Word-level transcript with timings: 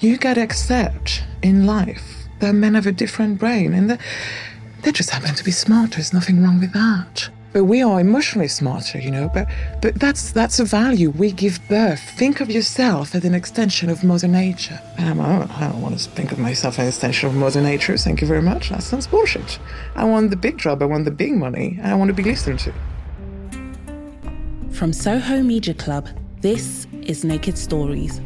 You 0.00 0.16
gotta 0.16 0.42
accept 0.42 1.24
in 1.42 1.66
life 1.66 2.28
that 2.38 2.54
men 2.54 2.74
have 2.74 2.86
a 2.86 2.92
different 2.92 3.38
brain 3.38 3.74
and 3.74 3.90
that 3.90 4.00
they 4.82 4.92
just 4.92 5.10
happen 5.10 5.34
to 5.34 5.44
be 5.44 5.50
smarter. 5.50 5.96
There's 5.96 6.12
nothing 6.12 6.40
wrong 6.42 6.60
with 6.60 6.72
that. 6.72 7.30
But 7.52 7.64
we 7.64 7.82
are 7.82 7.98
emotionally 7.98 8.46
smarter, 8.46 9.00
you 9.00 9.10
know. 9.10 9.28
But 9.34 9.48
but 9.82 9.96
that's 9.96 10.30
that's 10.30 10.60
a 10.60 10.64
value 10.64 11.10
we 11.10 11.32
give 11.32 11.58
birth. 11.68 12.00
Think 12.16 12.40
of 12.40 12.48
yourself 12.48 13.14
as 13.14 13.24
an 13.24 13.34
extension 13.34 13.90
of 13.90 14.04
Mother 14.04 14.28
Nature. 14.28 14.80
Um, 14.98 15.20
I, 15.20 15.38
don't, 15.38 15.50
I 15.50 15.68
don't 15.68 15.82
want 15.82 15.98
to 15.98 16.10
think 16.10 16.30
of 16.30 16.38
myself 16.38 16.74
as 16.74 16.84
an 16.84 16.88
extension 16.88 17.28
of 17.30 17.34
Mother 17.34 17.60
Nature. 17.60 17.96
Thank 17.96 18.20
you 18.20 18.28
very 18.28 18.42
much. 18.42 18.68
That 18.68 18.84
sounds 18.84 19.08
bullshit. 19.08 19.58
I 19.96 20.04
want 20.04 20.30
the 20.30 20.36
big 20.36 20.58
job. 20.58 20.80
I 20.80 20.84
want 20.84 21.06
the 21.06 21.10
big 21.10 21.32
money. 21.32 21.80
I 21.82 21.94
want 21.94 22.08
to 22.08 22.14
be 22.14 22.22
listened 22.22 22.60
to. 22.60 22.72
From 24.70 24.92
Soho 24.92 25.42
Media 25.42 25.74
Club, 25.74 26.08
this 26.40 26.86
is 27.02 27.24
Naked 27.24 27.58
Stories, 27.58 28.20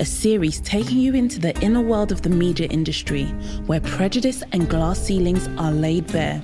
a 0.00 0.04
series 0.04 0.60
taking 0.60 0.98
you 0.98 1.14
into 1.14 1.40
the 1.40 1.58
inner 1.60 1.80
world 1.80 2.12
of 2.12 2.22
the 2.22 2.30
media 2.30 2.68
industry 2.68 3.24
where 3.66 3.80
prejudice 3.80 4.44
and 4.52 4.68
glass 4.68 5.00
ceilings 5.00 5.48
are 5.58 5.72
laid 5.72 6.06
bare. 6.12 6.40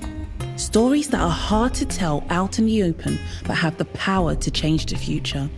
Stories 0.57 1.09
that 1.09 1.21
are 1.21 1.29
hard 1.29 1.73
to 1.75 1.85
tell 1.85 2.25
out 2.29 2.59
in 2.59 2.65
the 2.65 2.83
open 2.83 3.17
but 3.45 3.55
have 3.55 3.77
the 3.77 3.85
power 3.85 4.35
to 4.35 4.51
change 4.51 4.87
the 4.87 4.97
future. 4.97 5.49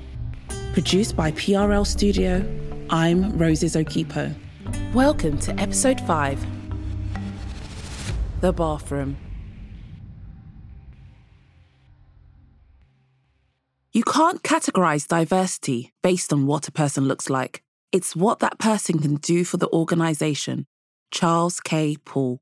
Produced 0.74 1.16
by 1.16 1.32
PRL 1.32 1.88
Studio, 1.88 2.46
I'm 2.92 3.36
Roses 3.36 3.76
Okhipo. 3.76 4.36
Welcome 4.94 5.40
to 5.40 5.60
episode 5.60 6.00
5 6.02 6.46
The 8.42 8.54
Bathroom. 8.54 9.18
You 13.92 14.04
can't 14.04 14.44
categorize 14.44 15.08
diversity 15.08 15.94
based 16.04 16.32
on 16.32 16.46
what 16.46 16.68
a 16.68 16.72
person 16.72 17.08
looks 17.08 17.32
like. 17.32 17.64
It's 17.94 18.18
what 18.18 18.40
that 18.40 18.60
person 18.60 19.00
can 19.00 19.16
do 19.16 19.46
for 19.46 19.56
the 19.56 19.70
organization. 19.70 20.66
Charles 21.10 21.62
K. 21.62 21.96
Paul. 22.04 22.42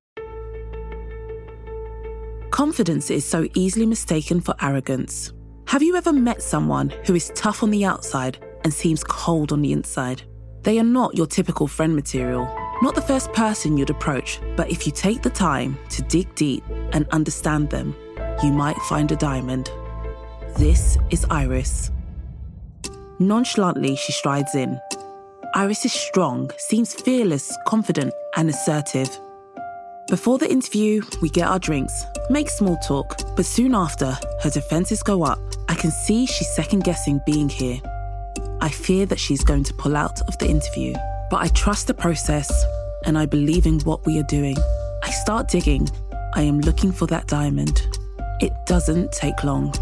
Confidence 2.50 3.12
is 3.12 3.26
so 3.26 3.48
easily 3.54 3.86
mistaken 3.86 4.42
for 4.42 4.56
arrogance. 4.60 5.34
Have 5.68 5.84
you 5.84 5.96
ever 5.98 6.12
met 6.12 6.42
someone 6.42 6.90
who 7.06 7.14
is 7.14 7.32
tough 7.36 7.62
on 7.62 7.70
the 7.70 7.86
outside 7.86 8.44
and 8.64 8.74
seems 8.74 9.04
cold 9.04 9.52
on 9.52 9.62
the 9.62 9.72
inside? 9.72 10.24
They 10.64 10.80
are 10.80 10.84
not 10.84 11.16
your 11.16 11.28
typical 11.28 11.68
friend 11.68 11.96
material, 11.96 12.46
not 12.82 12.96
the 12.96 13.02
first 13.02 13.32
person 13.34 13.78
you'd 13.78 13.92
approach, 13.92 14.40
but 14.56 14.72
if 14.72 14.88
you 14.88 14.92
take 14.92 15.22
the 15.22 15.30
time 15.30 15.78
to 15.90 16.02
dig 16.02 16.34
deep 16.34 16.64
and 16.92 17.08
understand 17.10 17.70
them, 17.70 17.96
you 18.42 18.52
might 18.52 18.78
find 18.78 19.12
a 19.12 19.16
diamond. 19.16 19.70
This 20.58 20.98
is 21.12 21.24
Iris. 21.30 21.92
Nonchalantly, 23.20 23.96
she 23.96 24.12
strides 24.12 24.56
in. 24.56 24.80
Iris 25.58 25.86
is 25.86 25.94
strong, 25.94 26.52
seems 26.58 26.94
fearless, 26.94 27.58
confident, 27.66 28.14
and 28.36 28.50
assertive. 28.50 29.10
Before 30.10 30.38
the 30.38 30.52
interview, 30.52 31.02
we 31.22 31.30
get 31.30 31.48
our 31.48 31.60
drinks, 31.60 32.04
make 32.30 32.50
small 32.50 32.76
talk, 32.86 33.16
but 33.38 33.46
soon 33.46 33.74
after, 33.74 34.18
her 34.42 34.50
defenses 34.50 35.02
go 35.02 35.24
up. 35.24 35.40
I 35.70 35.76
can 35.76 35.92
see 35.92 36.26
she's 36.26 36.54
second 36.54 36.84
guessing 36.84 37.22
being 37.26 37.48
here. 37.48 37.80
I 38.60 38.68
fear 38.68 39.06
that 39.06 39.18
she's 39.18 39.46
going 39.46 39.64
to 39.64 39.74
pull 39.76 39.96
out 39.96 40.20
of 40.28 40.38
the 40.40 40.50
interview, 40.50 40.94
but 41.32 41.38
I 41.38 41.48
trust 41.48 41.88
the 41.88 41.94
process 41.94 42.52
and 43.06 43.18
I 43.18 43.26
believe 43.26 43.66
in 43.66 43.80
what 43.86 44.06
we 44.06 44.20
are 44.20 44.24
doing. 44.24 44.58
I 45.04 45.10
start 45.10 45.48
digging. 45.48 45.88
I 46.34 46.42
am 46.42 46.60
looking 46.60 46.92
for 46.92 47.08
that 47.08 47.28
diamond. 47.28 47.82
It 48.42 48.52
doesn't 48.66 49.14
take 49.14 49.46
long. 49.46 49.74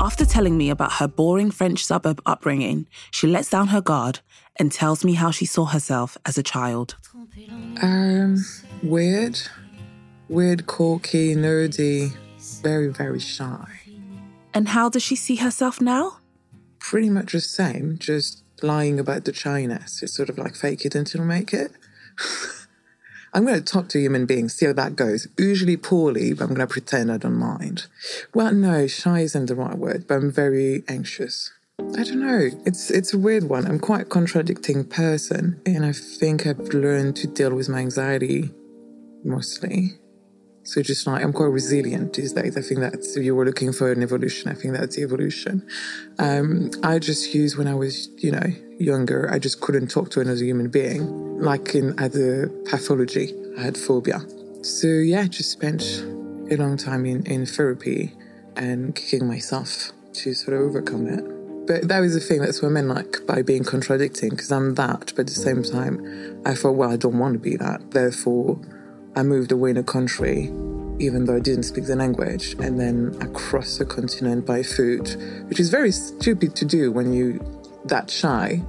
After 0.00 0.24
telling 0.24 0.56
me 0.56 0.70
about 0.70 0.92
her 0.92 1.08
boring 1.08 1.50
French 1.50 1.84
suburb 1.84 2.22
upbringing, 2.24 2.86
she 3.10 3.26
lets 3.26 3.50
down 3.50 3.68
her 3.68 3.80
guard 3.80 4.20
and 4.56 4.70
tells 4.70 5.04
me 5.04 5.14
how 5.14 5.32
she 5.32 5.44
saw 5.44 5.64
herself 5.64 6.16
as 6.24 6.38
a 6.38 6.42
child. 6.42 6.94
Um, 7.82 8.44
weird, 8.82 9.40
weird, 10.28 10.66
quirky, 10.66 11.34
nerdy, 11.34 12.16
very, 12.62 12.88
very 12.88 13.18
shy. 13.18 13.66
And 14.54 14.68
how 14.68 14.88
does 14.88 15.02
she 15.02 15.16
see 15.16 15.36
herself 15.36 15.80
now? 15.80 16.18
Pretty 16.78 17.10
much 17.10 17.32
the 17.32 17.40
same, 17.40 17.98
just 17.98 18.44
lying 18.62 19.00
about 19.00 19.24
the 19.24 19.34
shyness. 19.34 20.02
It's 20.02 20.14
sort 20.14 20.28
of 20.28 20.38
like 20.38 20.54
fake 20.54 20.84
it 20.84 20.94
until 20.94 21.24
make 21.24 21.52
it. 21.52 21.72
I'm 23.38 23.46
going 23.46 23.62
to 23.62 23.72
talk 23.72 23.88
to 23.90 24.00
human 24.00 24.26
beings, 24.26 24.54
see 24.54 24.66
how 24.66 24.72
that 24.72 24.96
goes. 24.96 25.28
Usually 25.38 25.76
poorly, 25.76 26.32
but 26.32 26.42
I'm 26.42 26.54
going 26.54 26.66
to 26.66 26.66
pretend 26.66 27.12
I 27.12 27.18
don't 27.18 27.38
mind. 27.38 27.86
Well, 28.34 28.52
no, 28.52 28.88
shy 28.88 29.20
isn't 29.20 29.46
the 29.46 29.54
right 29.54 29.78
word, 29.78 30.08
but 30.08 30.16
I'm 30.16 30.32
very 30.32 30.82
anxious. 30.88 31.52
I 31.78 32.02
don't 32.02 32.18
know. 32.18 32.50
It's 32.66 32.90
it's 32.90 33.14
a 33.14 33.18
weird 33.18 33.44
one. 33.44 33.64
I'm 33.64 33.78
quite 33.78 34.00
a 34.00 34.06
contradicting 34.06 34.86
person, 34.86 35.60
and 35.64 35.86
I 35.86 35.92
think 35.92 36.48
I've 36.48 36.58
learned 36.58 37.14
to 37.18 37.28
deal 37.28 37.54
with 37.54 37.68
my 37.68 37.78
anxiety 37.78 38.50
mostly. 39.22 40.00
So 40.68 40.82
just 40.82 41.06
like 41.06 41.24
I'm 41.24 41.32
quite 41.32 41.46
resilient 41.46 42.12
these 42.12 42.34
days. 42.34 42.58
I 42.58 42.60
think 42.60 42.80
that's 42.80 43.16
if 43.16 43.24
you 43.24 43.34
were 43.34 43.46
looking 43.46 43.72
for 43.72 43.90
an 43.90 44.02
evolution, 44.02 44.50
I 44.50 44.54
think 44.54 44.74
that's 44.74 44.96
the 44.96 45.02
evolution. 45.02 45.66
Um, 46.18 46.70
I 46.82 46.98
just 46.98 47.34
used 47.34 47.56
when 47.56 47.66
I 47.66 47.74
was, 47.74 48.10
you 48.18 48.32
know, 48.32 48.46
younger, 48.78 49.30
I 49.32 49.38
just 49.38 49.62
couldn't 49.62 49.90
talk 49.90 50.10
to 50.10 50.20
another 50.20 50.44
human 50.44 50.68
being. 50.68 51.40
Like 51.40 51.74
in 51.74 51.98
other 51.98 52.48
pathology, 52.66 53.32
I 53.56 53.62
had 53.62 53.78
phobia. 53.78 54.20
So 54.60 54.88
yeah, 54.88 55.22
I 55.22 55.28
just 55.28 55.52
spent 55.52 55.82
a 56.50 56.56
long 56.58 56.76
time 56.76 57.06
in, 57.06 57.24
in 57.24 57.46
therapy 57.46 58.12
and 58.54 58.94
kicking 58.94 59.26
myself 59.26 59.92
to 60.12 60.34
sort 60.34 60.54
of 60.54 60.64
overcome 60.64 61.06
it. 61.06 61.24
But 61.66 61.88
that 61.88 62.00
was 62.00 62.12
the 62.12 62.20
thing, 62.20 62.42
that's 62.42 62.62
I 62.62 62.66
like 62.66 63.26
by 63.26 63.40
being 63.40 63.64
contradicting, 63.64 64.30
because 64.30 64.52
I'm 64.52 64.74
that, 64.74 65.14
but 65.16 65.20
at 65.20 65.26
the 65.28 65.32
same 65.32 65.62
time, 65.62 66.42
I 66.44 66.54
thought, 66.54 66.72
well, 66.72 66.90
I 66.90 66.96
don't 66.96 67.18
want 67.18 67.34
to 67.34 67.38
be 67.38 67.56
that. 67.56 67.90
Therefore, 67.90 68.60
I 69.16 69.22
moved 69.22 69.52
away 69.52 69.70
in 69.70 69.76
a 69.76 69.82
country, 69.82 70.44
even 70.98 71.24
though 71.24 71.36
I 71.36 71.40
didn't 71.40 71.64
speak 71.64 71.86
the 71.86 71.96
language, 71.96 72.54
and 72.58 72.78
then 72.78 73.16
across 73.20 73.78
the 73.78 73.84
continent 73.84 74.46
by 74.46 74.62
foot, 74.62 75.16
which 75.48 75.60
is 75.60 75.70
very 75.70 75.92
stupid 75.92 76.54
to 76.56 76.64
do 76.64 76.92
when 76.92 77.12
you 77.12 77.40
that 77.84 78.10
shy, 78.10 78.62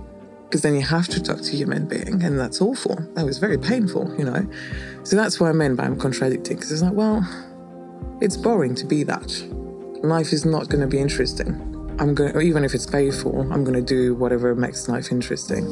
because 0.46 0.62
then 0.62 0.76
you 0.76 0.82
have 0.82 1.08
to 1.10 1.22
talk 1.22 1.42
to 1.42 1.56
human 1.56 1.88
being, 1.88 2.24
and 2.24 2.40
that's 2.40 2.62
awful. 2.62 2.96
That 3.14 3.26
was 3.26 3.38
very 3.38 3.58
painful, 3.58 4.16
you 4.18 4.26
know. 4.26 4.48
So 5.04 5.16
that's 5.16 5.40
what 5.40 5.50
I 5.50 5.54
meant 5.54 5.78
by 5.78 5.86
I'm 5.86 6.00
contradicting, 6.00 6.58
because 6.58 6.72
it's 6.72 6.82
like, 6.82 6.94
well, 6.94 7.28
it's 8.22 8.38
boring 8.38 8.76
to 8.76 8.86
be 8.86 9.04
that. 9.04 9.32
Life 10.04 10.34
is 10.34 10.46
not 10.46 10.70
going 10.70 10.82
to 10.82 10.88
be 10.88 11.00
interesting. 11.00 11.66
I'm 12.00 12.16
going, 12.16 12.40
even 12.42 12.64
if 12.64 12.74
it's 12.74 12.86
painful, 12.86 13.42
I'm 13.52 13.64
going 13.64 13.74
to 13.74 13.82
do 13.82 14.16
whatever 14.16 14.56
makes 14.56 14.88
life 14.88 15.12
interesting. 15.12 15.66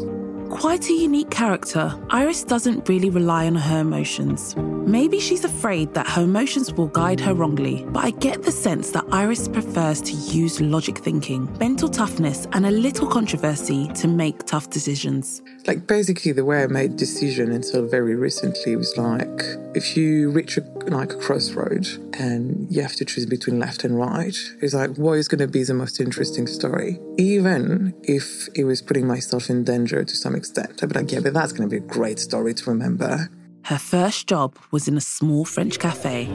Quite 0.60 0.90
a 0.90 0.94
unique 0.94 1.30
character, 1.30 1.94
Iris 2.10 2.44
doesn't 2.44 2.90
really 2.90 3.12
rely 3.12 3.46
on 3.46 3.54
her 3.54 3.82
emotions. 3.82 4.56
Maybe 4.58 5.20
she's 5.20 5.46
afraid 5.46 5.94
that 5.94 6.08
her 6.08 6.24
emotions 6.24 6.74
will 6.74 6.88
guide 6.88 7.20
her 7.20 7.36
wrongly, 7.36 7.86
but 7.90 8.04
I 8.04 8.10
get 8.10 8.42
the 8.42 8.52
sense 8.52 8.90
that 8.92 9.06
Iris 9.12 9.48
prefers 9.48 10.02
to 10.02 10.14
use 10.14 10.60
logic 10.60 10.98
thinking, 10.98 11.48
mental 11.60 11.88
toughness, 11.88 12.48
and 12.54 12.66
a 12.66 12.72
little 12.72 13.08
controversy 13.08 13.88
to 13.90 14.08
make 14.08 14.46
tough 14.46 14.72
decisions. 14.72 15.44
Like 15.68 15.86
basically 15.86 16.32
the 16.32 16.46
way 16.46 16.64
I 16.64 16.68
made 16.68 16.96
decision 16.96 17.52
until 17.52 17.86
very 17.86 18.16
recently 18.16 18.78
was 18.78 18.96
like 18.98 19.42
if 19.76 19.98
you 19.98 20.30
reach 20.32 20.58
a, 20.58 20.62
like 20.88 21.12
a 21.12 21.18
crossroad 21.18 21.86
and 22.18 22.72
you 22.74 22.82
have 22.82 22.96
to 22.96 23.04
choose 23.06 23.26
between 23.26 23.60
left 23.60 23.84
and 23.84 23.98
right, 24.00 24.36
it's 24.62 24.74
like 24.74 24.92
what 24.98 25.14
is 25.14 25.28
going 25.28 25.40
to 25.40 25.48
be 25.48 25.64
the 25.64 25.74
most 25.74 26.00
interesting 26.00 26.48
story? 26.48 27.00
Even 27.18 27.94
if 28.04 28.48
it 28.56 28.64
was 28.64 28.82
putting 28.82 29.06
myself 29.06 29.50
in 29.50 29.66
danger 29.66 30.06
to 30.06 30.16
some 30.16 30.36
extent, 30.36 30.82
I'd 30.82 30.88
be 30.88 31.00
like, 31.00 31.12
yeah, 31.12 31.20
but 31.20 31.34
that's 31.34 31.52
going 31.52 31.70
to 31.70 31.80
be 31.80 31.84
a 31.84 31.88
great 31.88 32.20
story 32.20 32.54
to 32.54 32.70
remember. 32.70 33.30
Her 33.64 33.78
first 33.78 34.28
job 34.28 34.56
was 34.72 34.88
in 34.88 34.96
a 34.96 35.02
small 35.02 35.44
French 35.44 35.80
cafe. 35.80 36.30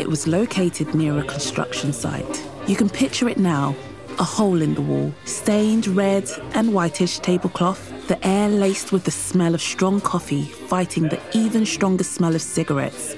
It 0.00 0.08
was 0.08 0.26
located 0.26 0.92
near 0.92 1.16
a 1.16 1.22
construction 1.22 1.92
site. 1.92 2.44
You 2.66 2.74
can 2.74 2.90
picture 2.90 3.28
it 3.28 3.38
now 3.38 3.76
a 4.18 4.24
hole 4.24 4.62
in 4.62 4.74
the 4.74 4.80
wall, 4.80 5.12
stained 5.24 5.86
red 5.88 6.28
and 6.54 6.72
whitish 6.72 7.18
tablecloth, 7.18 7.92
the 8.08 8.24
air 8.26 8.48
laced 8.48 8.92
with 8.92 9.04
the 9.04 9.10
smell 9.10 9.54
of 9.54 9.60
strong 9.60 10.00
coffee 10.00 10.44
fighting 10.44 11.08
the 11.08 11.20
even 11.32 11.66
stronger 11.66 12.04
smell 12.04 12.34
of 12.34 12.42
cigarettes, 12.42 13.16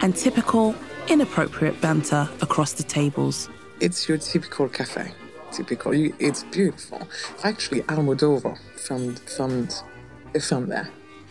and 0.00 0.14
typical, 0.14 0.74
inappropriate 1.08 1.80
banter 1.80 2.28
across 2.40 2.72
the 2.74 2.82
tables. 2.82 3.48
It's 3.80 4.08
your 4.08 4.18
typical 4.18 4.68
cafe. 4.68 5.12
Typical. 5.50 5.92
It's 6.18 6.44
beautiful. 6.44 7.06
Actually, 7.42 7.82
Almodovar 7.82 8.58
filmed, 8.76 9.18
filmed 9.20 9.74
a 10.34 10.40
film 10.40 10.68
there 10.68 10.90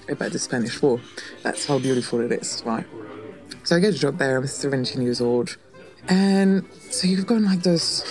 about 0.09 0.31
the 0.31 0.39
Spanish 0.39 0.81
War. 0.81 0.99
That's 1.41 1.65
how 1.65 1.79
beautiful 1.79 2.21
it 2.21 2.31
is, 2.31 2.63
right? 2.65 2.85
So 3.63 3.75
I 3.75 3.79
get 3.79 3.95
a 3.95 3.97
job 3.97 4.17
there. 4.17 4.37
I'm 4.37 4.47
17 4.47 5.01
years 5.01 5.21
old. 5.21 5.57
And 6.09 6.65
so 6.89 7.07
you've 7.07 7.25
got 7.25 7.41
like 7.41 7.63
those 7.63 8.03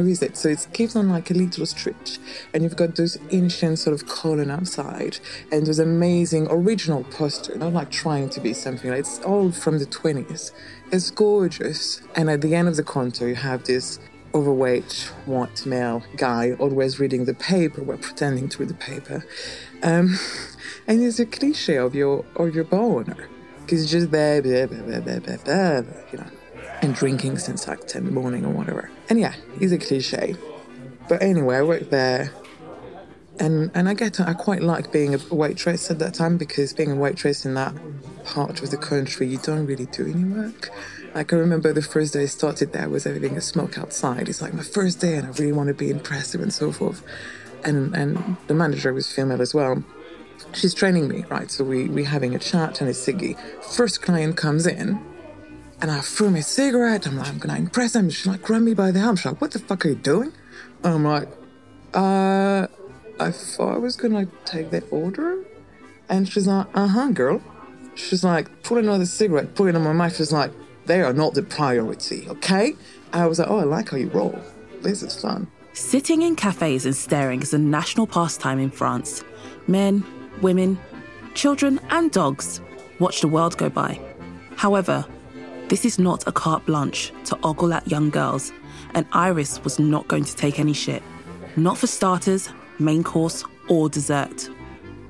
is 0.00 0.22
it? 0.22 0.36
So 0.36 0.48
it 0.48 0.66
gives 0.72 0.96
on 0.96 1.08
like 1.08 1.30
a 1.30 1.34
little 1.34 1.66
stretch. 1.66 2.18
and 2.52 2.62
you've 2.62 2.76
got 2.76 2.96
those 2.96 3.18
ancient 3.30 3.78
sort 3.78 3.94
of 3.94 4.08
column 4.08 4.50
outside, 4.50 5.18
and 5.52 5.66
those 5.66 5.78
amazing 5.78 6.46
original 6.50 7.04
poster, 7.04 7.56
not 7.56 7.72
like 7.72 7.90
trying 7.90 8.28
to 8.30 8.40
be 8.40 8.52
something. 8.52 8.90
Like 8.90 9.00
it's 9.00 9.20
all 9.20 9.52
from 9.52 9.78
the 9.78 9.86
20s. 9.86 10.52
It's 10.92 11.10
gorgeous, 11.10 12.00
and 12.14 12.30
at 12.30 12.40
the 12.40 12.54
end 12.54 12.68
of 12.68 12.76
the 12.76 12.84
counter, 12.84 13.28
you 13.28 13.34
have 13.34 13.64
this 13.64 13.98
overweight 14.34 15.10
white 15.24 15.64
male 15.64 16.02
guy, 16.16 16.52
always 16.58 17.00
reading 17.00 17.24
the 17.24 17.34
paper, 17.34 17.82
well, 17.82 17.96
pretending 17.96 18.48
to 18.50 18.58
read 18.58 18.68
the 18.68 18.74
paper. 18.74 19.24
Um, 19.82 20.18
and 20.86 21.02
it's 21.02 21.18
a 21.18 21.26
cliche 21.26 21.76
of 21.78 21.94
your 21.94 22.24
of 22.36 22.54
your 22.54 22.64
bar 22.64 22.80
owner 22.80 23.28
because 23.60 23.80
he's 23.80 23.90
just 23.90 24.10
there, 24.12 24.42
blah, 24.42 24.66
blah, 24.66 24.82
blah, 24.82 25.00
blah, 25.00 25.18
blah, 25.18 25.36
blah, 25.38 25.92
you 26.12 26.18
know, 26.18 26.30
and 26.82 26.94
drinking 26.94 27.38
since 27.38 27.66
like 27.66 27.86
10 27.86 28.02
in 28.02 28.06
the 28.06 28.12
morning 28.12 28.44
or 28.44 28.50
whatever. 28.50 28.90
And 29.08 29.18
yeah, 29.18 29.34
he's 29.58 29.72
a 29.72 29.78
cliche. 29.78 30.36
But 31.08 31.22
anyway, 31.22 31.56
I 31.56 31.62
worked 31.62 31.90
there. 31.90 32.32
And, 33.38 33.70
and 33.74 33.88
I 33.88 33.94
get 33.94 34.18
I 34.18 34.32
quite 34.32 34.62
like 34.62 34.92
being 34.92 35.14
a 35.14 35.18
waitress 35.30 35.90
at 35.90 35.98
that 35.98 36.14
time 36.14 36.38
because 36.38 36.72
being 36.72 36.90
a 36.90 36.96
waitress 36.96 37.44
in 37.44 37.54
that 37.54 37.74
part 38.24 38.62
of 38.62 38.70
the 38.70 38.78
country, 38.78 39.26
you 39.26 39.38
don't 39.38 39.66
really 39.66 39.86
do 39.86 40.06
any 40.06 40.24
work. 40.24 40.70
Like 41.14 41.32
I 41.32 41.36
remember 41.36 41.72
the 41.72 41.82
first 41.82 42.14
day 42.14 42.22
I 42.22 42.26
started 42.26 42.72
there 42.72 42.88
was 42.88 43.06
everything 43.06 43.36
a 43.36 43.40
smoke 43.42 43.78
outside. 43.78 44.28
It's 44.28 44.40
like 44.40 44.54
my 44.54 44.62
first 44.62 45.00
day 45.00 45.16
and 45.16 45.26
I 45.26 45.30
really 45.30 45.52
want 45.52 45.68
to 45.68 45.74
be 45.74 45.90
impressive 45.90 46.40
and 46.40 46.52
so 46.52 46.72
forth. 46.72 47.02
And 47.64 47.94
and 47.94 48.36
the 48.46 48.54
manager 48.54 48.92
was 48.92 49.12
female 49.12 49.42
as 49.42 49.52
well. 49.52 49.82
She's 50.54 50.74
training 50.74 51.08
me, 51.08 51.24
right? 51.28 51.50
So 51.50 51.62
we 51.62 51.88
we 51.88 52.04
having 52.04 52.34
a 52.34 52.38
chat 52.38 52.80
and 52.80 52.88
a 52.88 52.92
ciggy. 52.92 53.38
First 53.62 54.00
client 54.02 54.36
comes 54.36 54.66
in 54.66 54.98
and 55.80 55.90
I 55.90 56.00
threw 56.00 56.30
me 56.30 56.40
a 56.40 56.42
cigarette. 56.42 57.06
I'm 57.06 57.16
like, 57.16 57.28
I'm 57.28 57.38
gonna 57.38 57.58
impress 57.58 57.94
him. 57.94 58.10
She's 58.10 58.26
like, 58.26 58.42
grab 58.42 58.62
me 58.62 58.74
by 58.74 58.90
the 58.90 59.00
arm. 59.00 59.16
She's 59.16 59.26
like, 59.26 59.40
what 59.40 59.50
the 59.50 59.58
fuck 59.58 59.84
are 59.84 59.90
you 59.90 59.94
doing? 59.94 60.32
And 60.82 60.94
I'm 60.94 61.04
like, 61.04 61.28
uh, 61.94 62.66
I 63.18 63.30
thought 63.30 63.74
I 63.74 63.78
was 63.78 63.96
gonna 63.96 64.26
take 64.44 64.70
that 64.70 64.84
order. 64.90 65.44
And 66.08 66.28
she's 66.28 66.46
like, 66.46 66.66
uh 66.74 66.86
huh, 66.86 67.10
girl. 67.10 67.42
She's 67.94 68.22
like, 68.22 68.62
put 68.62 68.82
another 68.82 69.06
cigarette, 69.06 69.54
put 69.54 69.68
it 69.68 69.74
in 69.74 69.82
my 69.82 69.92
mouth. 69.92 70.16
She's 70.16 70.32
like, 70.32 70.52
they 70.84 71.02
are 71.02 71.12
not 71.12 71.34
the 71.34 71.42
priority, 71.42 72.28
okay? 72.28 72.74
I 73.12 73.26
was 73.26 73.38
like, 73.38 73.48
oh, 73.48 73.58
I 73.58 73.64
like 73.64 73.90
how 73.90 73.96
you 73.96 74.08
roll. 74.08 74.38
This 74.82 75.02
is 75.02 75.20
fun. 75.20 75.48
Sitting 75.72 76.22
in 76.22 76.36
cafes 76.36 76.86
and 76.86 76.94
staring 76.94 77.42
is 77.42 77.52
a 77.52 77.58
national 77.58 78.06
pastime 78.06 78.58
in 78.58 78.70
France. 78.70 79.24
Men, 79.66 80.04
women, 80.40 80.78
children, 81.34 81.80
and 81.90 82.10
dogs 82.10 82.60
watch 82.98 83.20
the 83.20 83.28
world 83.28 83.56
go 83.58 83.68
by. 83.68 84.00
However, 84.56 85.04
this 85.68 85.84
is 85.84 85.98
not 85.98 86.26
a 86.28 86.32
carte 86.32 86.64
blanche 86.64 87.12
to 87.24 87.38
ogle 87.42 87.72
at 87.72 87.90
young 87.90 88.10
girls, 88.10 88.52
and 88.94 89.04
Iris 89.12 89.62
was 89.64 89.78
not 89.78 90.06
going 90.06 90.24
to 90.24 90.36
take 90.36 90.60
any 90.60 90.72
shit. 90.72 91.02
Not 91.56 91.76
for 91.76 91.88
starters, 91.88 92.50
main 92.78 93.02
course, 93.02 93.42
or 93.68 93.88
dessert. 93.88 94.48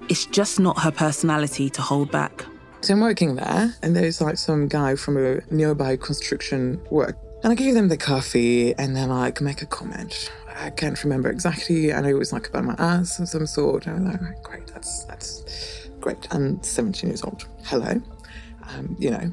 It's 0.08 0.24
just 0.26 0.58
not 0.58 0.78
her 0.80 0.90
personality 0.90 1.68
to 1.70 1.82
hold 1.82 2.10
back. 2.10 2.46
So 2.80 2.94
I'm 2.94 3.00
working 3.00 3.34
there, 3.34 3.74
and 3.82 3.94
there's 3.94 4.20
like 4.20 4.38
some 4.38 4.66
guy 4.66 4.94
from 4.94 5.16
a 5.16 5.40
nearby 5.50 5.96
construction 5.96 6.80
work. 6.90 7.18
And 7.42 7.52
I 7.52 7.54
gave 7.54 7.74
them 7.74 7.88
the 7.88 7.96
coffee, 7.98 8.74
and 8.76 8.96
then 8.96 9.10
like 9.10 9.40
make 9.42 9.60
a 9.60 9.66
comment. 9.66 10.32
I 10.58 10.70
can't 10.70 11.02
remember 11.04 11.28
exactly. 11.28 11.90
And 11.90 12.06
I 12.06 12.08
know 12.08 12.16
it 12.16 12.18
was 12.18 12.32
like 12.32 12.48
about 12.48 12.64
my 12.64 12.76
ass 12.78 13.18
of 13.18 13.28
some 13.28 13.46
sort. 13.46 13.86
I 13.86 13.92
was 13.92 14.04
like, 14.04 14.42
great, 14.42 14.66
that's 14.68 15.04
that's 15.04 15.88
great. 16.00 16.26
I'm 16.30 16.62
17 16.62 17.10
years 17.10 17.22
old. 17.22 17.46
Hello, 17.64 18.00
um, 18.68 18.96
you 18.98 19.10
know, 19.10 19.32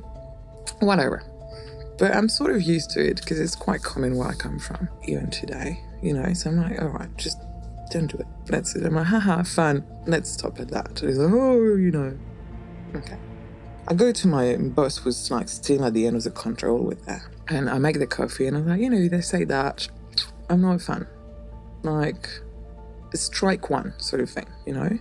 whatever. 0.85 1.23
But 1.97 2.15
I'm 2.15 2.27
sort 2.27 2.51
of 2.55 2.61
used 2.61 2.89
to 2.91 3.05
it 3.05 3.17
because 3.17 3.39
it's 3.39 3.55
quite 3.55 3.81
common 3.83 4.15
where 4.15 4.27
I 4.27 4.33
come 4.33 4.59
from, 4.59 4.89
even 5.03 5.29
today. 5.29 5.79
You 6.01 6.13
know, 6.13 6.33
so 6.33 6.49
I'm 6.49 6.57
like, 6.57 6.81
all 6.81 6.89
right, 6.89 7.09
just 7.17 7.39
don't 7.91 8.07
do 8.07 8.17
it. 8.17 8.25
That's 8.45 8.75
it. 8.75 8.85
I'm 8.85 8.95
like, 8.95 9.05
haha, 9.05 9.43
fun. 9.43 9.85
Let's 10.05 10.31
stop 10.31 10.59
at 10.59 10.69
that. 10.69 11.01
And 11.01 11.09
he's 11.09 11.19
like, 11.19 11.31
oh, 11.33 11.75
you 11.75 11.91
know, 11.91 12.17
okay. 12.95 13.17
I 13.87 13.93
go 13.93 14.11
to 14.11 14.27
my 14.27 14.55
boss 14.57 15.03
was 15.03 15.29
like 15.29 15.49
still 15.49 15.83
at 15.85 15.93
the 15.93 16.07
end 16.07 16.15
of 16.15 16.23
the 16.23 16.31
control 16.31 16.79
with 16.79 17.05
that. 17.05 17.21
And 17.49 17.69
I 17.69 17.77
make 17.77 17.99
the 17.99 18.07
coffee 18.07 18.47
and 18.47 18.57
I'm 18.57 18.67
like, 18.67 18.79
you 18.79 18.89
know, 18.89 19.07
they 19.07 19.21
say 19.21 19.43
that. 19.45 19.87
I'm 20.49 20.61
not 20.61 20.75
a 20.75 20.79
fan. 20.79 21.07
Like 21.83 22.29
strike 23.13 23.69
one 23.69 23.93
sort 23.99 24.21
of 24.21 24.29
thing, 24.29 24.47
you 24.65 24.73
know? 24.73 24.97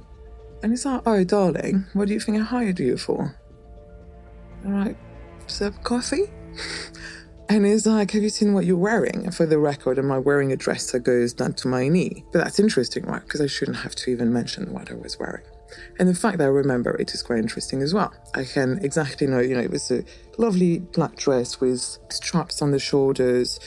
And 0.62 0.72
he's 0.72 0.84
like, 0.84 1.02
oh 1.06 1.24
darling, 1.24 1.86
what 1.92 2.08
do 2.08 2.14
you 2.14 2.20
think 2.20 2.38
I 2.38 2.42
hired 2.42 2.78
you 2.78 2.96
for? 2.96 3.36
I'm 4.64 4.84
like, 4.84 4.96
serve 5.52 5.82
coffee? 5.82 6.30
And 7.48 7.66
he's 7.66 7.86
like, 7.86 8.12
Have 8.12 8.22
you 8.22 8.30
seen 8.30 8.54
what 8.54 8.64
you're 8.64 8.78
wearing? 8.78 9.24
And 9.24 9.34
for 9.34 9.44
the 9.44 9.58
record, 9.58 9.98
am 9.98 10.10
I 10.10 10.18
wearing 10.18 10.52
a 10.52 10.56
dress 10.56 10.90
that 10.92 11.00
goes 11.00 11.34
down 11.34 11.52
to 11.54 11.68
my 11.68 11.86
knee? 11.88 12.24
But 12.32 12.44
that's 12.44 12.58
interesting, 12.58 13.04
right? 13.04 13.22
Because 13.22 13.42
I 13.42 13.46
shouldn't 13.46 13.76
have 13.78 13.94
to 13.96 14.10
even 14.10 14.32
mention 14.32 14.72
what 14.72 14.90
I 14.90 14.94
was 14.94 15.18
wearing. 15.18 15.44
And 15.98 16.08
the 16.08 16.14
fact 16.14 16.38
that 16.38 16.44
I 16.44 16.48
remember 16.48 16.96
it 16.96 17.12
is 17.12 17.22
quite 17.22 17.40
interesting 17.40 17.82
as 17.82 17.92
well. 17.92 18.12
I 18.34 18.44
can 18.44 18.78
exactly 18.82 19.26
know, 19.26 19.40
you 19.40 19.54
know, 19.54 19.60
it 19.60 19.70
was 19.70 19.90
a 19.90 20.04
lovely 20.38 20.78
black 20.78 21.16
dress 21.16 21.60
with 21.60 21.98
straps 22.10 22.62
on 22.62 22.70
the 22.70 22.78
shoulders, 22.78 23.60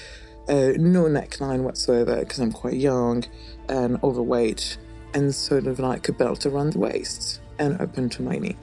uh, 0.48 0.74
no 0.78 1.04
neckline 1.04 1.62
whatsoever 1.62 2.20
because 2.20 2.40
I'm 2.40 2.52
quite 2.52 2.76
young 2.76 3.24
and 3.70 4.00
overweight, 4.04 4.78
and 5.14 5.34
sort 5.34 5.68
of 5.68 5.80
like 5.80 6.10
a 6.10 6.14
belt 6.14 6.46
around 6.46 6.74
the 6.74 6.80
waist 6.80 7.42
and 7.60 7.80
open 7.80 8.10
to 8.10 8.22
my 8.22 8.38
knee. 8.38 8.58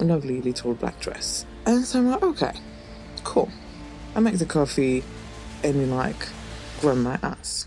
A 0.00 0.04
lovely 0.04 0.40
little 0.40 0.74
black 0.74 0.98
dress. 1.00 1.46
And 1.66 1.84
so 1.84 1.98
I'm 1.98 2.10
like, 2.10 2.22
okay, 2.22 2.52
cool. 3.22 3.50
I 4.14 4.20
make 4.20 4.38
the 4.38 4.46
coffee 4.46 5.02
and 5.62 5.76
you 5.76 5.86
like 5.86 6.28
grab 6.80 6.98
my 6.98 7.18
ass. 7.22 7.66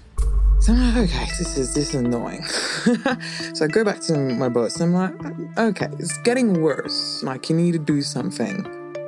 So 0.59 0.73
I'm 0.73 0.95
like, 0.95 1.09
okay, 1.09 1.25
this 1.38 1.57
is 1.57 1.73
this 1.73 1.89
is 1.89 1.95
annoying. 1.95 2.44
so 3.53 3.65
I 3.65 3.67
go 3.67 3.83
back 3.83 4.01
to 4.01 4.17
my 4.17 4.49
boss 4.49 4.79
and 4.79 4.95
I'm 4.95 5.17
like, 5.17 5.57
okay, 5.57 5.88
it's 5.99 6.17
getting 6.19 6.61
worse. 6.61 7.23
Like 7.23 7.49
you 7.49 7.55
need 7.55 7.71
to 7.73 7.79
do 7.79 8.01
something, 8.01 8.65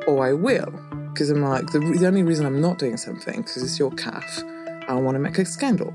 or 0.08 0.26
I 0.26 0.34
will. 0.34 0.72
Because 1.14 1.30
I'm 1.30 1.42
like, 1.42 1.68
the, 1.72 1.80
the 1.80 2.08
only 2.08 2.24
reason 2.24 2.46
I'm 2.46 2.62
not 2.62 2.80
doing 2.80 2.98
something 2.98 3.42
because 3.42 3.62
it's 3.62 3.78
your 3.78 3.92
calf. 3.92 4.44
I 4.44 4.94
don't 4.94 5.04
want 5.04 5.16
to 5.16 5.20
make 5.20 5.38
a 5.38 5.46
scandal, 5.46 5.94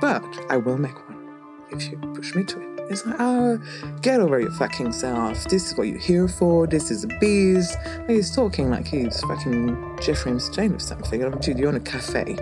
but 0.00 0.24
I 0.50 0.56
will 0.56 0.78
make 0.78 0.96
one 1.08 1.38
if 1.70 1.90
you 1.90 1.96
push 2.14 2.34
me 2.34 2.44
to 2.44 2.60
it. 2.60 2.79
It's 2.90 3.06
like, 3.06 3.20
oh, 3.20 3.62
get 4.02 4.18
over 4.18 4.40
your 4.40 4.50
fucking 4.50 4.90
self. 4.90 5.44
This 5.44 5.70
is 5.70 5.78
what 5.78 5.86
you're 5.86 5.96
here 5.96 6.26
for. 6.26 6.66
This 6.66 6.90
is 6.90 7.04
a 7.04 7.06
bees. 7.06 7.76
he's 8.08 8.34
talking 8.34 8.68
like 8.68 8.88
he's 8.88 9.20
fucking 9.20 9.98
Jeffrey 10.02 10.32
Epstein 10.32 10.74
or 10.74 10.80
something. 10.80 11.22
And 11.22 11.32
I'm 11.32 11.40
dude, 11.40 11.56
you're 11.56 11.68
in 11.68 11.76
a 11.76 11.80
cafe 11.80 12.32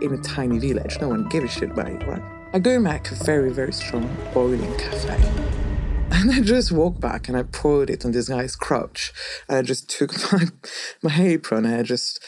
in 0.00 0.14
a 0.14 0.18
tiny 0.18 0.60
village. 0.60 1.00
No 1.00 1.08
one 1.08 1.28
gives 1.28 1.46
a 1.46 1.48
shit 1.48 1.70
about 1.72 1.90
you, 1.90 2.06
right? 2.06 2.22
I 2.52 2.60
go 2.60 2.80
back 2.80 3.10
a 3.10 3.16
very, 3.16 3.50
very 3.50 3.72
strong 3.72 4.08
boiling 4.32 4.76
cafe. 4.78 5.20
And 6.10 6.32
I 6.32 6.40
just 6.40 6.72
walked 6.72 7.00
back 7.00 7.28
and 7.28 7.36
I 7.36 7.42
poured 7.42 7.90
it 7.90 8.04
on 8.04 8.12
this 8.12 8.28
guy's 8.28 8.56
crotch. 8.56 9.12
And 9.48 9.58
I 9.58 9.62
just 9.62 9.90
took 9.90 10.12
my, 10.32 10.44
my 11.02 11.22
apron 11.22 11.66
and 11.66 11.74
I 11.74 11.82
just, 11.82 12.24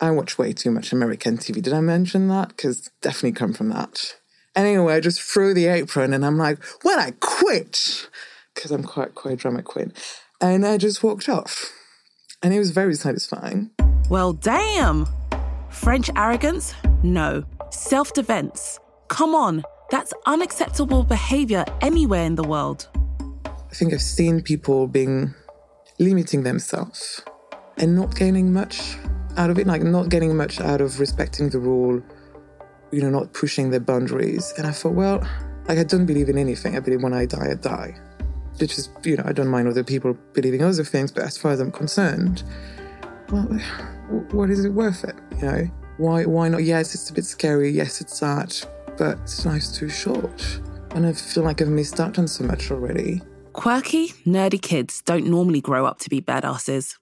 I 0.00 0.10
watch 0.10 0.36
way 0.36 0.52
too 0.52 0.70
much 0.70 0.92
American 0.92 1.38
TV. 1.38 1.62
Did 1.62 1.72
I 1.72 1.80
mention 1.80 2.28
that? 2.28 2.48
Because 2.48 2.90
definitely 3.02 3.32
come 3.32 3.52
from 3.52 3.68
that. 3.68 4.16
Anyway, 4.56 4.94
I 4.94 5.00
just 5.00 5.20
threw 5.20 5.52
the 5.52 5.66
apron 5.66 6.14
and 6.14 6.24
I'm 6.24 6.38
like, 6.38 6.58
well, 6.84 6.98
I 6.98 7.12
quit 7.20 8.08
because 8.54 8.70
I'm 8.70 8.84
quite, 8.84 9.14
quite 9.14 9.34
a 9.34 9.36
drama 9.36 9.62
queen. 9.62 9.92
And 10.40 10.66
I 10.66 10.78
just 10.78 11.02
walked 11.02 11.28
off. 11.28 11.72
And 12.42 12.54
it 12.54 12.58
was 12.58 12.70
very 12.70 12.94
satisfying. 12.94 13.70
Well, 14.08 14.32
damn. 14.32 15.06
French 15.70 16.10
arrogance? 16.14 16.74
No. 17.02 17.44
Self 17.70 18.12
defense? 18.12 18.78
Come 19.08 19.34
on. 19.34 19.64
That's 19.90 20.12
unacceptable 20.26 21.02
behavior 21.02 21.64
anywhere 21.80 22.24
in 22.24 22.36
the 22.36 22.42
world. 22.44 22.88
I 23.46 23.74
think 23.74 23.92
I've 23.92 24.02
seen 24.02 24.40
people 24.40 24.86
being 24.86 25.34
limiting 25.98 26.42
themselves 26.42 27.22
and 27.76 27.96
not 27.96 28.14
gaining 28.14 28.52
much 28.52 28.96
out 29.36 29.50
of 29.50 29.58
it, 29.58 29.66
like 29.66 29.82
not 29.82 30.10
getting 30.10 30.36
much 30.36 30.60
out 30.60 30.80
of 30.80 31.00
respecting 31.00 31.48
the 31.50 31.58
rule 31.58 32.02
you 32.94 33.02
know, 33.02 33.10
not 33.10 33.32
pushing 33.32 33.70
their 33.70 33.80
boundaries. 33.80 34.54
And 34.56 34.66
I 34.66 34.70
thought, 34.70 34.94
well, 34.94 35.26
like 35.68 35.78
I 35.78 35.84
don't 35.84 36.06
believe 36.06 36.28
in 36.28 36.38
anything. 36.38 36.76
I 36.76 36.80
believe 36.80 37.02
when 37.02 37.12
I 37.12 37.26
die, 37.26 37.50
I 37.50 37.54
die. 37.54 37.96
Which 38.58 38.78
is, 38.78 38.88
you 39.04 39.16
know, 39.16 39.24
I 39.26 39.32
don't 39.32 39.48
mind 39.48 39.66
other 39.66 39.82
people 39.82 40.16
believing 40.32 40.62
other 40.62 40.84
things, 40.84 41.10
but 41.10 41.24
as 41.24 41.36
far 41.36 41.50
as 41.50 41.60
I'm 41.60 41.72
concerned, 41.72 42.44
well, 43.30 43.42
what 44.30 44.50
is 44.50 44.64
it 44.64 44.70
worth 44.70 45.04
it? 45.04 45.16
You 45.38 45.42
know, 45.42 45.70
why 45.96 46.24
why 46.24 46.48
not? 46.48 46.62
Yes, 46.62 46.94
it's 46.94 47.10
a 47.10 47.12
bit 47.12 47.24
scary. 47.24 47.70
Yes, 47.70 48.00
it's 48.00 48.16
sad, 48.16 48.54
but 48.96 49.18
life's 49.44 49.76
too 49.76 49.88
short, 49.88 50.60
and 50.94 51.04
I 51.04 51.12
feel 51.12 51.42
like 51.42 51.60
I've 51.60 51.68
missed 51.68 51.98
out 51.98 52.18
on 52.18 52.28
so 52.28 52.44
much 52.44 52.70
already. 52.70 53.22
Quirky, 53.54 54.08
nerdy 54.24 54.60
kids 54.60 55.02
don't 55.02 55.26
normally 55.26 55.60
grow 55.60 55.84
up 55.84 55.98
to 56.00 56.10
be 56.10 56.20
badasses. 56.20 56.96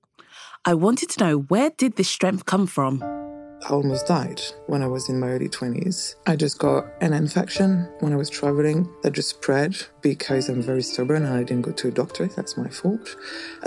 I 0.64 0.74
wanted 0.74 1.10
to 1.10 1.24
know 1.24 1.38
where 1.38 1.70
did 1.70 1.96
this 1.96 2.08
strength 2.08 2.46
come 2.46 2.66
from? 2.66 3.21
I 3.64 3.68
almost 3.74 4.06
died 4.06 4.42
when 4.66 4.82
I 4.82 4.86
was 4.88 5.08
in 5.08 5.20
my 5.20 5.28
early 5.28 5.48
20s. 5.48 6.16
I 6.26 6.34
just 6.34 6.58
got 6.58 6.86
an 7.00 7.12
infection 7.12 7.88
when 8.00 8.12
I 8.12 8.16
was 8.16 8.28
traveling 8.28 8.88
that 9.02 9.12
just 9.12 9.30
spread 9.30 9.76
because 10.00 10.48
I'm 10.48 10.62
very 10.62 10.82
stubborn 10.82 11.24
and 11.24 11.34
I 11.34 11.44
didn't 11.44 11.62
go 11.62 11.72
to 11.72 11.88
a 11.88 11.90
doctor. 11.92 12.26
That's 12.26 12.56
my 12.56 12.68
fault. 12.68 13.16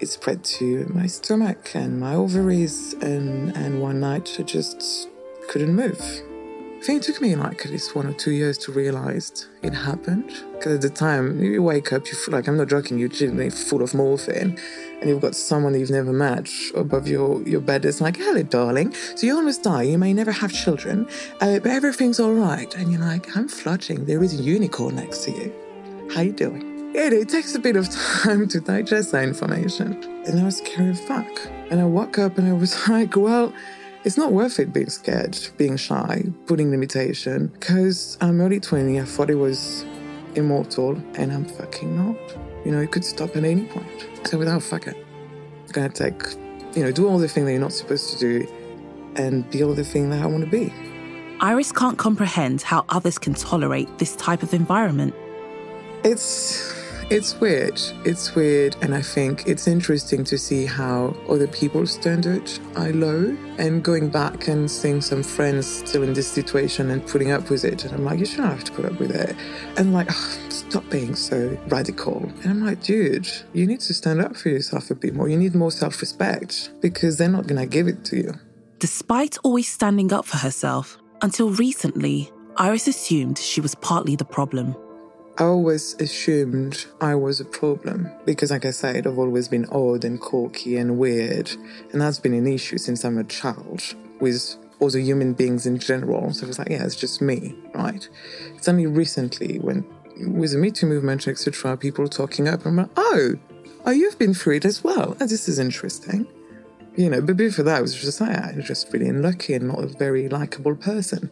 it 0.00 0.08
spread 0.08 0.42
to 0.42 0.86
my 0.92 1.06
stomach 1.06 1.70
and 1.74 2.00
my 2.00 2.14
ovaries, 2.14 2.94
and, 2.94 3.56
and 3.56 3.80
one 3.80 4.00
night 4.00 4.36
I 4.38 4.42
just 4.42 5.08
couldn't 5.48 5.74
move. 5.74 6.02
I 6.82 6.84
think 6.84 7.04
it 7.04 7.06
took 7.06 7.22
me 7.22 7.36
like 7.36 7.64
at 7.64 7.70
least 7.70 7.94
one 7.94 8.08
or 8.08 8.12
two 8.12 8.32
years 8.32 8.58
to 8.58 8.72
realize 8.72 9.46
it 9.62 9.72
happened. 9.72 10.32
Because 10.52 10.74
at 10.74 10.80
the 10.80 10.90
time, 10.90 11.40
you 11.40 11.62
wake 11.62 11.92
up, 11.92 12.08
you 12.08 12.14
feel 12.14 12.34
like, 12.34 12.48
I'm 12.48 12.56
not 12.56 12.66
joking, 12.70 12.98
you're 12.98 13.08
generally 13.08 13.50
full 13.50 13.82
of 13.82 13.94
morphine, 13.94 14.58
and 15.00 15.08
you've 15.08 15.20
got 15.20 15.36
someone 15.36 15.78
you've 15.78 15.92
never 15.92 16.12
met 16.12 16.50
above 16.74 17.06
your, 17.06 17.40
your 17.42 17.60
bed. 17.60 17.84
It's 17.84 18.00
like, 18.00 18.16
hello, 18.16 18.42
darling. 18.42 18.92
So 19.14 19.28
you 19.28 19.36
almost 19.36 19.62
die. 19.62 19.82
You 19.82 19.96
may 19.96 20.12
never 20.12 20.32
have 20.32 20.52
children, 20.52 21.06
uh, 21.40 21.60
but 21.60 21.70
everything's 21.70 22.18
all 22.18 22.34
right. 22.34 22.74
And 22.74 22.90
you're 22.90 23.00
like, 23.00 23.36
I'm 23.36 23.46
flushing. 23.46 24.04
There 24.04 24.20
is 24.24 24.40
a 24.40 24.42
unicorn 24.42 24.96
next 24.96 25.18
to 25.26 25.30
you. 25.30 25.54
How 26.12 26.22
you 26.22 26.32
doing? 26.32 26.90
Yeah, 26.96 27.10
it 27.12 27.28
takes 27.28 27.54
a 27.54 27.60
bit 27.60 27.76
of 27.76 27.88
time 28.24 28.48
to 28.48 28.60
digest 28.60 29.12
that 29.12 29.22
information. 29.22 30.02
And 30.26 30.40
I 30.40 30.42
was 30.42 30.56
scared 30.56 30.98
fuck. 30.98 31.46
And 31.70 31.80
I 31.80 31.84
woke 31.84 32.18
up 32.18 32.38
and 32.38 32.48
I 32.48 32.54
was 32.54 32.88
like, 32.88 33.14
well, 33.14 33.52
it's 34.04 34.16
not 34.16 34.32
worth 34.32 34.58
it 34.58 34.72
being 34.72 34.90
scared, 34.90 35.38
being 35.56 35.76
shy, 35.76 36.24
putting 36.46 36.70
limitation. 36.70 37.48
Because 37.48 38.18
I'm 38.20 38.40
early 38.40 38.60
20, 38.60 39.00
I 39.00 39.04
thought 39.04 39.30
it 39.30 39.36
was 39.36 39.84
immortal, 40.34 40.96
and 41.14 41.32
I'm 41.32 41.44
fucking 41.44 41.96
not. 41.96 42.16
You 42.64 42.72
know, 42.72 42.80
it 42.80 42.90
could 42.90 43.04
stop 43.04 43.36
at 43.36 43.44
any 43.44 43.66
point. 43.66 44.08
So 44.24 44.38
without 44.38 44.62
fuck 44.62 44.86
it, 44.86 44.96
I'm 44.96 45.72
gonna 45.72 45.88
take, 45.88 46.22
you 46.74 46.82
know, 46.82 46.92
do 46.92 47.08
all 47.08 47.18
the 47.18 47.28
thing 47.28 47.44
that 47.44 47.52
you're 47.52 47.60
not 47.60 47.72
supposed 47.72 48.12
to 48.12 48.18
do 48.18 48.46
and 49.16 49.48
be 49.50 49.62
all 49.62 49.74
the 49.74 49.84
thing 49.84 50.10
that 50.10 50.22
I 50.22 50.26
want 50.26 50.44
to 50.44 50.50
be. 50.50 50.72
Iris 51.40 51.72
can't 51.72 51.98
comprehend 51.98 52.62
how 52.62 52.84
others 52.88 53.18
can 53.18 53.34
tolerate 53.34 53.98
this 53.98 54.14
type 54.16 54.42
of 54.42 54.54
environment. 54.54 55.14
It's 56.04 56.72
it's 57.12 57.38
weird. 57.38 57.78
It's 58.06 58.34
weird, 58.34 58.74
and 58.80 58.94
I 58.94 59.02
think 59.02 59.46
it's 59.46 59.66
interesting 59.66 60.24
to 60.24 60.38
see 60.38 60.64
how 60.64 61.14
other 61.28 61.46
people's 61.46 61.92
standards 61.92 62.58
are 62.74 62.90
low. 62.90 63.36
And 63.58 63.84
going 63.84 64.08
back 64.08 64.48
and 64.48 64.70
seeing 64.70 65.02
some 65.02 65.22
friends 65.22 65.66
still 65.66 66.04
in 66.04 66.14
this 66.14 66.26
situation 66.26 66.90
and 66.90 67.06
putting 67.06 67.30
up 67.30 67.50
with 67.50 67.64
it, 67.64 67.84
and 67.84 67.92
I'm 67.92 68.04
like, 68.04 68.18
you 68.18 68.24
shouldn't 68.24 68.48
have 68.48 68.64
to 68.64 68.72
put 68.72 68.86
up 68.86 68.98
with 68.98 69.10
it. 69.10 69.36
And 69.76 69.92
like, 69.92 70.08
oh, 70.10 70.38
stop 70.48 70.88
being 70.88 71.14
so 71.14 71.58
radical. 71.68 72.32
And 72.42 72.46
I'm 72.46 72.64
like, 72.64 72.82
dude, 72.82 73.28
you 73.52 73.66
need 73.66 73.80
to 73.80 73.92
stand 73.92 74.22
up 74.22 74.34
for 74.34 74.48
yourself 74.48 74.90
a 74.90 74.94
bit 74.94 75.14
more. 75.14 75.28
You 75.28 75.36
need 75.36 75.54
more 75.54 75.70
self-respect 75.70 76.80
because 76.80 77.18
they're 77.18 77.28
not 77.28 77.46
gonna 77.46 77.66
give 77.66 77.88
it 77.88 78.06
to 78.06 78.16
you. 78.16 78.34
Despite 78.78 79.36
always 79.44 79.68
standing 79.68 80.14
up 80.14 80.24
for 80.24 80.38
herself, 80.38 80.96
until 81.20 81.50
recently, 81.50 82.32
Iris 82.56 82.88
assumed 82.88 83.36
she 83.36 83.60
was 83.60 83.74
partly 83.74 84.16
the 84.16 84.24
problem. 84.24 84.74
I 85.38 85.44
always 85.44 85.94
assumed 85.94 86.84
I 87.00 87.14
was 87.14 87.40
a 87.40 87.44
problem 87.46 88.10
because, 88.26 88.50
like 88.50 88.66
I 88.66 88.70
said, 88.70 89.06
I've 89.06 89.18
always 89.18 89.48
been 89.48 89.64
odd 89.70 90.04
and 90.04 90.20
quirky 90.20 90.76
and 90.76 90.98
weird, 90.98 91.50
and 91.90 92.02
that's 92.02 92.18
been 92.18 92.34
an 92.34 92.46
issue 92.46 92.76
since 92.76 93.02
I'm 93.02 93.16
a 93.16 93.24
child 93.24 93.82
with 94.20 94.56
other 94.80 94.98
human 94.98 95.32
beings 95.32 95.64
in 95.64 95.78
general. 95.78 96.32
So 96.34 96.44
it 96.44 96.48
was 96.48 96.58
like, 96.58 96.68
yeah, 96.68 96.84
it's 96.84 96.96
just 96.96 97.22
me, 97.22 97.54
right? 97.74 98.06
It's 98.54 98.68
only 98.68 98.86
recently 98.86 99.58
when, 99.58 99.86
with 100.34 100.52
the 100.52 100.58
Me 100.58 100.70
Too 100.70 100.86
movement, 100.86 101.26
etc., 101.26 101.78
people 101.78 102.08
talking 102.08 102.46
up, 102.46 102.66
I'm 102.66 102.76
like, 102.76 102.90
oh, 102.96 103.36
oh, 103.86 103.90
you've 103.90 104.18
been 104.18 104.34
through 104.34 104.56
it 104.56 104.64
as 104.66 104.84
well. 104.84 105.16
Oh, 105.18 105.26
this 105.26 105.48
is 105.48 105.58
interesting. 105.58 106.26
You 106.94 107.08
know, 107.08 107.22
but 107.22 107.38
before 107.38 107.64
that, 107.64 107.78
I 107.78 107.80
was 107.80 107.98
just 107.98 108.20
like, 108.20 108.36
ah, 108.36 108.50
I 108.52 108.56
was 108.56 108.66
just 108.66 108.92
really 108.92 109.08
unlucky 109.08 109.54
and 109.54 109.68
not 109.68 109.82
a 109.82 109.86
very 109.86 110.28
likable 110.28 110.76
person. 110.76 111.30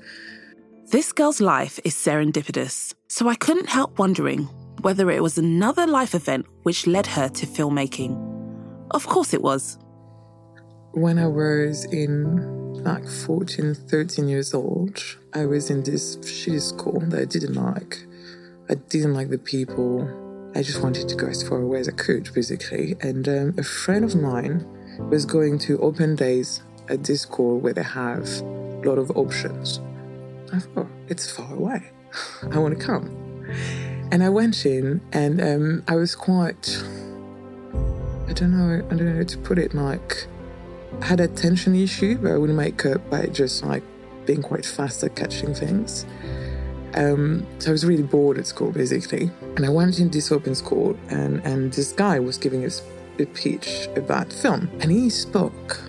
This 0.90 1.12
girl's 1.12 1.40
life 1.40 1.78
is 1.84 1.94
serendipitous, 1.94 2.94
so 3.06 3.28
I 3.28 3.36
couldn't 3.36 3.68
help 3.68 3.96
wondering 4.00 4.48
whether 4.82 5.08
it 5.08 5.22
was 5.22 5.38
another 5.38 5.86
life 5.86 6.16
event 6.16 6.46
which 6.64 6.88
led 6.88 7.06
her 7.06 7.28
to 7.28 7.46
filmmaking. 7.46 8.18
Of 8.90 9.06
course 9.06 9.32
it 9.32 9.40
was. 9.40 9.78
When 10.90 11.20
I 11.20 11.28
was 11.28 11.84
in 11.92 12.74
like 12.82 13.06
14, 13.06 13.72
13 13.74 14.26
years 14.26 14.52
old, 14.52 15.00
I 15.32 15.46
was 15.46 15.70
in 15.70 15.84
this 15.84 16.16
shitty 16.16 16.60
school 16.60 16.98
that 17.10 17.20
I 17.20 17.24
didn't 17.24 17.54
like. 17.54 18.04
I 18.68 18.74
didn't 18.74 19.14
like 19.14 19.28
the 19.28 19.38
people. 19.38 20.02
I 20.56 20.62
just 20.64 20.82
wanted 20.82 21.08
to 21.08 21.14
go 21.14 21.28
as 21.28 21.48
far 21.48 21.60
away 21.60 21.78
as 21.78 21.88
I 21.88 21.92
could, 21.92 22.34
basically. 22.34 22.96
And 23.00 23.28
um, 23.28 23.54
a 23.56 23.62
friend 23.62 24.04
of 24.04 24.16
mine 24.16 24.66
was 25.08 25.24
going 25.24 25.60
to 25.60 25.78
open 25.78 26.16
days 26.16 26.64
at 26.88 27.04
this 27.04 27.20
school 27.20 27.60
where 27.60 27.74
they 27.74 27.84
have 27.84 28.26
a 28.40 28.82
lot 28.84 28.98
of 28.98 29.12
options. 29.12 29.78
I 30.52 30.58
thought, 30.58 30.88
it's 31.08 31.30
far 31.30 31.54
away. 31.54 31.90
I 32.50 32.58
want 32.58 32.78
to 32.78 32.84
come. 32.84 33.46
And 34.12 34.22
I 34.22 34.28
went 34.28 34.66
in 34.66 35.00
and 35.12 35.40
um, 35.40 35.84
I 35.86 35.94
was 35.94 36.14
quite, 36.14 36.82
I 38.28 38.32
don't 38.32 38.52
know, 38.52 38.84
I 38.90 38.94
don't 38.94 39.06
know 39.06 39.16
how 39.16 39.22
to 39.22 39.38
put 39.38 39.58
it, 39.58 39.74
like, 39.74 40.26
I 41.00 41.06
had 41.06 41.20
a 41.20 41.28
tension 41.28 41.74
issue, 41.74 42.18
but 42.18 42.32
I 42.32 42.36
wouldn't 42.36 42.56
make 42.58 42.84
up 42.84 43.08
by 43.08 43.26
just 43.26 43.64
like 43.64 43.84
being 44.26 44.42
quite 44.42 44.66
fast 44.66 45.04
at 45.04 45.14
catching 45.14 45.54
things. 45.54 46.04
Um, 46.94 47.46
so 47.60 47.70
I 47.70 47.72
was 47.72 47.86
really 47.86 48.02
bored 48.02 48.38
at 48.38 48.46
school, 48.46 48.72
basically. 48.72 49.30
And 49.56 49.64
I 49.64 49.68
went 49.68 50.00
in 50.00 50.10
this 50.10 50.32
open 50.32 50.56
school, 50.56 50.98
and, 51.08 51.40
and 51.46 51.72
this 51.72 51.92
guy 51.92 52.18
was 52.18 52.36
giving 52.36 52.64
us 52.64 52.82
a 53.20 53.26
pitch 53.26 53.88
about 53.94 54.32
film. 54.32 54.68
And 54.80 54.90
he 54.90 55.08
spoke 55.10 55.80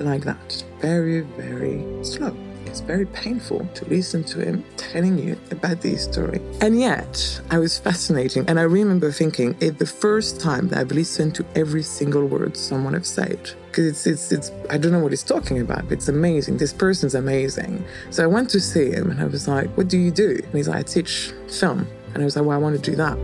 like 0.00 0.24
that, 0.24 0.64
very, 0.80 1.20
very 1.20 2.04
slow. 2.04 2.36
It's 2.68 2.80
very 2.80 3.06
painful 3.06 3.66
to 3.74 3.84
listen 3.86 4.22
to 4.24 4.40
him 4.40 4.62
telling 4.76 5.18
you 5.18 5.38
about 5.50 5.80
this 5.80 6.04
story. 6.04 6.38
And 6.60 6.78
yet, 6.78 7.40
I 7.50 7.58
was 7.58 7.78
fascinating. 7.78 8.44
And 8.46 8.60
I 8.60 8.64
remember 8.64 9.10
thinking, 9.10 9.56
it's 9.58 9.78
the 9.78 9.86
first 9.86 10.38
time 10.38 10.68
that 10.68 10.78
I've 10.78 10.92
listened 10.92 11.34
to 11.36 11.46
every 11.54 11.82
single 11.82 12.26
word 12.26 12.58
someone 12.58 12.92
has 12.92 13.08
said. 13.08 13.50
Because 13.68 13.86
it's, 13.86 14.06
it's, 14.06 14.32
it's, 14.32 14.52
I 14.68 14.76
don't 14.76 14.92
know 14.92 14.98
what 14.98 15.12
he's 15.12 15.22
talking 15.22 15.60
about, 15.60 15.84
but 15.84 15.94
it's 15.94 16.08
amazing. 16.08 16.58
This 16.58 16.74
person's 16.74 17.14
amazing. 17.14 17.86
So 18.10 18.22
I 18.22 18.26
went 18.26 18.50
to 18.50 18.60
see 18.60 18.90
him 18.90 19.10
and 19.10 19.18
I 19.18 19.24
was 19.24 19.48
like, 19.48 19.70
what 19.76 19.88
do 19.88 19.96
you 19.96 20.10
do? 20.10 20.38
And 20.44 20.52
he's 20.52 20.68
like, 20.68 20.80
I 20.80 20.82
teach 20.82 21.32
film. 21.48 21.86
And 22.12 22.22
I 22.22 22.24
was 22.26 22.36
like, 22.36 22.44
well, 22.44 22.56
I 22.56 22.60
want 22.60 22.76
to 22.76 22.90
do 22.90 22.96
that. 22.96 23.16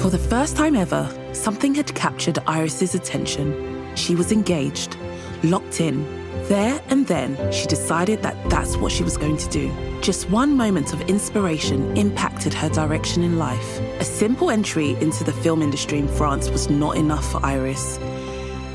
For 0.00 0.10
the 0.10 0.18
first 0.18 0.56
time 0.56 0.74
ever, 0.74 1.08
something 1.32 1.76
had 1.76 1.94
captured 1.94 2.40
Iris's 2.48 2.96
attention. 2.96 3.94
She 3.94 4.16
was 4.16 4.32
engaged, 4.32 4.96
locked 5.44 5.80
in, 5.80 6.23
there 6.48 6.80
and 6.88 7.06
then, 7.06 7.52
she 7.52 7.66
decided 7.66 8.22
that 8.22 8.36
that's 8.48 8.76
what 8.76 8.92
she 8.92 9.02
was 9.02 9.16
going 9.16 9.36
to 9.36 9.48
do. 9.48 9.72
Just 10.00 10.30
one 10.30 10.56
moment 10.56 10.92
of 10.92 11.00
inspiration 11.02 11.96
impacted 11.96 12.54
her 12.54 12.68
direction 12.68 13.22
in 13.22 13.38
life. 13.38 13.80
A 14.00 14.04
simple 14.04 14.50
entry 14.50 14.90
into 15.00 15.24
the 15.24 15.32
film 15.32 15.62
industry 15.62 15.98
in 15.98 16.08
France 16.08 16.50
was 16.50 16.70
not 16.70 16.96
enough 16.96 17.30
for 17.30 17.44
Iris. 17.44 17.98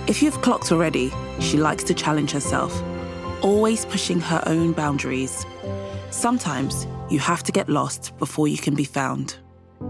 If 0.07 0.21
you've 0.23 0.41
clocked 0.41 0.71
already, 0.71 1.11
she 1.39 1.57
likes 1.57 1.83
to 1.85 1.93
challenge 1.93 2.31
herself, 2.31 2.81
always 3.43 3.85
pushing 3.85 4.19
her 4.19 4.41
own 4.45 4.73
boundaries. 4.73 5.45
Sometimes 6.09 6.87
you 7.09 7.19
have 7.19 7.43
to 7.43 7.51
get 7.51 7.69
lost 7.69 8.17
before 8.17 8.47
you 8.47 8.57
can 8.57 8.75
be 8.75 8.85
found. 8.85 9.35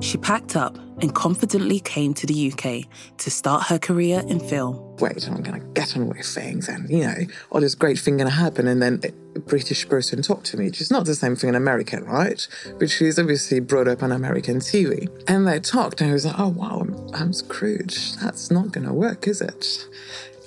She 0.01 0.18
packed 0.18 0.56
up 0.56 0.77
and 1.01 1.13
confidently 1.13 1.79
came 1.82 2.13
to 2.13 2.25
the 2.25 2.51
UK 2.51 2.89
to 3.18 3.29
start 3.29 3.63
her 3.68 3.77
career 3.77 4.24
in 4.27 4.39
film. 4.39 4.96
Wait, 4.98 5.27
I'm 5.27 5.41
going 5.41 5.60
to 5.60 5.65
get 5.74 5.96
on 5.96 6.08
with 6.08 6.25
things 6.25 6.70
and, 6.70 6.89
you 6.89 7.00
know, 7.00 7.15
oh, 7.20 7.25
all 7.51 7.62
this 7.62 7.75
great 7.75 8.00
thing 8.00 8.18
going 8.18 8.29
to 8.29 8.36
happen. 8.36 8.68
And 8.68 8.82
then 8.82 9.01
a 9.36 9.39
British 9.39 9.88
person 9.88 10.22
talked 10.22 10.46
to 10.48 10.58
me, 10.58 10.65
which 10.65 10.79
is 10.79 10.89
not 10.89 11.06
the 11.06 11.15
same 11.15 11.36
thing 11.36 11.50
in 11.50 11.56
America, 11.56 12.01
right? 12.01 12.48
But 12.79 12.89
she's 12.89 13.20
obviously 13.20 13.60
brought 13.60 13.88
up 13.88 14.01
on 14.01 14.12
American 14.12 14.60
TV. 14.60 15.10
And 15.27 15.46
they 15.46 15.60
talked, 15.60 16.00
and 16.00 16.10
I 16.10 16.13
was 16.13 16.25
like, 16.25 16.39
oh, 16.39 16.50
wow, 16.50 16.79
I'm, 16.82 17.13
I'm 17.13 17.34
screwed. 17.34 17.91
That's 18.22 18.50
not 18.50 18.72
going 18.72 18.88
to 18.88 18.94
work, 18.94 19.27
is 19.27 19.41
it? 19.41 19.86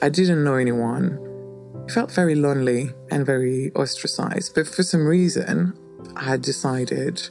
I 0.00 0.08
didn't 0.08 0.44
know 0.44 0.54
anyone. 0.54 1.18
I 1.88 1.92
felt 1.92 2.10
very 2.10 2.34
lonely 2.34 2.90
and 3.10 3.26
very 3.26 3.70
ostracized. 3.72 4.54
But 4.54 4.66
for 4.66 4.82
some 4.82 5.06
reason, 5.06 5.78
I 6.16 6.24
had 6.24 6.42
decided 6.42 7.28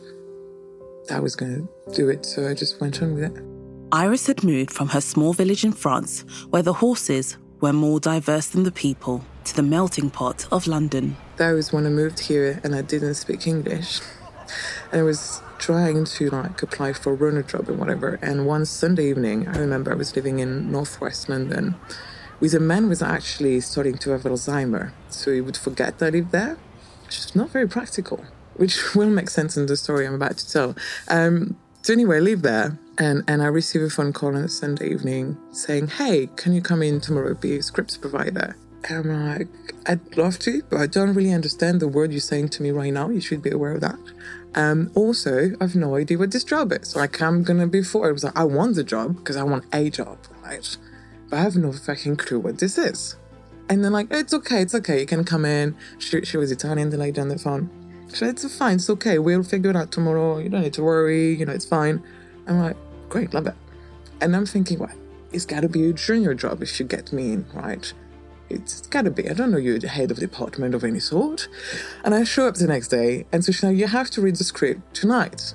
I 1.12 1.20
was 1.20 1.36
going 1.36 1.68
to 1.68 1.94
do 1.94 2.10
it, 2.10 2.26
so 2.26 2.48
I 2.48 2.54
just 2.54 2.80
went 2.80 3.02
on 3.02 3.14
with 3.14 3.24
it. 3.24 3.44
Iris 3.92 4.28
had 4.28 4.44
moved 4.44 4.72
from 4.72 4.88
her 4.90 5.02
small 5.02 5.34
village 5.34 5.66
in 5.66 5.74
France, 5.74 6.24
where 6.50 6.64
the 6.64 6.74
horses 6.74 7.38
were 7.60 7.74
more 7.74 8.00
diverse 8.00 8.48
than 8.48 8.64
the 8.64 8.72
people, 8.72 9.24
to 9.44 9.56
the 9.56 9.64
melting 9.64 10.10
pot 10.10 10.48
of 10.52 10.66
London. 10.68 11.18
That 11.36 11.52
was 11.52 11.74
when 11.74 11.86
I 11.86 11.90
moved 11.90 12.20
here 12.20 12.60
and 12.64 12.74
I 12.74 12.82
didn't 12.82 13.16
speak 13.16 13.48
English. 13.48 14.00
And 14.92 15.02
I 15.02 15.04
was 15.04 15.42
trying 15.60 16.06
to 16.06 16.30
like 16.30 16.64
apply 16.64 16.94
for 16.94 17.12
a 17.12 17.16
runner 17.16 17.44
job 17.44 17.70
and 17.70 17.80
whatever. 17.80 18.18
And 18.22 18.46
one 18.46 18.66
Sunday 18.66 19.10
evening, 19.10 19.48
I 19.48 19.58
remember 19.58 19.92
I 19.92 19.96
was 19.96 20.16
living 20.16 20.40
in 20.40 20.72
northwest 20.72 21.30
London 21.30 21.76
with 22.40 22.54
a 22.54 22.60
man 22.60 22.84
who 22.84 22.90
was 22.90 23.02
actually 23.02 23.60
starting 23.62 23.98
to 24.00 24.12
have 24.12 24.24
Alzheimer. 24.24 24.92
So 25.10 25.32
he 25.32 25.42
would 25.42 25.58
forget 25.58 26.00
that 26.00 26.08
I 26.08 26.10
lived 26.10 26.32
there, 26.32 26.58
which 27.06 27.20
is 27.20 27.36
not 27.36 27.50
very 27.50 27.68
practical 27.68 28.26
which 28.56 28.78
will 28.96 29.10
make 29.10 29.30
sense 29.30 29.58
in 29.58 29.66
the 29.66 29.78
story 29.78 30.06
I'm 30.06 30.16
about 30.16 30.38
to 30.38 30.52
tell. 30.52 30.76
Um, 31.08 31.58
so 31.84 31.94
anyway, 31.94 32.18
I 32.18 32.20
live 32.20 32.44
there, 32.44 32.78
and 33.00 33.24
and 33.28 33.42
I 33.42 33.48
receive 33.48 33.82
a 33.82 33.90
phone 33.90 34.14
call 34.14 34.30
on 34.30 34.44
a 34.44 34.50
Sunday 34.50 34.92
evening 34.92 35.38
saying, 35.52 35.88
"Hey, 35.88 36.30
can 36.36 36.54
you 36.54 36.62
come 36.62 36.84
in 36.84 37.02
tomorrow? 37.02 37.34
Be 37.34 37.58
a 37.58 37.64
script 37.64 37.92
supervisor." 37.92 38.56
And 38.88 39.12
I'm 39.12 39.38
like, 39.38 39.48
"I'd 39.88 40.18
love 40.18 40.38
to, 40.40 40.62
but 40.70 40.80
I 40.80 40.88
don't 40.88 41.14
really 41.14 41.34
understand 41.34 41.80
the 41.80 41.88
word 41.88 42.12
you're 42.12 42.20
saying 42.20 42.50
to 42.50 42.64
me 42.64 42.72
right 42.72 42.94
now. 42.94 43.10
You 43.10 43.22
should 43.22 43.42
be 43.42 43.50
aware 43.50 43.74
of 43.74 43.82
that." 43.82 43.98
Um, 44.54 44.92
also, 44.94 45.54
I've 45.60 45.76
no 45.76 45.96
idea 45.96 46.20
what 46.20 46.32
this 46.32 46.44
job 46.44 46.72
is. 46.72 46.96
Like, 46.96 47.20
I'm 47.22 47.42
gonna 47.42 47.68
be 47.68 47.82
for 47.82 48.10
it 48.10 48.14
was 48.14 48.24
like, 48.24 48.38
I 48.38 48.44
want 48.44 48.76
the 48.76 48.84
job 48.84 49.18
because 49.18 49.38
I 49.38 49.44
want 49.44 49.66
a 49.74 49.90
job, 49.90 50.18
right? 50.44 50.78
But 51.30 51.40
I 51.40 51.42
have 51.42 51.56
no 51.56 51.72
fucking 51.72 52.18
clue 52.18 52.40
what 52.40 52.60
this 52.60 52.78
is. 52.78 53.16
And 53.70 53.84
then 53.84 53.94
like, 53.94 54.08
it's 54.12 54.34
okay, 54.34 54.62
it's 54.62 54.76
okay, 54.76 55.00
you 55.00 55.06
can 55.06 55.24
come 55.24 55.46
in. 55.46 55.76
She, 55.98 56.26
she 56.26 56.36
was 56.36 56.52
Italian, 56.52 56.90
the 56.90 56.98
lady 56.98 57.22
on 57.22 57.30
the 57.30 57.40
phone 57.40 57.81
It's 58.20 58.58
fine, 58.58 58.76
it's 58.76 58.90
okay. 58.90 59.20
We'll 59.20 59.44
figure 59.44 59.70
it 59.70 59.76
out 59.76 59.92
tomorrow. 59.92 60.38
You 60.40 60.50
don't 60.50 60.62
need 60.62 60.74
to 60.74 60.84
worry. 60.84 61.34
You 61.34 61.46
know, 61.46 61.54
it's 61.54 61.66
fine. 61.66 62.04
I'm 62.48 62.60
like, 62.60 62.76
great, 63.10 63.34
love 63.34 63.48
it. 63.48 63.56
And 64.20 64.36
I'm 64.36 64.46
thinking, 64.46 64.80
well, 64.80 64.92
it's 65.32 65.46
got 65.46 65.62
to 65.62 65.70
be 65.70 65.90
a 65.90 65.94
junior 65.94 66.34
job 66.34 66.62
if 66.62 66.80
you 66.80 66.86
get 66.86 67.14
me 67.14 67.34
in, 67.34 67.46
right? 67.54 67.92
It's 68.50 68.86
got 68.88 69.04
to 69.04 69.12
be. 69.12 69.30
I 69.30 69.34
don't 69.34 69.52
know 69.52 69.58
you're 69.58 69.80
the 69.80 69.88
head 69.88 70.12
of 70.12 70.18
department 70.18 70.76
of 70.76 70.84
any 70.84 71.00
sort. 71.00 71.48
And 72.04 72.14
I 72.14 72.24
show 72.24 72.48
up 72.48 72.56
the 72.56 72.68
next 72.68 72.90
day, 72.90 73.26
and 73.32 73.44
so 73.44 73.52
she's 73.52 73.64
like, 73.64 73.78
you 73.78 73.88
have 73.88 74.10
to 74.12 74.22
read 74.22 74.36
the 74.36 74.44
script 74.44 74.94
tonight. 74.94 75.54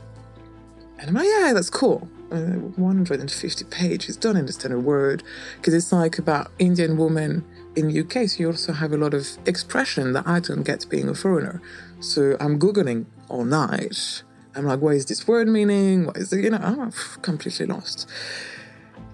And 0.98 1.08
I'm 1.10 1.14
like, 1.14 1.28
yeah, 1.28 1.52
that's 1.52 1.68
cool. 1.68 2.08
Uh, 2.32 2.56
150 2.76 3.64
pages, 3.66 4.16
don't 4.16 4.36
understand 4.36 4.72
a 4.74 4.80
word, 4.80 5.22
because 5.58 5.74
it's 5.74 5.92
like 5.92 6.18
about 6.18 6.50
Indian 6.58 6.96
woman 6.96 7.44
in 7.76 7.88
the 7.88 8.00
UK. 8.00 8.28
So 8.28 8.40
you 8.40 8.46
also 8.48 8.72
have 8.72 8.92
a 8.92 8.96
lot 8.96 9.12
of 9.12 9.26
expression 9.46 10.12
that 10.14 10.26
I 10.26 10.40
don't 10.40 10.62
get 10.62 10.88
being 10.88 11.08
a 11.08 11.14
foreigner. 11.14 11.60
So 12.00 12.36
I'm 12.40 12.58
Googling 12.58 13.06
all 13.28 13.44
night. 13.44 14.22
I'm 14.54 14.64
like, 14.64 14.80
what 14.80 14.94
is 14.94 15.06
this 15.06 15.26
word 15.26 15.48
meaning? 15.48 16.06
What 16.06 16.16
is 16.16 16.32
it? 16.32 16.44
You 16.44 16.50
know, 16.50 16.58
I'm 16.58 16.92
completely 17.22 17.66
lost. 17.66 18.08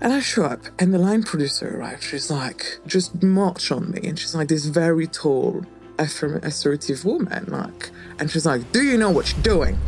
And 0.01 0.13
I 0.13 0.21
show 0.21 0.45
up, 0.45 0.61
and 0.81 0.93
the 0.93 0.99
line 0.99 1.23
producer 1.23 1.79
arrives. 1.79 2.05
She's 2.05 2.31
like, 2.31 2.81
just 2.87 3.23
march 3.23 3.71
on 3.71 3.93
me. 3.93 4.01
And 4.09 4.19
she's 4.19 4.35
like, 4.35 4.49
this 4.49 4.65
very 4.65 5.07
tall, 5.07 5.65
assertive 5.99 7.05
woman. 7.05 7.47
Like, 7.47 7.91
and 8.19 8.31
she's 8.31 8.47
like, 8.47 8.73
do 8.73 8.83
you 8.83 8.99
know 8.99 9.11
what 9.11 9.33
you're 9.33 9.43
doing? 9.43 9.79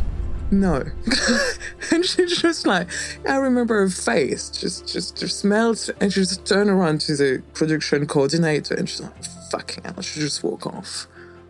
No. 0.51 0.85
and 1.91 2.05
she's 2.05 2.37
just 2.39 2.65
like, 2.65 2.87
I 3.27 3.35
remember 3.37 3.81
her 3.81 3.89
face 3.89 4.49
just, 4.49 4.87
just, 4.87 5.17
just 5.17 5.43
melts. 5.43 5.89
And 5.99 6.13
she 6.13 6.21
just 6.21 6.45
turned 6.45 6.69
around 6.69 7.01
to 7.01 7.15
the 7.15 7.43
production 7.53 8.05
coordinator 8.05 8.75
and 8.75 8.87
she's 8.87 9.01
like, 9.01 9.23
fucking 9.51 9.83
hell. 9.83 10.01
She 10.01 10.19
just 10.19 10.43
walk 10.43 10.65
off. 10.67 11.07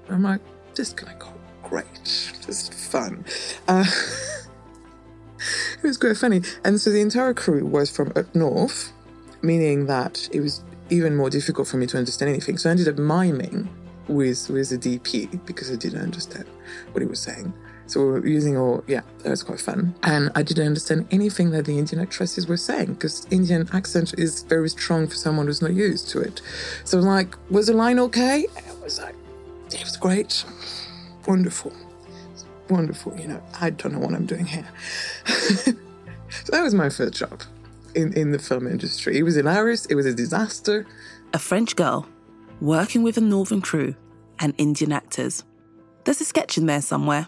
I'm 0.09 0.23
like, 0.23 0.41
this 0.75 0.93
to 0.93 1.05
go 1.05 1.34
great. 1.69 2.33
Just 2.45 2.73
fun. 2.73 3.25
Uh, 3.67 3.85
it 5.83 5.83
was 5.83 5.97
quite 5.97 6.17
funny. 6.17 6.41
And 6.63 6.79
so 6.79 6.91
the 6.91 7.01
entire 7.01 7.33
crew 7.33 7.65
was 7.65 7.89
from 7.89 8.11
up 8.15 8.33
north, 8.35 8.91
meaning 9.41 9.85
that 9.87 10.29
it 10.31 10.41
was 10.41 10.63
even 10.89 11.15
more 11.15 11.29
difficult 11.29 11.67
for 11.67 11.77
me 11.77 11.87
to 11.87 11.97
understand 11.97 12.29
anything. 12.29 12.57
So 12.57 12.69
I 12.69 12.71
ended 12.71 12.87
up 12.87 12.97
miming 12.97 13.69
with 14.07 14.49
with 14.49 14.69
the 14.69 14.77
DP 14.77 15.45
because 15.45 15.71
I 15.71 15.75
didn't 15.75 16.01
understand 16.01 16.45
what 16.91 17.01
he 17.01 17.07
was 17.07 17.19
saying. 17.19 17.53
So 17.87 17.99
we 17.99 18.05
were 18.05 18.27
using 18.27 18.57
all, 18.57 18.83
yeah, 18.87 19.01
that 19.19 19.29
was 19.29 19.43
quite 19.43 19.59
fun. 19.59 19.93
And 20.01 20.31
I 20.33 20.41
didn't 20.41 20.65
understand 20.65 21.07
anything 21.11 21.51
that 21.51 21.65
the 21.65 21.77
Indian 21.77 22.01
actresses 22.01 22.47
were 22.47 22.57
saying 22.57 22.93
because 22.93 23.27
Indian 23.29 23.69
accent 23.73 24.15
is 24.17 24.41
very 24.43 24.69
strong 24.69 25.07
for 25.07 25.15
someone 25.15 25.45
who's 25.45 25.61
not 25.61 25.73
used 25.73 26.09
to 26.09 26.19
it. 26.19 26.41
So 26.83 26.99
like, 26.99 27.35
was 27.51 27.67
the 27.67 27.73
line 27.73 27.99
okay? 27.99 28.47
And 28.57 28.65
I 28.65 28.83
was 28.83 28.99
like, 28.99 29.15
it 29.71 29.83
was 29.83 29.97
great, 29.97 30.43
wonderful, 31.27 31.73
wonderful. 32.69 33.17
You 33.19 33.27
know, 33.27 33.43
I 33.59 33.69
don't 33.69 33.93
know 33.93 33.99
what 33.99 34.13
I'm 34.13 34.25
doing 34.25 34.45
here. 34.45 34.67
so 35.25 35.71
that 36.51 36.61
was 36.63 36.73
my 36.73 36.89
first 36.89 37.13
job 37.13 37.43
in, 37.95 38.13
in 38.13 38.31
the 38.31 38.39
film 38.39 38.67
industry. 38.67 39.17
It 39.17 39.23
was 39.23 39.35
hilarious. 39.35 39.85
It 39.87 39.95
was 39.95 40.05
a 40.05 40.13
disaster. 40.13 40.85
A 41.33 41.39
French 41.39 41.75
girl 41.75 42.07
working 42.61 43.03
with 43.03 43.17
a 43.17 43.21
northern 43.21 43.61
crew 43.61 43.95
and 44.39 44.53
Indian 44.57 44.91
actors. 44.91 45.43
There's 46.03 46.21
a 46.21 46.25
sketch 46.25 46.57
in 46.57 46.65
there 46.65 46.81
somewhere. 46.81 47.27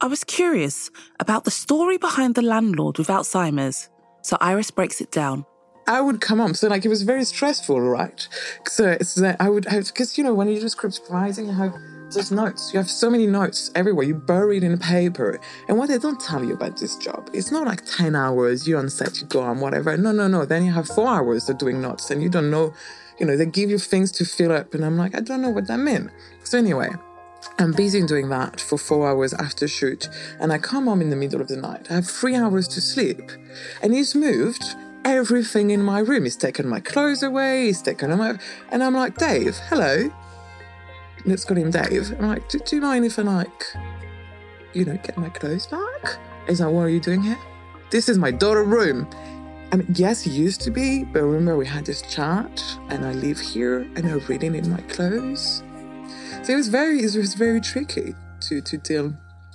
I 0.00 0.06
was 0.06 0.24
curious 0.24 0.90
about 1.20 1.44
the 1.44 1.50
story 1.50 1.98
behind 1.98 2.34
the 2.34 2.42
landlord 2.42 2.98
with 2.98 3.08
Alzheimer's, 3.08 3.88
so 4.22 4.36
Iris 4.40 4.70
breaks 4.70 5.00
it 5.00 5.10
down. 5.10 5.46
I 5.86 6.00
would 6.00 6.20
come 6.20 6.38
home, 6.38 6.54
so 6.54 6.68
like 6.68 6.84
it 6.84 6.88
was 6.88 7.02
very 7.02 7.24
stressful, 7.24 7.80
right? 7.80 8.26
So 8.66 8.88
it's 8.88 9.14
that 9.16 9.36
I 9.40 9.50
would 9.50 9.64
because 9.64 10.16
you 10.16 10.24
know 10.24 10.34
when 10.34 10.48
you 10.48 10.58
do 10.58 10.68
script 10.68 10.94
supervising, 10.96 11.46
you 11.46 11.52
have 11.52 11.74
those 12.14 12.30
notes. 12.30 12.72
You 12.72 12.78
have 12.78 12.90
so 12.90 13.10
many 13.10 13.26
notes 13.26 13.70
everywhere. 13.74 14.04
You 14.04 14.14
buried 14.14 14.64
in 14.64 14.78
paper. 14.78 15.40
And 15.68 15.78
what 15.78 15.88
they 15.88 15.98
don't 15.98 16.20
tell 16.20 16.44
you 16.44 16.54
about 16.54 16.76
this 16.76 16.96
job, 16.96 17.30
it's 17.32 17.50
not 17.50 17.66
like 17.66 17.84
ten 17.84 18.16
hours. 18.16 18.66
You 18.66 18.78
on 18.78 18.88
set, 18.88 19.20
you 19.20 19.26
go 19.26 19.40
on 19.40 19.60
whatever. 19.60 19.96
No, 19.96 20.12
no, 20.12 20.28
no. 20.28 20.44
Then 20.44 20.64
you 20.64 20.72
have 20.72 20.88
four 20.88 21.08
hours 21.08 21.48
of 21.48 21.58
doing 21.58 21.80
notes, 21.80 22.10
and 22.10 22.22
you 22.22 22.28
don't 22.28 22.50
know. 22.50 22.72
You 23.18 23.26
know 23.26 23.36
they 23.36 23.46
give 23.46 23.70
you 23.70 23.78
things 23.78 24.10
to 24.12 24.24
fill 24.24 24.52
up, 24.52 24.74
and 24.74 24.84
I'm 24.84 24.96
like, 24.96 25.14
I 25.14 25.20
don't 25.20 25.42
know 25.42 25.50
what 25.50 25.68
that 25.68 25.78
means. 25.78 26.10
So 26.42 26.58
anyway, 26.58 26.90
I'm 27.58 27.72
busy 27.72 28.04
doing 28.04 28.28
that 28.30 28.60
for 28.60 28.78
four 28.78 29.08
hours 29.08 29.32
after 29.34 29.68
shoot, 29.68 30.08
and 30.40 30.52
I 30.52 30.58
come 30.58 30.86
home 30.86 31.00
in 31.00 31.10
the 31.10 31.16
middle 31.16 31.40
of 31.40 31.48
the 31.48 31.56
night. 31.56 31.86
I 31.90 31.94
have 31.94 32.06
three 32.06 32.34
hours 32.34 32.66
to 32.68 32.80
sleep, 32.80 33.30
and 33.82 33.94
he's 33.94 34.14
moved 34.14 34.64
everything 35.04 35.70
in 35.70 35.82
my 35.82 36.00
room. 36.00 36.24
He's 36.24 36.36
taken 36.36 36.66
my 36.66 36.80
clothes 36.80 37.22
away. 37.22 37.66
He's 37.66 37.82
taken 37.82 38.16
my, 38.16 38.38
and 38.70 38.82
I'm 38.82 38.94
like, 38.94 39.16
Dave, 39.16 39.56
hello. 39.68 40.10
Let's 41.24 41.44
call 41.44 41.56
him 41.56 41.70
Dave. 41.70 42.12
I'm 42.18 42.28
like, 42.28 42.48
do, 42.48 42.58
do 42.58 42.76
you 42.76 42.82
mind 42.82 43.04
if 43.04 43.18
I 43.18 43.22
like, 43.22 43.64
you 44.72 44.84
know, 44.84 44.96
get 44.98 45.16
my 45.16 45.30
clothes 45.30 45.66
back? 45.66 46.18
He's 46.46 46.60
like, 46.60 46.72
what 46.72 46.82
are 46.82 46.88
you 46.90 47.00
doing 47.00 47.22
here? 47.22 47.38
This 47.90 48.08
is 48.08 48.18
my 48.18 48.30
daughter 48.30 48.64
room. 48.64 49.08
I 49.72 49.76
mean, 49.76 49.86
yes, 49.94 50.26
it 50.26 50.30
used 50.30 50.60
to 50.62 50.70
be, 50.70 51.04
but 51.04 51.22
remember 51.22 51.56
we 51.56 51.66
had 51.66 51.86
this 51.86 52.02
chat, 52.02 52.62
and 52.90 53.04
I 53.04 53.12
live 53.12 53.40
here, 53.40 53.80
and 53.96 54.06
I'm 54.06 54.20
reading 54.26 54.54
in 54.54 54.70
my 54.70 54.80
clothes. 54.82 55.62
So 56.42 56.52
it 56.52 56.56
was 56.56 56.68
very, 56.68 56.98
it 56.98 57.16
was 57.16 57.34
very 57.34 57.60
tricky 57.60 58.14
to 58.42 58.60
to 58.60 58.76
deal 58.76 59.14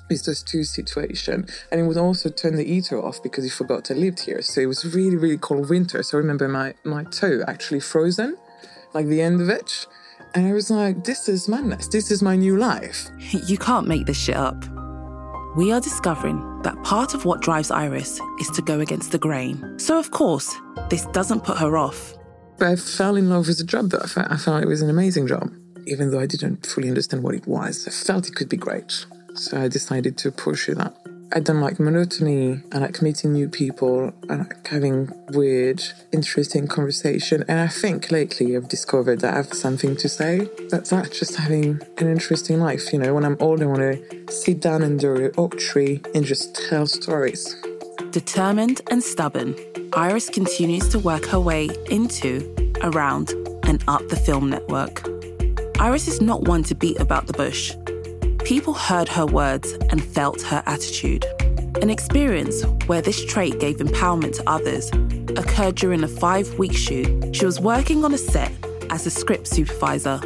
with 0.10 0.26
those 0.26 0.42
two 0.44 0.64
situations. 0.64 1.50
And 1.72 1.80
it 1.80 1.84
would 1.84 1.98
also 1.98 2.30
turn 2.30 2.56
the 2.56 2.64
heater 2.64 3.02
off 3.02 3.22
because 3.22 3.44
he 3.44 3.50
forgot 3.50 3.92
I 3.92 3.94
lived 3.94 4.22
here. 4.22 4.42
So 4.42 4.60
it 4.62 4.66
was 4.66 4.84
really, 4.96 5.16
really 5.16 5.38
cold 5.38 5.70
winter. 5.70 6.02
So 6.04 6.18
I 6.18 6.22
remember 6.22 6.48
my, 6.48 6.74
my 6.84 7.04
toe 7.04 7.44
actually 7.48 7.80
frozen, 7.80 8.36
like 8.94 9.06
the 9.06 9.22
end 9.22 9.40
of 9.40 9.50
it. 9.50 9.86
And 10.36 10.46
I 10.46 10.54
was 10.54 10.70
like, 10.70 11.04
this 11.04 11.28
is 11.28 11.48
madness. 11.48 11.88
This 11.88 12.12
is 12.12 12.22
my 12.22 12.36
new 12.36 12.58
life. 12.58 13.10
You 13.20 13.58
can't 13.58 13.88
make 13.88 14.06
this 14.06 14.20
shit 14.20 14.36
up. 14.36 14.64
We 15.56 15.72
are 15.72 15.82
discovering 15.82 16.62
that 16.62 16.82
part 16.84 17.14
of 17.14 17.26
what 17.26 17.42
drives 17.42 17.72
Iris 17.72 18.20
is 18.40 18.50
to 18.52 18.62
go 18.62 18.80
against 18.80 19.12
the 19.12 19.18
grain. 19.18 19.80
So, 19.80 19.98
of 19.98 20.12
course, 20.12 20.56
this 20.90 21.06
doesn't 21.08 21.44
put 21.44 21.58
her 21.58 21.78
off. 21.78 22.14
But 22.58 22.68
I 22.68 22.76
fell 22.76 23.16
in 23.16 23.30
love 23.30 23.48
with 23.48 23.58
the 23.58 23.64
job, 23.64 23.90
though. 23.90 24.02
I 24.04 24.08
felt, 24.08 24.32
I 24.32 24.38
felt 24.38 24.64
it 24.64 24.68
was 24.68 24.82
an 24.82 24.90
amazing 24.90 25.28
job 25.28 25.52
even 25.90 26.12
though 26.12 26.20
I 26.20 26.28
didn't 26.28 26.66
fully 26.66 26.88
understand 26.88 27.24
what 27.24 27.36
it 27.36 27.48
was. 27.48 27.88
I 27.88 27.92
felt 27.92 28.28
it 28.28 28.36
could 28.36 28.50
be 28.50 28.58
great. 28.58 29.06
So 29.34 29.60
I 29.60 29.68
decided 29.68 30.18
to 30.20 30.32
pursue 30.32 30.76
that. 30.76 30.96
I 31.32 31.40
don't 31.40 31.62
like 31.62 31.80
monotony. 31.80 32.62
I 32.72 32.80
like 32.80 33.04
meeting 33.04 33.34
new 33.34 33.48
people. 33.48 34.12
I 34.30 34.36
like 34.36 34.68
having 34.68 35.12
weird, 35.30 35.84
interesting 36.12 36.68
conversation. 36.68 37.46
And 37.48 37.60
I 37.60 37.68
think 37.68 38.10
lately 38.10 38.58
I've 38.58 38.68
discovered 38.68 39.22
that 39.22 39.34
I 39.34 39.38
have 39.38 39.54
something 39.54 39.96
to 39.98 40.10
say. 40.10 40.50
That's 40.70 40.90
that, 40.90 41.12
just 41.12 41.36
having 41.36 41.82
an 42.00 42.08
interesting 42.08 42.60
life. 42.60 42.92
You 42.92 42.98
know, 42.98 43.14
when 43.14 43.26
I'm 43.26 43.38
old, 43.40 43.62
I 43.62 43.68
want 43.68 43.80
to 43.80 44.32
sit 44.32 44.60
down 44.60 44.82
under 44.82 45.28
an 45.28 45.32
oak 45.38 45.60
tree 45.60 46.02
and 46.16 46.26
just 46.26 46.56
tell 46.68 46.88
stories. 46.88 47.56
Determined 48.10 48.82
and 48.90 49.04
stubborn, 49.04 49.56
Iris 49.94 50.30
continues 50.30 50.90
to 50.90 50.98
work 50.98 51.26
her 51.28 51.40
way 51.40 51.70
into, 51.92 52.52
around, 52.82 53.30
and 53.64 53.84
up 53.88 54.08
the 54.10 54.16
film 54.16 54.50
network. 54.50 55.04
Iris 55.80 56.08
is 56.08 56.22
not 56.22 56.44
one 56.44 56.64
to 56.64 56.76
beat 56.76 57.00
about 57.00 57.28
the 57.28 57.34
bush. 57.34 57.74
People 58.50 58.74
heard 58.74 59.08
her 59.10 59.28
words 59.28 59.74
and 59.92 60.04
felt 60.04 60.42
her 60.42 60.64
attitude. 60.66 61.24
An 61.84 61.92
experience 61.92 62.64
where 62.88 63.00
this 63.00 63.24
trait 63.24 63.60
gave 63.60 63.78
empowerment 63.78 64.38
to 64.38 64.50
others 64.50 64.90
occurred 65.38 65.76
during 65.76 66.04
a 66.04 66.08
five 66.08 66.52
week 66.58 66.74
shoot. 66.74 67.36
She 67.36 67.46
was 67.46 67.60
working 67.60 68.04
on 68.04 68.12
a 68.12 68.18
set 68.18 68.52
as 68.90 69.06
a 69.06 69.12
script 69.12 69.46
supervisor. 69.46 70.20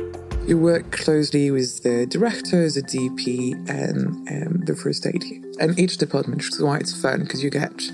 You 0.48 0.58
work 0.58 0.90
closely 0.94 1.52
with 1.52 1.84
the 1.84 2.06
director, 2.06 2.70
the 2.70 2.82
DP, 2.82 3.70
and 3.70 4.08
um, 4.30 4.62
the 4.62 4.74
first 4.74 5.06
AD. 5.06 5.22
And 5.60 5.78
each 5.78 5.98
department, 5.98 6.44
which 6.44 6.54
is 6.54 6.62
why 6.62 6.78
it's 6.78 7.02
fun 7.02 7.24
because 7.24 7.44
you 7.44 7.50
get 7.50 7.92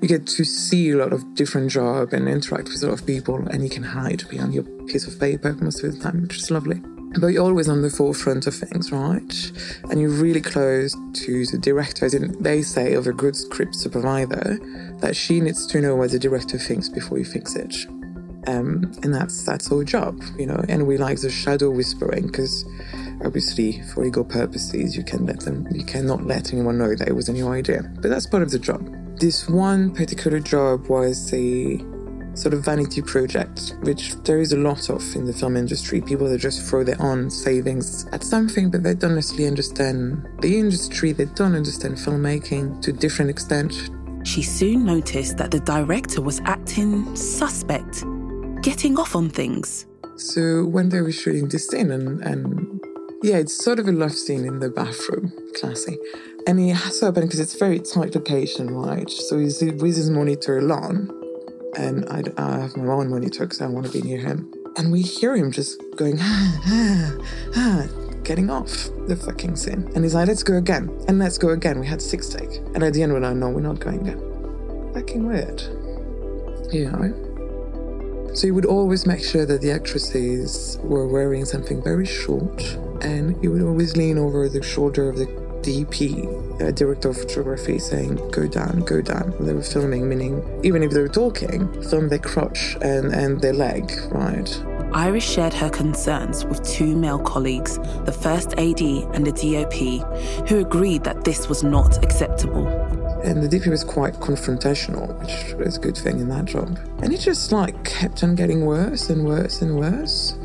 you 0.00 0.06
get 0.06 0.28
to 0.28 0.44
see 0.44 0.90
a 0.90 0.96
lot 0.96 1.12
of 1.12 1.34
different 1.34 1.72
job 1.72 2.12
and 2.12 2.28
interact 2.28 2.68
with 2.68 2.84
a 2.84 2.86
lot 2.86 3.00
of 3.00 3.04
people, 3.04 3.48
and 3.48 3.64
you 3.64 3.68
can 3.68 3.82
hide 3.82 4.28
behind 4.28 4.54
your 4.54 4.62
piece 4.86 5.08
of 5.08 5.18
paper 5.18 5.54
most 5.54 5.82
of 5.82 5.92
the 5.92 5.98
time, 5.98 6.22
which 6.22 6.36
is 6.36 6.52
lovely 6.52 6.80
but 7.20 7.28
you're 7.28 7.44
always 7.44 7.68
on 7.68 7.82
the 7.82 7.90
forefront 7.90 8.46
of 8.46 8.54
things, 8.54 8.92
right? 8.92 9.52
And 9.90 10.00
you're 10.00 10.10
really 10.10 10.40
close 10.40 10.94
to 11.14 11.46
the 11.46 11.58
director. 11.58 12.06
As 12.06 12.14
in, 12.14 12.40
they 12.42 12.62
say 12.62 12.94
of 12.94 13.06
a 13.06 13.12
good 13.12 13.36
script 13.36 13.74
supervisor 13.74 14.58
that 15.00 15.16
she 15.16 15.40
needs 15.40 15.66
to 15.66 15.80
know 15.80 15.96
what 15.96 16.10
the 16.10 16.18
director 16.18 16.58
thinks 16.58 16.88
before 16.88 17.18
you 17.18 17.24
fix 17.24 17.54
it. 17.54 17.74
Um, 18.48 18.90
and 19.04 19.14
that's 19.14 19.44
that's 19.44 19.70
our 19.70 19.84
job, 19.84 20.20
you 20.36 20.46
know. 20.46 20.64
And 20.68 20.86
we 20.86 20.96
like 20.98 21.20
the 21.20 21.30
shadow 21.30 21.70
whispering 21.70 22.26
because 22.26 22.64
obviously, 23.24 23.82
for 23.94 24.04
ego 24.04 24.24
purposes, 24.24 24.96
you 24.96 25.04
can 25.04 25.26
let 25.26 25.40
them, 25.40 25.66
you 25.70 25.84
cannot 25.84 26.24
let 26.24 26.52
anyone 26.52 26.78
know 26.78 26.94
that 26.94 27.08
it 27.08 27.14
was 27.14 27.28
a 27.28 27.32
new 27.32 27.48
idea. 27.48 27.82
But 28.00 28.08
that's 28.10 28.26
part 28.26 28.42
of 28.42 28.50
the 28.50 28.58
job. 28.58 28.88
This 29.18 29.48
one 29.48 29.94
particular 29.94 30.40
job 30.40 30.88
was 30.88 31.32
a 31.32 31.76
sort 32.34 32.54
of 32.54 32.64
vanity 32.64 33.02
project, 33.02 33.76
which 33.82 34.14
there 34.24 34.40
is 34.40 34.52
a 34.52 34.56
lot 34.56 34.90
of 34.90 35.02
in 35.14 35.24
the 35.24 35.32
film 35.32 35.56
industry. 35.56 36.00
People 36.00 36.28
that 36.28 36.38
just 36.38 36.62
throw 36.68 36.84
their 36.84 37.00
own 37.00 37.30
savings 37.30 38.06
at 38.12 38.22
something, 38.22 38.70
but 38.70 38.82
they 38.82 38.94
don't 38.94 39.14
necessarily 39.14 39.46
understand 39.46 40.26
the 40.40 40.58
industry, 40.58 41.12
they 41.12 41.26
don't 41.26 41.54
understand 41.54 41.96
filmmaking 41.96 42.80
to 42.82 42.90
a 42.90 42.94
different 42.94 43.30
extent. 43.30 43.90
She 44.24 44.42
soon 44.42 44.84
noticed 44.84 45.36
that 45.38 45.50
the 45.50 45.60
director 45.60 46.22
was 46.22 46.40
acting 46.44 47.14
suspect, 47.16 48.04
getting 48.62 48.98
off 48.98 49.16
on 49.16 49.28
things. 49.28 49.86
So 50.16 50.64
when 50.64 50.88
they 50.90 51.00
were 51.00 51.12
shooting 51.12 51.48
this 51.48 51.68
scene 51.68 51.90
and, 51.90 52.20
and 52.22 52.80
Yeah, 53.22 53.36
it's 53.36 53.54
sort 53.64 53.78
of 53.78 53.86
a 53.86 53.92
love 53.92 54.12
scene 54.12 54.44
in 54.44 54.58
the 54.58 54.68
bathroom. 54.68 55.32
Classy. 55.54 55.96
And 56.46 56.58
he 56.58 56.70
has 56.70 56.98
to 57.00 57.06
open 57.06 57.22
because 57.22 57.38
it's 57.38 57.56
very 57.56 57.78
tight 57.78 58.14
location, 58.14 58.70
right? 58.74 59.08
So 59.08 59.38
he's 59.38 59.60
with 59.62 59.96
his 59.96 60.10
monitor 60.10 60.58
alone. 60.58 61.21
And 61.76 62.06
I, 62.10 62.22
I 62.36 62.60
have 62.60 62.76
my 62.76 62.92
own 62.92 63.08
monitor 63.08 63.44
because 63.44 63.60
I 63.60 63.66
want 63.66 63.86
to 63.86 63.92
be 63.92 64.02
near 64.02 64.18
him. 64.18 64.52
And 64.76 64.92
we 64.92 65.02
hear 65.02 65.36
him 65.36 65.50
just 65.50 65.82
going, 65.96 66.18
ah, 66.20 66.60
ah, 66.66 67.16
ah, 67.56 67.86
getting 68.24 68.50
off 68.50 68.88
the 69.06 69.16
fucking 69.16 69.56
scene. 69.56 69.90
And 69.94 70.04
he's 70.04 70.14
like, 70.14 70.28
let's 70.28 70.42
go 70.42 70.56
again. 70.56 70.90
And 71.08 71.18
let's 71.18 71.38
go 71.38 71.50
again. 71.50 71.80
We 71.80 71.86
had 71.86 72.00
six 72.00 72.28
take. 72.28 72.56
And 72.74 72.82
at 72.82 72.92
the 72.92 73.02
end, 73.02 73.12
we're 73.12 73.20
like, 73.20 73.36
no, 73.36 73.48
we're 73.50 73.60
not 73.60 73.80
going 73.80 74.00
again. 74.00 74.92
Fucking 74.94 75.26
weird. 75.26 75.62
You 76.72 76.90
know? 76.90 78.32
So 78.34 78.46
he 78.46 78.50
would 78.50 78.64
always 78.64 79.06
make 79.06 79.22
sure 79.22 79.44
that 79.44 79.60
the 79.60 79.70
actresses 79.70 80.78
were 80.82 81.06
wearing 81.06 81.44
something 81.44 81.82
very 81.82 82.06
short. 82.06 82.62
And 83.02 83.36
he 83.42 83.48
would 83.48 83.62
always 83.62 83.96
lean 83.96 84.16
over 84.16 84.48
the 84.48 84.62
shoulder 84.62 85.08
of 85.08 85.16
the 85.16 85.26
DP, 85.62 86.60
uh, 86.60 86.70
director 86.72 87.10
of 87.10 87.16
photography, 87.16 87.78
saying, 87.78 88.16
go 88.30 88.46
down, 88.46 88.80
go 88.80 89.00
down. 89.00 89.30
When 89.38 89.46
they 89.46 89.54
were 89.54 89.62
filming, 89.62 90.08
meaning 90.08 90.42
even 90.62 90.82
if 90.82 90.90
they 90.90 91.00
were 91.00 91.08
talking, 91.08 91.66
film 91.84 92.08
their 92.08 92.18
crotch 92.18 92.76
and, 92.82 93.12
and 93.12 93.40
their 93.40 93.52
leg, 93.54 93.90
right? 94.10 94.64
Iris 94.94 95.24
shared 95.24 95.54
her 95.54 95.70
concerns 95.70 96.44
with 96.44 96.62
two 96.64 96.94
male 96.96 97.18
colleagues, 97.18 97.78
the 98.04 98.12
first 98.12 98.52
AD 98.58 98.82
and 99.14 99.26
the 99.26 99.32
DOP, 99.32 100.48
who 100.48 100.58
agreed 100.58 101.02
that 101.04 101.24
this 101.24 101.48
was 101.48 101.62
not 101.62 102.02
acceptable. 102.04 102.66
And 103.24 103.42
the 103.42 103.48
DP 103.48 103.68
was 103.68 103.84
quite 103.84 104.14
confrontational, 104.14 105.18
which 105.20 105.54
was 105.54 105.78
a 105.78 105.80
good 105.80 105.96
thing 105.96 106.20
in 106.20 106.28
that 106.28 106.44
job. 106.44 106.78
And 107.02 107.12
it 107.12 107.20
just 107.20 107.52
like 107.52 107.84
kept 107.84 108.22
on 108.22 108.34
getting 108.34 108.66
worse 108.66 109.08
and 109.08 109.24
worse 109.24 109.62
and 109.62 109.76
worse. 109.76 110.36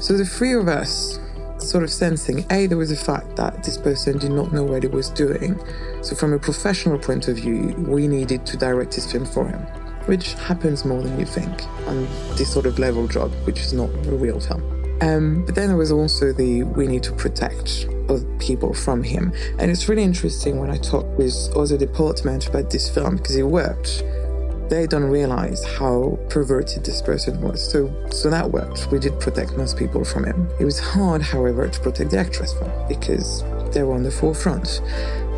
So 0.00 0.16
the 0.16 0.26
three 0.26 0.52
of 0.52 0.68
us 0.68 1.18
sort 1.66 1.84
of 1.84 1.90
sensing 1.90 2.44
A, 2.50 2.66
there 2.66 2.78
was 2.78 2.90
the 2.90 2.96
fact 2.96 3.36
that 3.36 3.62
this 3.64 3.76
person 3.78 4.18
did 4.18 4.30
not 4.30 4.52
know 4.52 4.64
what 4.64 4.82
he 4.82 4.88
was 4.88 5.10
doing. 5.10 5.58
So, 6.02 6.14
from 6.14 6.32
a 6.32 6.38
professional 6.38 6.98
point 6.98 7.28
of 7.28 7.36
view, 7.36 7.74
we 7.88 8.08
needed 8.08 8.46
to 8.46 8.56
direct 8.56 8.94
his 8.94 9.10
film 9.10 9.26
for 9.26 9.46
him, 9.46 9.60
which 10.06 10.34
happens 10.34 10.84
more 10.84 11.02
than 11.02 11.18
you 11.18 11.26
think 11.26 11.62
on 11.86 12.06
this 12.36 12.52
sort 12.52 12.66
of 12.66 12.78
level 12.78 13.06
job, 13.08 13.32
which 13.44 13.60
is 13.60 13.72
not 13.72 13.90
a 13.90 14.14
real 14.14 14.40
film. 14.40 14.62
Um, 15.02 15.44
but 15.44 15.54
then 15.54 15.68
there 15.68 15.76
was 15.76 15.92
also 15.92 16.32
the 16.32 16.62
we 16.62 16.86
need 16.86 17.02
to 17.02 17.12
protect 17.12 17.86
people 18.38 18.72
from 18.72 19.02
him. 19.02 19.32
And 19.58 19.70
it's 19.70 19.88
really 19.88 20.02
interesting 20.02 20.58
when 20.58 20.70
I 20.70 20.78
talk 20.78 21.06
with 21.18 21.34
other 21.56 21.76
department 21.76 22.48
about 22.48 22.70
this 22.70 22.88
film 22.88 23.16
because 23.16 23.36
it 23.36 23.42
worked 23.42 24.04
they 24.68 24.86
don't 24.86 25.04
realize 25.04 25.64
how 25.64 26.18
perverted 26.28 26.84
this 26.84 27.02
person 27.02 27.40
was. 27.40 27.70
So, 27.70 27.92
so 28.10 28.30
that 28.30 28.50
worked. 28.50 28.90
We 28.90 28.98
did 28.98 29.18
protect 29.20 29.56
most 29.56 29.76
people 29.76 30.04
from 30.04 30.24
him. 30.24 30.48
It 30.58 30.64
was 30.64 30.78
hard, 30.78 31.22
however, 31.22 31.68
to 31.68 31.80
protect 31.80 32.10
the 32.10 32.18
actress 32.18 32.52
from 32.52 32.70
because 32.88 33.42
they 33.72 33.82
were 33.82 33.94
on 33.94 34.02
the 34.02 34.10
forefront, 34.10 34.80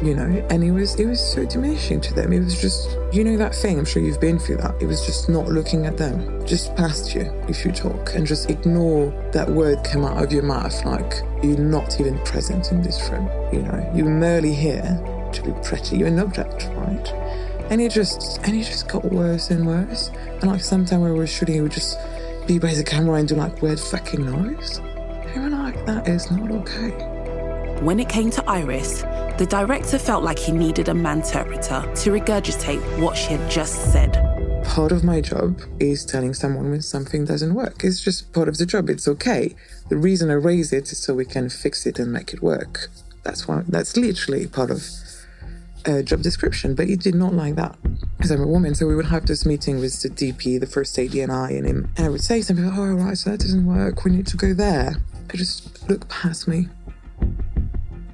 you 0.03 0.15
know. 0.15 0.47
And 0.51 0.63
it 0.63 0.71
was 0.71 0.99
it 0.99 1.07
was 1.07 1.21
so 1.21 1.45
diminishing 1.45 2.01
to 2.03 2.15
them. 2.15 2.33
It 2.33 2.41
was 2.41 2.61
just 2.61 2.89
you 3.13 3.25
know 3.25 3.37
that 3.37 3.55
thing. 3.55 3.79
I'm 3.79 3.85
sure 3.85 4.03
you've 4.03 4.21
been 4.21 4.39
through 4.39 4.59
that. 4.59 4.81
It 4.81 4.87
was 4.87 5.05
just 5.05 5.29
not 5.29 5.49
looking 5.49 5.87
at 5.87 5.97
them, 5.97 6.47
just 6.47 6.75
past 6.77 7.15
you 7.15 7.23
if 7.49 7.65
you 7.65 7.73
talk, 7.73 8.15
and 8.15 8.27
just 8.27 8.51
ignore 8.51 9.11
that 9.33 9.49
word 9.49 9.83
come 9.85 10.05
out 10.05 10.23
of 10.23 10.33
your 10.33 10.45
mouth 10.45 10.85
like 10.85 11.23
you're 11.43 11.59
not 11.59 12.01
even 12.01 12.19
present 12.21 12.73
in 12.73 12.83
this 12.83 13.09
room. 13.11 13.29
You 13.53 13.63
know, 13.63 13.93
you're 13.95 14.07
merely 14.07 14.55
here 14.55 15.01
to 15.33 15.43
be 15.43 15.53
pretty. 15.63 15.99
You're 15.99 16.09
an 16.09 16.19
object, 16.21 16.69
right? 16.77 17.28
And 17.71 17.81
he 17.81 17.89
just 17.89 18.39
and 18.45 18.57
it 18.57 18.65
just 18.65 18.89
got 18.89 19.05
worse 19.05 19.51
and 19.51 19.67
worse. 19.67 20.11
And 20.41 20.45
like 20.45 20.63
sometime 20.63 21.01
when 21.01 21.13
we 21.13 21.19
were 21.19 21.27
shooting, 21.27 21.57
he 21.57 21.61
would 21.61 21.73
just 21.73 21.99
be 22.47 22.59
by 22.59 22.75
the 22.75 22.83
camera 22.83 23.17
and 23.17 23.29
do 23.29 23.35
like 23.35 23.61
weird 23.61 23.79
fucking 23.79 24.25
noise. 24.25 24.79
And 24.79 25.45
we're 25.45 25.51
like, 25.51 25.85
that 25.87 26.09
is 26.09 26.31
not 26.31 26.51
okay. 26.51 27.19
When 27.83 28.01
it 28.01 28.09
came 28.09 28.31
to 28.31 28.45
Iris, 28.51 29.03
the 29.39 29.47
director 29.49 29.99
felt 29.99 30.25
like 30.25 30.39
he 30.39 30.51
needed 30.51 30.89
a 30.89 30.93
manterpreter 30.93 31.83
to 32.03 32.11
regurgitate 32.11 32.81
what 33.01 33.17
she 33.17 33.35
had 33.35 33.51
just 33.51 33.93
said. 33.93 34.15
Part 34.65 34.91
of 34.91 35.05
my 35.05 35.21
job 35.21 35.61
is 35.79 36.05
telling 36.05 36.35
someone 36.35 36.71
when 36.71 36.83
something 36.83 37.25
doesn't 37.25 37.55
work. 37.55 37.85
It's 37.85 38.01
just 38.01 38.33
part 38.33 38.49
of 38.49 38.57
the 38.57 38.67
job. 38.67 38.91
It's 38.91 39.07
okay. 39.07 39.55
The 39.91 39.97
reason 39.97 40.31
I 40.31 40.35
raise 40.35 40.73
it 40.73 40.91
is 40.91 40.99
so 40.99 41.15
we 41.15 41.25
can 41.25 41.51
fix 41.51 41.87
it 41.87 41.99
and 41.99 42.13
make 42.13 42.33
it 42.33 42.43
work. 42.43 42.89
That's 43.23 43.47
why 43.47 43.63
that's 43.69 43.97
literally 43.97 44.47
part 44.47 44.71
of 44.71 44.83
a 45.85 46.03
job 46.03 46.23
description, 46.23 46.75
but 46.75 46.89
he 46.89 46.97
did 46.97 47.15
not 47.15 47.33
like 47.35 47.57
that 47.57 47.77
because 48.17 48.31
I'm 48.31 48.43
a 48.43 48.47
woman. 48.47 48.75
So 48.75 48.87
we 48.87 48.97
would 48.97 49.07
have 49.07 49.27
this 49.27 49.47
meeting 49.47 49.81
with 49.81 50.03
the 50.03 50.09
DP, 50.09 50.61
the 50.61 50.67
first 50.67 50.99
AD, 50.99 51.15
and 51.15 51.33
I, 51.33 51.51
and 51.53 51.67
him. 51.67 51.93
And 51.97 52.07
I 52.07 52.09
would 52.09 52.23
say 52.23 52.41
something, 52.43 52.67
like, 52.67 52.79
oh, 52.79 52.93
right, 52.95 53.17
so 53.17 53.31
that 53.31 53.41
doesn't 53.41 53.67
work. 53.67 54.05
We 54.05 54.11
need 54.11 54.27
to 54.29 54.37
go 54.37 54.55
there. 54.55 54.97
I 55.33 55.37
just 55.37 55.89
look 55.89 56.09
past 56.09 56.49
me, 56.49 56.69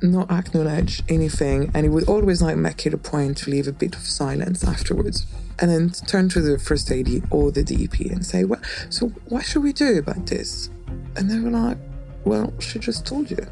not 0.02 0.30
acknowledge 0.30 1.02
anything. 1.08 1.70
And 1.74 1.84
he 1.84 1.88
would 1.88 2.08
always 2.08 2.42
like 2.42 2.56
make 2.56 2.86
it 2.86 2.94
a 2.94 2.98
point 2.98 3.38
to 3.38 3.50
leave 3.50 3.68
a 3.68 3.72
bit 3.72 3.94
of 3.94 4.02
silence 4.02 4.64
afterwards. 4.64 5.26
And 5.60 5.70
then 5.70 5.90
turn 5.90 6.28
to 6.30 6.40
the 6.40 6.58
first 6.58 6.90
AD 6.90 7.08
or 7.30 7.52
the 7.52 7.62
DP 7.62 8.10
and 8.10 8.26
say, 8.26 8.44
well, 8.44 8.60
so 8.90 9.08
what 9.28 9.44
should 9.44 9.62
we 9.62 9.72
do 9.72 9.98
about 9.98 10.26
this? 10.26 10.68
And 11.16 11.30
they 11.30 11.38
were 11.38 11.50
like, 11.50 11.78
well, 12.24 12.52
she 12.58 12.78
just 12.78 13.06
told 13.06 13.30
you. 13.30 13.46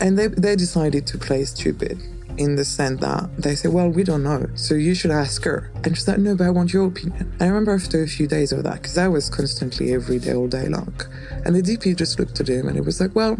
And 0.00 0.18
they, 0.18 0.26
they 0.28 0.56
decided 0.56 1.06
to 1.08 1.18
play 1.18 1.44
stupid 1.44 2.00
in 2.40 2.56
the 2.56 2.64
that 3.00 3.30
they 3.36 3.54
say, 3.54 3.68
Well, 3.68 3.90
we 3.90 4.02
don't 4.02 4.22
know, 4.22 4.46
so 4.54 4.74
you 4.74 4.94
should 4.94 5.10
ask 5.10 5.44
her. 5.44 5.70
And 5.84 5.94
she's 5.94 6.08
like, 6.08 6.18
No, 6.18 6.34
but 6.34 6.46
I 6.46 6.50
want 6.50 6.72
your 6.72 6.86
opinion. 6.86 7.36
I 7.38 7.46
remember 7.46 7.72
after 7.72 8.02
a 8.02 8.08
few 8.08 8.26
days 8.26 8.50
of 8.50 8.64
that, 8.64 8.80
because 8.80 8.96
I 8.96 9.08
was 9.08 9.28
constantly 9.28 9.92
every 9.92 10.18
day, 10.18 10.32
all 10.32 10.48
day 10.48 10.66
long. 10.68 10.94
And 11.44 11.54
the 11.54 11.60
DP 11.60 11.94
just 11.96 12.18
looked 12.18 12.40
at 12.40 12.48
him 12.48 12.68
and 12.68 12.78
it 12.78 12.84
was 12.84 12.98
like, 12.98 13.14
Well, 13.14 13.36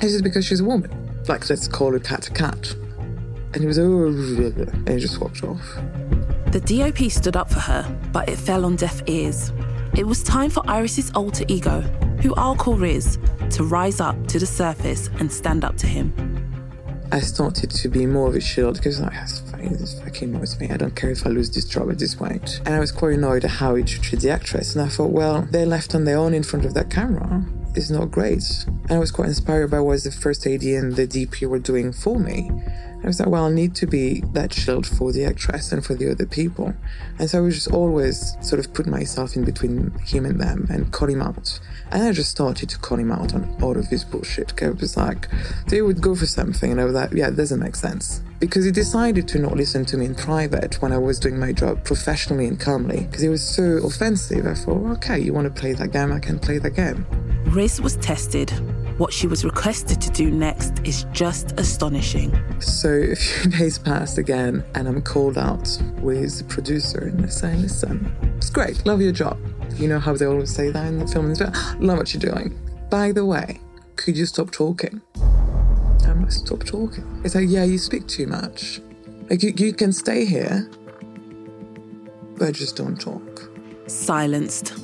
is 0.00 0.14
it 0.14 0.22
because 0.22 0.44
she's 0.46 0.60
a 0.60 0.64
woman? 0.64 0.90
Like, 1.28 1.50
let's 1.50 1.66
call 1.66 1.94
a 1.96 2.00
cat 2.00 2.28
a 2.28 2.30
cat. 2.30 2.72
And 3.52 3.56
he 3.56 3.66
was, 3.66 3.78
Oh, 3.78 4.06
and 4.06 4.88
he 4.88 4.98
just 4.98 5.20
walked 5.20 5.42
off. 5.42 5.60
The 6.52 6.60
DOP 6.60 7.10
stood 7.10 7.36
up 7.36 7.50
for 7.50 7.60
her, 7.60 7.82
but 8.12 8.28
it 8.28 8.38
fell 8.38 8.64
on 8.64 8.76
deaf 8.76 9.02
ears. 9.06 9.52
It 9.96 10.06
was 10.06 10.22
time 10.22 10.50
for 10.50 10.62
Iris's 10.68 11.10
alter 11.16 11.44
ego, 11.48 11.80
who 12.22 12.34
I'll 12.36 12.54
call 12.54 12.76
Riz, 12.76 13.18
to 13.50 13.64
rise 13.64 14.00
up 14.00 14.28
to 14.28 14.38
the 14.38 14.46
surface 14.46 15.10
and 15.18 15.30
stand 15.30 15.64
up 15.64 15.76
to 15.78 15.88
him. 15.88 16.33
I 17.12 17.20
started 17.20 17.70
to 17.70 17.88
be 17.88 18.06
more 18.06 18.28
of 18.28 18.34
a 18.34 18.40
shield 18.40 18.76
because 18.76 19.00
like, 19.00 19.12
that's 19.12 19.38
fine, 19.38 19.72
this 19.72 20.00
fucking 20.00 20.34
annoys 20.34 20.58
me. 20.58 20.70
I 20.70 20.76
don't 20.76 20.96
care 20.96 21.10
if 21.10 21.26
I 21.26 21.30
lose 21.30 21.50
this 21.50 21.64
job 21.64 21.90
at 21.90 21.98
this 21.98 22.14
point. 22.14 22.60
And 22.64 22.74
I 22.74 22.80
was 22.80 22.92
quite 22.92 23.14
annoyed 23.14 23.44
at 23.44 23.50
how 23.50 23.74
he 23.74 23.84
treated 23.84 24.20
the 24.20 24.30
actress. 24.30 24.74
And 24.74 24.84
I 24.84 24.88
thought, 24.88 25.10
well, 25.10 25.42
they're 25.50 25.66
left 25.66 25.94
on 25.94 26.04
their 26.04 26.18
own 26.18 26.34
in 26.34 26.42
front 26.42 26.64
of 26.64 26.74
that 26.74 26.90
camera. 26.90 27.44
It's 27.74 27.90
not 27.90 28.10
great. 28.10 28.44
And 28.66 28.92
I 28.92 28.98
was 28.98 29.10
quite 29.10 29.28
inspired 29.28 29.70
by 29.70 29.80
what 29.80 30.02
the 30.02 30.10
first 30.10 30.46
AD 30.46 30.62
and 30.62 30.94
the 30.94 31.06
DP 31.06 31.48
were 31.48 31.58
doing 31.58 31.92
for 31.92 32.18
me. 32.18 32.50
I 33.04 33.08
was 33.08 33.20
like, 33.20 33.28
well, 33.28 33.44
I 33.44 33.50
need 33.50 33.74
to 33.76 33.86
be 33.86 34.20
that 34.32 34.52
shield 34.52 34.86
for 34.86 35.12
the 35.12 35.26
actress 35.26 35.72
and 35.72 35.84
for 35.84 35.94
the 35.94 36.10
other 36.10 36.24
people. 36.24 36.74
And 37.18 37.28
so 37.28 37.38
I 37.38 37.40
was 37.42 37.54
just 37.54 37.70
always 37.70 38.36
sort 38.40 38.64
of 38.64 38.72
put 38.72 38.86
myself 38.86 39.36
in 39.36 39.44
between 39.44 39.90
him 39.98 40.24
and 40.24 40.40
them 40.40 40.66
and 40.70 40.90
call 40.90 41.10
him 41.10 41.20
out. 41.20 41.60
And 41.90 42.02
I 42.02 42.12
just 42.12 42.30
started 42.30 42.70
to 42.70 42.78
call 42.78 42.98
him 42.98 43.12
out 43.12 43.34
on 43.34 43.56
all 43.62 43.76
of 43.76 43.86
his 43.88 44.04
bullshit. 44.04 44.54
I 44.62 44.70
was 44.70 44.96
like, 44.96 45.28
they 45.68 45.82
would 45.82 46.00
go 46.00 46.14
for 46.14 46.26
something, 46.26 46.72
and 46.72 46.80
I 46.80 46.84
was 46.84 46.94
like, 46.94 47.12
yeah, 47.12 47.28
it 47.28 47.36
doesn't 47.36 47.60
make 47.60 47.76
sense. 47.76 48.22
Because 48.40 48.64
he 48.64 48.70
decided 48.70 49.28
to 49.28 49.38
not 49.38 49.54
listen 49.54 49.84
to 49.86 49.98
me 49.98 50.06
in 50.06 50.14
private 50.14 50.80
when 50.80 50.90
I 50.92 50.98
was 50.98 51.20
doing 51.20 51.38
my 51.38 51.52
job 51.52 51.84
professionally 51.84 52.46
and 52.46 52.58
calmly, 52.58 53.04
because 53.04 53.20
he 53.20 53.28
was 53.28 53.46
so 53.46 53.64
offensive. 53.84 54.46
I 54.46 54.54
thought, 54.54 54.92
okay, 54.96 55.18
you 55.20 55.34
want 55.34 55.54
to 55.54 55.60
play 55.60 55.74
that 55.74 55.92
game, 55.92 56.10
I 56.10 56.20
can 56.20 56.38
play 56.38 56.58
that 56.58 56.70
game. 56.70 57.06
Riz 57.46 57.80
was 57.80 57.96
tested. 57.96 58.50
What 58.96 59.12
she 59.12 59.26
was 59.26 59.44
requested 59.44 60.00
to 60.02 60.10
do 60.10 60.30
next 60.30 60.80
is 60.84 61.04
just 61.10 61.58
astonishing. 61.58 62.32
So 62.60 62.88
a 63.12 63.16
few 63.16 63.50
days 63.50 63.76
passed 63.76 64.18
again, 64.18 64.64
and 64.76 64.86
I'm 64.86 65.02
called 65.02 65.36
out 65.36 65.68
with 66.00 66.38
the 66.38 66.44
producer, 66.44 66.98
and 67.00 67.18
they're 67.18 67.30
saying, 67.30 67.62
listen, 67.62 68.14
it's 68.36 68.50
great, 68.50 68.86
love 68.86 69.00
your 69.00 69.10
job. 69.10 69.36
You 69.74 69.88
know 69.88 69.98
how 69.98 70.14
they 70.14 70.26
always 70.26 70.54
say 70.54 70.70
that 70.70 70.86
in 70.86 71.00
the 71.00 71.08
film 71.08 71.34
well? 71.40 71.76
Love 71.80 71.98
what 71.98 72.14
you're 72.14 72.20
doing. 72.20 72.56
By 72.88 73.10
the 73.10 73.24
way, 73.24 73.60
could 73.96 74.16
you 74.16 74.26
stop 74.26 74.52
talking? 74.52 75.02
I'm 76.06 76.22
like, 76.22 76.30
stop 76.30 76.62
talking. 76.64 77.20
It's 77.24 77.34
like, 77.34 77.48
yeah, 77.48 77.64
you 77.64 77.78
speak 77.78 78.06
too 78.06 78.28
much. 78.28 78.80
Like, 79.28 79.42
you, 79.42 79.52
you 79.56 79.72
can 79.72 79.92
stay 79.92 80.24
here, 80.24 80.70
but 82.38 82.54
just 82.54 82.76
don't 82.76 83.00
talk. 83.00 83.50
Silenced. 83.88 84.74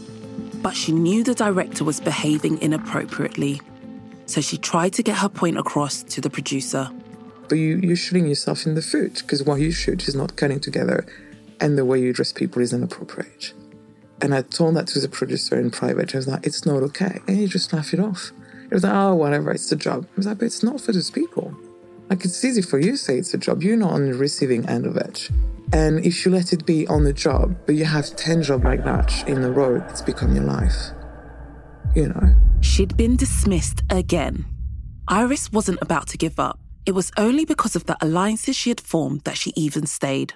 But 0.62 0.74
she 0.74 0.90
knew 0.90 1.22
the 1.22 1.34
director 1.34 1.84
was 1.84 2.00
behaving 2.00 2.60
inappropriately. 2.60 3.60
So 4.30 4.40
she 4.40 4.58
tried 4.58 4.92
to 4.92 5.02
get 5.02 5.16
her 5.16 5.28
point 5.28 5.58
across 5.58 6.04
to 6.04 6.20
the 6.20 6.30
producer. 6.30 6.88
But 7.48 7.56
you, 7.56 7.80
you're 7.82 7.96
shooting 7.96 8.28
yourself 8.28 8.64
in 8.64 8.76
the 8.76 8.80
foot 8.80 9.22
because 9.22 9.42
what 9.42 9.56
you 9.56 9.72
shoot 9.72 10.06
is 10.06 10.14
not 10.14 10.36
cutting 10.36 10.60
together 10.60 11.04
and 11.58 11.76
the 11.76 11.84
way 11.84 12.00
you 12.00 12.12
dress 12.12 12.32
people 12.32 12.62
is 12.62 12.72
inappropriate. 12.72 13.52
And 14.22 14.32
I 14.32 14.42
told 14.42 14.76
that 14.76 14.86
to 14.88 15.00
the 15.00 15.08
producer 15.08 15.58
in 15.58 15.72
private. 15.72 16.14
I 16.14 16.18
was 16.18 16.28
like, 16.28 16.46
it's 16.46 16.64
not 16.64 16.80
okay. 16.84 17.18
And 17.26 17.38
he 17.38 17.48
just 17.48 17.72
laughed 17.72 17.92
it 17.92 17.98
off. 17.98 18.30
He 18.68 18.72
was 18.72 18.84
like, 18.84 18.94
oh, 18.94 19.16
whatever, 19.16 19.50
it's 19.50 19.72
a 19.72 19.76
job. 19.76 20.06
I 20.12 20.16
was 20.16 20.26
like, 20.26 20.38
but 20.38 20.44
it's 20.44 20.62
not 20.62 20.80
for 20.80 20.92
those 20.92 21.10
people. 21.10 21.52
Like, 22.08 22.24
it's 22.24 22.44
easy 22.44 22.62
for 22.62 22.78
you 22.78 22.92
to 22.92 22.96
say 22.96 23.18
it's 23.18 23.34
a 23.34 23.38
job. 23.38 23.64
You're 23.64 23.76
not 23.76 23.94
on 23.94 24.12
the 24.12 24.16
receiving 24.16 24.64
end 24.68 24.86
of 24.86 24.96
it. 24.96 25.28
And 25.72 26.06
if 26.06 26.24
you 26.24 26.30
let 26.30 26.52
it 26.52 26.64
be 26.64 26.86
on 26.86 27.02
the 27.02 27.12
job, 27.12 27.56
but 27.66 27.74
you 27.74 27.84
have 27.84 28.14
10 28.14 28.44
jobs 28.44 28.62
like 28.62 28.84
that 28.84 29.28
in 29.28 29.42
a 29.42 29.50
row, 29.50 29.84
it's 29.88 30.02
become 30.02 30.36
your 30.36 30.44
life. 30.44 30.92
You 31.94 32.08
know? 32.08 32.34
She'd 32.60 32.96
been 32.96 33.16
dismissed 33.16 33.82
again. 33.90 34.44
Iris 35.08 35.50
wasn't 35.50 35.82
about 35.82 36.06
to 36.08 36.18
give 36.18 36.38
up. 36.38 36.60
It 36.86 36.92
was 36.92 37.10
only 37.16 37.44
because 37.44 37.74
of 37.76 37.86
the 37.86 37.96
alliances 38.00 38.56
she 38.56 38.70
had 38.70 38.80
formed 38.80 39.22
that 39.22 39.36
she 39.36 39.52
even 39.56 39.86
stayed. 39.86 40.34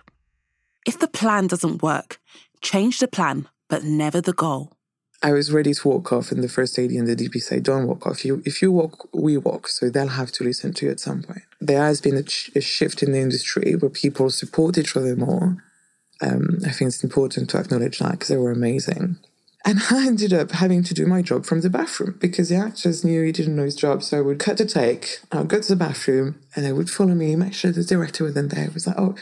If 0.86 0.98
the 0.98 1.08
plan 1.08 1.46
doesn't 1.46 1.82
work, 1.82 2.18
change 2.60 2.98
the 2.98 3.08
plan, 3.08 3.48
but 3.68 3.84
never 3.84 4.20
the 4.20 4.32
goal. 4.32 4.72
I 5.22 5.32
was 5.32 5.50
ready 5.50 5.72
to 5.72 5.88
walk 5.88 6.12
off, 6.12 6.30
and 6.30 6.42
the 6.42 6.48
first 6.48 6.78
AD 6.78 6.90
and 6.90 7.06
the 7.06 7.16
DP 7.16 7.40
say, 7.40 7.58
"Don't 7.58 7.86
walk 7.86 8.06
off. 8.06 8.24
You, 8.26 8.42
if 8.44 8.60
you 8.60 8.70
walk, 8.70 9.08
we 9.14 9.38
walk." 9.38 9.68
So 9.68 9.88
they'll 9.88 10.08
have 10.08 10.30
to 10.32 10.44
listen 10.44 10.74
to 10.74 10.86
you 10.86 10.92
at 10.92 11.00
some 11.00 11.22
point. 11.22 11.42
There 11.60 11.80
has 11.80 12.02
been 12.02 12.16
a, 12.16 12.22
ch- 12.22 12.50
a 12.54 12.60
shift 12.60 13.02
in 13.02 13.12
the 13.12 13.20
industry 13.20 13.72
where 13.76 13.88
people 13.88 14.28
support 14.28 14.76
each 14.76 14.96
other 14.96 15.16
more. 15.16 15.56
Um, 16.20 16.58
I 16.66 16.70
think 16.70 16.88
it's 16.88 17.02
important 17.02 17.48
to 17.50 17.58
acknowledge 17.58 18.00
that 18.00 18.12
because 18.12 18.28
they 18.28 18.36
were 18.36 18.50
amazing. 18.50 19.16
And 19.64 19.80
I 19.90 20.06
ended 20.06 20.32
up 20.32 20.52
having 20.52 20.82
to 20.84 20.94
do 20.94 21.06
my 21.06 21.22
job 21.22 21.46
from 21.46 21.62
the 21.62 21.70
bathroom 21.70 22.16
because 22.20 22.48
the 22.48 22.56
actors 22.56 23.04
knew 23.04 23.22
he 23.22 23.32
didn't 23.32 23.56
know 23.56 23.64
his 23.64 23.74
job. 23.74 24.02
So 24.02 24.18
I 24.18 24.20
would 24.20 24.38
cut 24.38 24.58
the 24.58 24.66
take, 24.66 25.20
I 25.32 25.38
would 25.38 25.48
go 25.48 25.60
to 25.60 25.68
the 25.68 25.76
bathroom, 25.76 26.40
and 26.54 26.64
they 26.64 26.72
would 26.72 26.90
follow 26.90 27.14
me, 27.14 27.34
make 27.36 27.54
sure 27.54 27.72
the 27.72 27.82
director 27.82 28.24
wasn't 28.24 28.54
there. 28.54 28.66
It 28.66 28.74
was 28.74 28.86
like, 28.86 28.98
oh, 28.98 29.14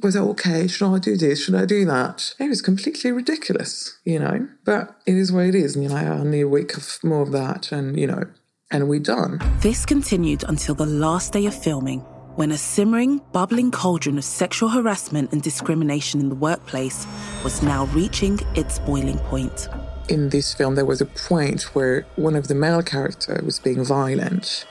was 0.00 0.16
it 0.16 0.20
okay? 0.20 0.66
Should 0.66 0.94
I 0.94 0.98
do 0.98 1.16
this? 1.16 1.44
Should 1.44 1.54
I 1.54 1.66
do 1.66 1.84
that? 1.86 2.34
It 2.38 2.48
was 2.48 2.62
completely 2.62 3.12
ridiculous, 3.12 3.98
you 4.04 4.18
know? 4.18 4.48
But 4.64 4.96
it 5.06 5.16
is 5.16 5.32
what 5.32 5.46
it 5.46 5.54
is. 5.54 5.74
And, 5.74 5.84
you 5.84 5.90
know, 5.90 5.96
I 5.96 6.22
need 6.22 6.42
a 6.42 6.48
week 6.48 6.76
of 6.76 6.98
more 7.02 7.22
of 7.22 7.32
that, 7.32 7.72
and, 7.72 7.98
you 7.98 8.06
know, 8.06 8.24
and 8.70 8.88
we're 8.88 9.00
done. 9.00 9.40
This 9.60 9.84
continued 9.84 10.44
until 10.44 10.74
the 10.74 10.86
last 10.86 11.32
day 11.32 11.46
of 11.46 11.54
filming, 11.54 12.00
when 12.36 12.52
a 12.52 12.58
simmering, 12.58 13.20
bubbling 13.32 13.72
cauldron 13.72 14.18
of 14.18 14.24
sexual 14.24 14.68
harassment 14.68 15.32
and 15.32 15.42
discrimination 15.42 16.20
in 16.20 16.28
the 16.28 16.36
workplace 16.36 17.04
was 17.42 17.62
now 17.62 17.86
reaching 17.86 18.38
its 18.54 18.78
boiling 18.78 19.18
point 19.18 19.68
in 20.08 20.30
this 20.30 20.54
film, 20.54 20.74
there 20.74 20.84
was 20.84 21.00
a 21.00 21.06
point 21.06 21.74
where 21.74 22.06
one 22.16 22.34
of 22.34 22.48
the 22.48 22.54
male 22.54 22.82
characters 22.82 23.42
was 23.42 23.58
being 23.58 23.84
violent 23.84 24.66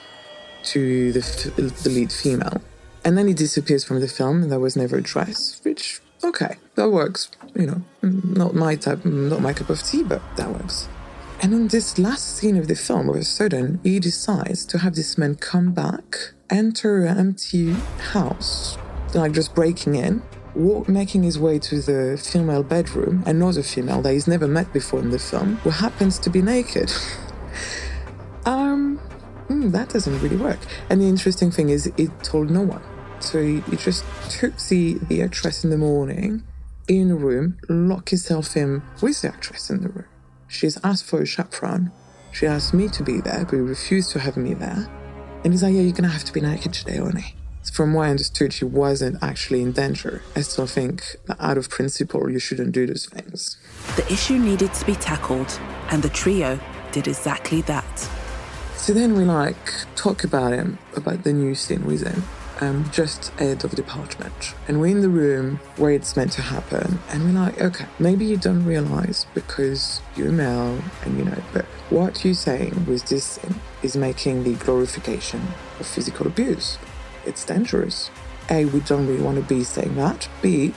to 0.64 1.12
the, 1.14 1.22
the 1.84 1.90
lead 1.90 2.12
female. 2.12 2.62
And 3.06 3.18
then 3.18 3.28
he 3.28 3.34
disappears 3.34 3.86
from 3.86 4.00
the 4.00 4.08
film 4.08 4.44
and 4.44 4.52
that 4.52 4.60
was 4.60 4.76
never 4.76 4.98
addressed, 4.98 5.64
which, 5.64 6.02
okay, 6.24 6.58
that 6.76 6.90
works. 6.90 7.30
You 7.56 7.68
know, 7.68 7.82
mm, 8.04 8.36
not 8.36 8.54
my 8.54 8.76
type, 8.76 9.00
mm, 9.00 9.30
not 9.30 9.42
my 9.42 9.54
cup 9.54 9.70
of 9.70 9.82
tea, 9.82 10.04
but 10.04 10.22
that 10.36 10.50
works. 10.50 10.90
And 11.42 11.54
on 11.54 11.68
this 11.68 12.00
last 12.00 12.36
scene 12.36 12.58
of 12.58 12.68
the 12.68 12.76
film, 12.76 13.10
all 13.10 13.16
of 13.16 13.22
a 13.22 13.24
sudden, 13.24 13.80
he 13.84 14.00
decides 14.00 14.66
to 14.66 14.80
have 14.80 14.96
this 14.96 15.18
man 15.18 15.36
come 15.36 15.72
back, 15.72 16.34
enter 16.50 17.06
an 17.06 17.18
empty 17.18 17.74
house, 18.12 18.78
like 19.14 19.34
just 19.34 19.54
breaking 19.54 19.96
in, 19.96 20.24
walk, 20.58 20.90
making 20.90 21.24
his 21.24 21.40
way 21.40 21.60
to 21.60 21.82
the 21.82 22.18
female 22.18 22.64
bedroom, 22.64 23.24
another 23.26 23.64
female 23.64 24.02
that 24.02 24.14
he's 24.14 24.28
never 24.28 24.48
met 24.48 24.72
before 24.74 25.00
in 25.00 25.12
the 25.12 25.20
film, 25.20 25.56
who 25.58 25.70
happens 25.70 26.20
to 26.20 26.30
be 26.30 26.42
naked. 26.42 26.92
um, 28.46 29.00
mm, 29.48 29.72
that 29.72 29.90
doesn't 29.90 30.20
really 30.22 30.36
work. 30.36 30.60
And 30.90 31.02
the 31.02 31.08
interesting 31.08 31.52
thing 31.52 31.70
is, 31.70 31.92
he 31.98 32.08
told 32.24 32.50
no 32.50 32.62
one. 32.62 32.82
So 33.20 33.42
he, 33.42 33.62
he 33.62 33.78
just 33.78 34.04
took 34.30 34.58
the, 34.58 34.96
the 35.08 35.22
actress 35.22 35.64
in 35.64 35.70
the 35.70 35.78
morning 35.78 36.44
in 36.88 37.12
a 37.12 37.16
room, 37.16 37.58
locked 37.70 38.10
himself 38.10 38.56
in 38.56 38.82
with 39.02 39.22
the 39.22 39.30
actress 39.30 39.70
in 39.70 39.82
the 39.82 39.90
room. 39.90 40.06
She's 40.48 40.78
asked 40.84 41.06
for 41.06 41.22
a 41.22 41.26
chaperone. 41.26 41.92
She 42.32 42.46
asked 42.46 42.74
me 42.74 42.88
to 42.90 43.04
be 43.04 43.20
there, 43.20 43.46
but 43.46 43.54
he 43.54 43.62
refused 43.62 44.12
to 44.12 44.20
have 44.20 44.38
me 44.38 44.54
there. 44.54 44.88
And 45.44 45.54
he's 45.54 45.64
like, 45.64 45.74
Yeah, 45.74 45.82
you're 45.82 45.94
gonna 45.94 46.08
have 46.08 46.24
to 46.26 46.34
be 46.34 46.42
naked 46.42 46.74
today, 46.74 47.00
Oni 47.00 47.37
from 47.70 47.94
what 47.94 48.08
I 48.08 48.10
understood, 48.10 48.54
she 48.54 48.66
wasn't 48.66 49.22
actually 49.22 49.62
in 49.62 49.72
danger. 49.72 50.22
I 50.36 50.42
still 50.42 50.68
think 50.68 51.18
that 51.26 51.38
out 51.40 51.58
of 51.58 51.70
principle, 51.70 52.30
you 52.30 52.40
shouldn't 52.40 52.72
do 52.72 52.86
those 52.86 53.06
things. 53.06 53.58
The 53.96 54.06
issue 54.12 54.38
needed 54.38 54.74
to 54.74 54.86
be 54.86 54.96
tackled, 54.96 55.60
and 55.90 56.04
the 56.04 56.10
trio 56.10 56.60
did 56.92 57.08
exactly 57.08 57.62
that. 57.64 58.10
So 58.76 58.94
then 58.94 59.16
we 59.16 59.24
like 59.24 59.74
talk 59.96 60.24
about 60.24 60.54
him, 60.54 60.78
about 60.96 61.24
the 61.24 61.34
new 61.34 61.56
scene 61.56 61.86
with 61.86 62.08
him. 62.08 62.24
Um, 62.60 62.90
just 62.92 63.30
head 63.40 63.64
of 63.64 63.72
department. 63.72 64.56
And 64.68 64.82
we're 64.82 64.88
in 64.88 65.02
the 65.02 65.10
room 65.10 65.60
where 65.76 65.92
it's 65.92 66.16
meant 66.16 66.32
to 66.34 66.42
happen. 66.42 66.98
And 67.10 67.24
we're 67.24 67.40
like, 67.40 67.62
okay, 67.62 67.86
maybe 68.00 68.26
you 68.26 68.38
don't 68.38 68.66
realize 68.66 69.28
because 69.36 70.02
you're 70.16 70.32
male 70.32 70.82
and 71.04 71.20
you 71.20 71.26
know, 71.26 71.44
but 71.54 71.66
what 71.92 72.26
you're 72.26 72.34
saying 72.34 72.86
with 72.88 73.06
this 73.10 73.40
is 73.84 73.96
making 73.96 74.44
the 74.44 74.56
glorification 74.56 75.42
of 75.80 75.86
physical 75.86 76.26
abuse 76.26 76.80
it's 77.28 77.46
dangerous. 77.46 78.10
A, 78.50 78.66
we 78.66 78.80
don't 78.82 79.06
really 79.08 79.22
want 79.22 79.38
to 79.38 79.44
be 79.44 79.64
saying 79.64 79.96
that. 79.96 80.28
B, 80.42 80.74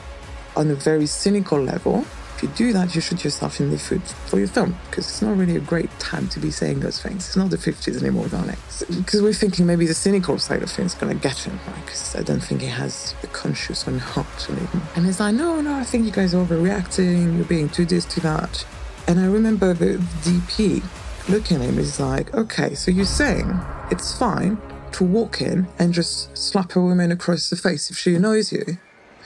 on 0.56 0.70
a 0.70 0.74
very 0.74 1.06
cynical 1.06 1.60
level, 1.62 2.04
if 2.36 2.42
you 2.42 2.48
do 2.56 2.72
that, 2.72 2.94
you 2.94 3.02
shoot 3.02 3.22
yourself 3.22 3.60
in 3.60 3.70
the 3.70 3.78
foot 3.78 4.00
for 4.00 4.38
your 4.38 4.48
film 4.48 4.74
because 4.88 5.06
it's 5.06 5.20
not 5.20 5.36
really 5.36 5.56
a 5.56 5.60
great 5.60 5.90
time 5.98 6.26
to 6.28 6.40
be 6.40 6.50
saying 6.50 6.80
those 6.80 7.00
things. 7.00 7.26
It's 7.26 7.36
not 7.36 7.50
the 7.50 7.58
50s 7.58 8.00
anymore, 8.00 8.28
darling. 8.28 8.56
Because 8.88 9.20
we're 9.20 9.34
thinking 9.34 9.66
maybe 9.66 9.86
the 9.86 9.94
cynical 9.94 10.38
side 10.38 10.62
of 10.62 10.70
things 10.70 10.94
is 10.94 10.98
going 10.98 11.14
to 11.14 11.22
get 11.22 11.38
him, 11.38 11.60
right? 11.66 11.84
Because 11.84 12.16
I 12.16 12.22
don't 12.22 12.40
think 12.40 12.62
he 12.62 12.68
has 12.68 13.14
the 13.20 13.26
conscious 13.26 13.86
on 13.86 13.98
how 13.98 14.22
to 14.22 14.52
live. 14.52 14.96
And 14.96 15.04
he's 15.04 15.20
like, 15.20 15.34
no, 15.34 15.60
no, 15.60 15.74
I 15.74 15.84
think 15.84 16.06
you 16.06 16.12
guys 16.12 16.34
are 16.34 16.44
overreacting. 16.44 17.36
You're 17.36 17.44
being 17.44 17.68
too 17.68 17.84
this, 17.84 18.06
too 18.06 18.22
that. 18.22 18.66
And 19.06 19.20
I 19.20 19.26
remember 19.26 19.74
the 19.74 19.98
DP 20.22 20.82
looking 21.28 21.58
at 21.58 21.62
him, 21.64 21.76
he's 21.76 22.00
like, 22.00 22.32
okay, 22.34 22.74
so 22.74 22.90
you're 22.90 23.04
saying 23.04 23.60
it's 23.90 24.18
fine 24.18 24.56
to 24.92 25.04
walk 25.04 25.40
in 25.40 25.66
and 25.78 25.92
just 25.92 26.36
slap 26.36 26.76
a 26.76 26.80
woman 26.80 27.12
across 27.12 27.50
the 27.50 27.56
face 27.56 27.90
if 27.90 27.98
she 27.98 28.14
annoys 28.14 28.52
you. 28.52 28.64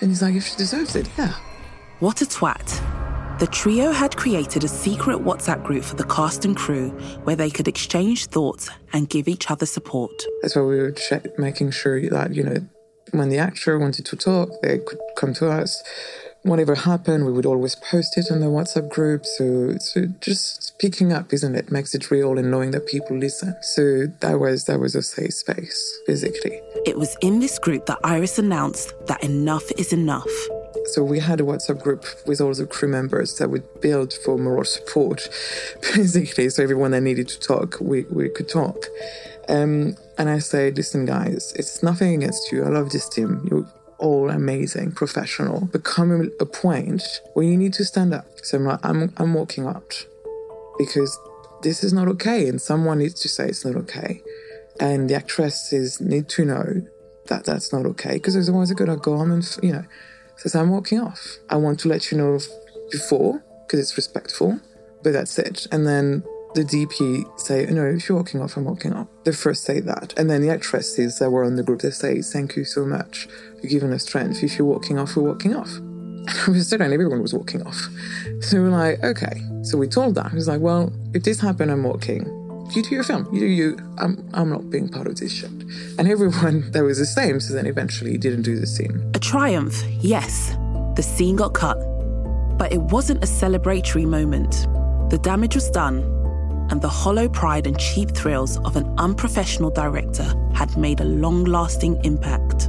And 0.00 0.10
he's 0.10 0.22
like, 0.22 0.34
if 0.34 0.46
she 0.46 0.56
deserves 0.56 0.96
it, 0.96 1.08
yeah. 1.16 1.34
What 2.00 2.20
a 2.22 2.24
twat. 2.24 2.80
The 3.38 3.46
trio 3.48 3.90
had 3.90 4.16
created 4.16 4.62
a 4.62 4.68
secret 4.68 5.18
WhatsApp 5.18 5.64
group 5.64 5.82
for 5.82 5.96
the 5.96 6.04
cast 6.04 6.44
and 6.44 6.56
crew 6.56 6.90
where 7.24 7.34
they 7.34 7.50
could 7.50 7.66
exchange 7.66 8.26
thoughts 8.26 8.70
and 8.92 9.08
give 9.08 9.26
each 9.26 9.50
other 9.50 9.66
support. 9.66 10.12
That's 10.42 10.54
why 10.54 10.62
we 10.62 10.78
were 10.78 10.94
making 11.36 11.72
sure 11.72 12.00
that, 12.10 12.34
you 12.34 12.44
know, 12.44 12.56
when 13.10 13.28
the 13.28 13.38
actor 13.38 13.78
wanted 13.78 14.06
to 14.06 14.16
talk, 14.16 14.50
they 14.62 14.78
could 14.78 14.98
come 15.16 15.34
to 15.34 15.50
us 15.50 15.82
whatever 16.44 16.74
happened, 16.74 17.24
we 17.24 17.32
would 17.32 17.46
always 17.46 17.74
post 17.74 18.16
it 18.16 18.30
on 18.30 18.40
the 18.40 18.46
WhatsApp 18.46 18.88
group. 18.90 19.24
So, 19.24 19.76
so 19.78 20.06
just 20.20 20.62
speaking 20.62 21.12
up, 21.12 21.32
isn't 21.32 21.54
it, 21.56 21.72
makes 21.72 21.94
it 21.94 22.10
real 22.10 22.38
and 22.38 22.50
knowing 22.50 22.70
that 22.72 22.86
people 22.86 23.16
listen. 23.16 23.56
So 23.62 24.06
that 24.20 24.38
was 24.38 24.64
that 24.66 24.78
was 24.78 24.94
a 24.94 25.02
safe 25.02 25.34
space, 25.34 25.98
basically. 26.06 26.60
It 26.86 26.98
was 26.98 27.16
in 27.22 27.40
this 27.40 27.58
group 27.58 27.86
that 27.86 27.98
Iris 28.04 28.38
announced 28.38 28.92
that 29.06 29.24
enough 29.24 29.64
is 29.78 29.92
enough. 29.92 30.30
So 30.92 31.02
we 31.02 31.18
had 31.18 31.40
a 31.40 31.44
WhatsApp 31.44 31.82
group 31.82 32.04
with 32.26 32.42
all 32.42 32.52
the 32.52 32.66
crew 32.66 32.88
members 32.88 33.38
that 33.38 33.48
would 33.48 33.64
build 33.80 34.12
for 34.12 34.36
moral 34.36 34.64
support, 34.64 35.28
basically. 35.94 36.50
So 36.50 36.62
everyone 36.62 36.90
that 36.90 37.00
needed 37.00 37.28
to 37.28 37.40
talk, 37.40 37.78
we, 37.80 38.02
we 38.10 38.28
could 38.28 38.50
talk. 38.50 38.84
Um, 39.48 39.96
and 40.18 40.28
I 40.28 40.40
said, 40.40 40.76
listen, 40.76 41.06
guys, 41.06 41.54
it's 41.56 41.82
nothing 41.82 42.14
against 42.14 42.52
you. 42.52 42.64
I 42.64 42.68
love 42.68 42.90
this 42.90 43.08
team. 43.08 43.48
You 43.50 43.66
all 44.04 44.28
amazing, 44.28 44.92
professional, 44.92 45.66
become 45.66 46.30
a 46.38 46.46
point 46.46 47.02
where 47.32 47.46
you 47.46 47.56
need 47.56 47.72
to 47.72 47.84
stand 47.84 48.12
up. 48.12 48.26
So 48.42 48.58
I'm 48.58 48.64
like, 48.64 48.80
I'm, 48.82 49.12
I'm 49.16 49.32
walking 49.32 49.66
out 49.66 50.06
because 50.78 51.18
this 51.62 51.82
is 51.82 51.92
not 51.92 52.06
okay. 52.08 52.46
And 52.46 52.60
someone 52.60 52.98
needs 52.98 53.18
to 53.22 53.28
say 53.28 53.48
it's 53.48 53.64
not 53.64 53.76
okay. 53.76 54.22
And 54.78 55.08
the 55.08 55.14
actresses 55.14 56.00
need 56.00 56.28
to 56.30 56.44
know 56.44 56.86
that 57.26 57.44
that's 57.44 57.72
not 57.72 57.86
okay 57.86 58.14
because 58.14 58.36
otherwise 58.36 58.68
they're 58.68 58.76
going 58.76 58.90
to 58.90 59.02
go 59.02 59.16
home 59.16 59.32
and, 59.32 59.58
you 59.62 59.72
know, 59.72 59.84
says, 60.36 60.54
I'm 60.54 60.70
walking 60.70 61.00
off. 61.00 61.38
I 61.48 61.56
want 61.56 61.80
to 61.80 61.88
let 61.88 62.12
you 62.12 62.18
know 62.18 62.38
before 62.90 63.42
because 63.66 63.80
it's 63.80 63.96
respectful, 63.96 64.60
but 65.02 65.14
that's 65.14 65.38
it. 65.38 65.66
And 65.72 65.86
then 65.86 66.22
the 66.54 66.62
DP 66.62 67.38
say, 67.38 67.66
no, 67.66 67.84
if 67.84 68.08
you're 68.08 68.16
walking 68.16 68.40
off, 68.40 68.56
I'm 68.56 68.64
walking 68.64 68.92
off. 68.92 69.08
They 69.24 69.32
first 69.32 69.64
say 69.64 69.80
that. 69.80 70.14
And 70.16 70.30
then 70.30 70.40
the 70.40 70.50
actresses 70.50 71.18
that 71.18 71.30
were 71.30 71.44
on 71.44 71.56
the 71.56 71.62
group, 71.62 71.82
they 71.82 71.90
say, 71.90 72.22
thank 72.22 72.56
you 72.56 72.64
so 72.64 72.86
much. 72.86 73.28
You've 73.60 73.72
given 73.72 73.92
us 73.92 74.04
strength. 74.04 74.42
If 74.42 74.56
you're 74.56 74.66
walking 74.66 74.98
off, 74.98 75.16
we're 75.16 75.24
walking 75.24 75.54
off. 75.54 75.70
And 76.46 76.54
was 76.54 76.72
and 76.72 76.82
everyone 76.82 77.20
was 77.20 77.34
walking 77.34 77.60
off. 77.66 77.86
So 78.40 78.62
we 78.62 78.68
are 78.68 78.70
like, 78.70 79.04
okay. 79.04 79.42
So 79.62 79.76
we 79.76 79.86
told 79.86 80.14
that. 80.14 80.30
He 80.30 80.36
was 80.36 80.48
like, 80.48 80.62
well, 80.62 80.90
if 81.12 81.22
this 81.22 81.38
happened, 81.38 81.70
I'm 81.70 81.82
walking. 81.82 82.24
You 82.74 82.82
do 82.82 82.94
your 82.94 83.04
film. 83.04 83.28
You 83.30 83.40
do 83.40 83.46
you. 83.46 83.78
I'm, 83.98 84.26
I'm 84.32 84.48
not 84.48 84.70
being 84.70 84.88
part 84.88 85.06
of 85.06 85.16
this 85.16 85.30
shit. 85.30 85.50
And 85.98 86.08
everyone 86.08 86.70
that 86.72 86.82
was 86.82 86.98
the 86.98 87.04
same. 87.04 87.40
So 87.40 87.52
then 87.52 87.66
eventually 87.66 88.12
he 88.12 88.16
didn't 88.16 88.40
do 88.40 88.58
the 88.58 88.66
scene. 88.66 89.12
A 89.14 89.18
triumph, 89.18 89.82
yes. 90.00 90.56
The 90.96 91.02
scene 91.02 91.36
got 91.36 91.52
cut. 91.52 91.76
But 92.56 92.72
it 92.72 92.80
wasn't 92.80 93.22
a 93.22 93.26
celebratory 93.26 94.06
moment. 94.06 94.66
The 95.10 95.18
damage 95.18 95.56
was 95.56 95.68
done 95.68 96.23
and 96.74 96.82
the 96.82 96.88
hollow 96.88 97.28
pride 97.28 97.68
and 97.68 97.78
cheap 97.78 98.10
thrills 98.10 98.58
of 98.64 98.74
an 98.74 98.92
unprofessional 98.98 99.70
director 99.70 100.24
had 100.56 100.76
made 100.76 101.00
a 101.00 101.04
long 101.04 101.44
lasting 101.44 102.04
impact. 102.04 102.64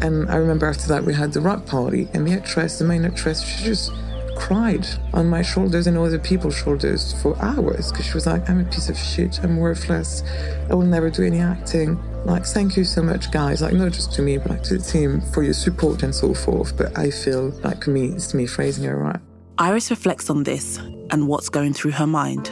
And 0.00 0.30
I 0.30 0.36
remember 0.36 0.64
after 0.64 0.88
that, 0.88 1.04
we 1.04 1.12
had 1.12 1.34
the 1.34 1.42
rock 1.42 1.66
party, 1.66 2.08
and 2.14 2.26
the 2.26 2.32
actress, 2.32 2.78
the 2.78 2.86
main 2.86 3.04
actress, 3.04 3.42
she 3.46 3.62
just 3.62 3.92
cried 4.38 4.86
on 5.12 5.28
my 5.28 5.42
shoulders 5.42 5.86
and 5.86 5.98
other 5.98 6.18
people's 6.18 6.56
shoulders 6.56 7.12
for 7.20 7.36
hours 7.44 7.92
because 7.92 8.06
she 8.06 8.14
was 8.14 8.26
like, 8.26 8.48
I'm 8.48 8.60
a 8.60 8.64
piece 8.64 8.88
of 8.88 8.96
shit, 8.96 9.38
I'm 9.42 9.58
worthless, 9.58 10.22
I 10.70 10.74
will 10.74 10.86
never 10.86 11.10
do 11.10 11.22
any 11.22 11.40
acting. 11.40 12.00
Like, 12.24 12.46
thank 12.46 12.74
you 12.74 12.84
so 12.84 13.02
much, 13.02 13.30
guys. 13.32 13.60
Like, 13.60 13.74
not 13.74 13.92
just 13.92 14.14
to 14.14 14.22
me, 14.22 14.38
but 14.38 14.48
like 14.48 14.62
to 14.62 14.78
the 14.78 14.82
team 14.82 15.20
for 15.34 15.42
your 15.42 15.52
support 15.52 16.02
and 16.02 16.14
so 16.14 16.32
forth. 16.32 16.74
But 16.74 16.98
I 16.98 17.10
feel 17.10 17.50
like 17.62 17.86
me, 17.86 18.06
it's 18.12 18.32
me 18.32 18.46
phrasing 18.46 18.84
it 18.84 18.92
right. 18.92 19.20
Iris 19.58 19.90
reflects 19.90 20.30
on 20.30 20.44
this 20.44 20.78
and 21.10 21.28
what's 21.28 21.50
going 21.50 21.74
through 21.74 21.92
her 21.92 22.06
mind. 22.06 22.50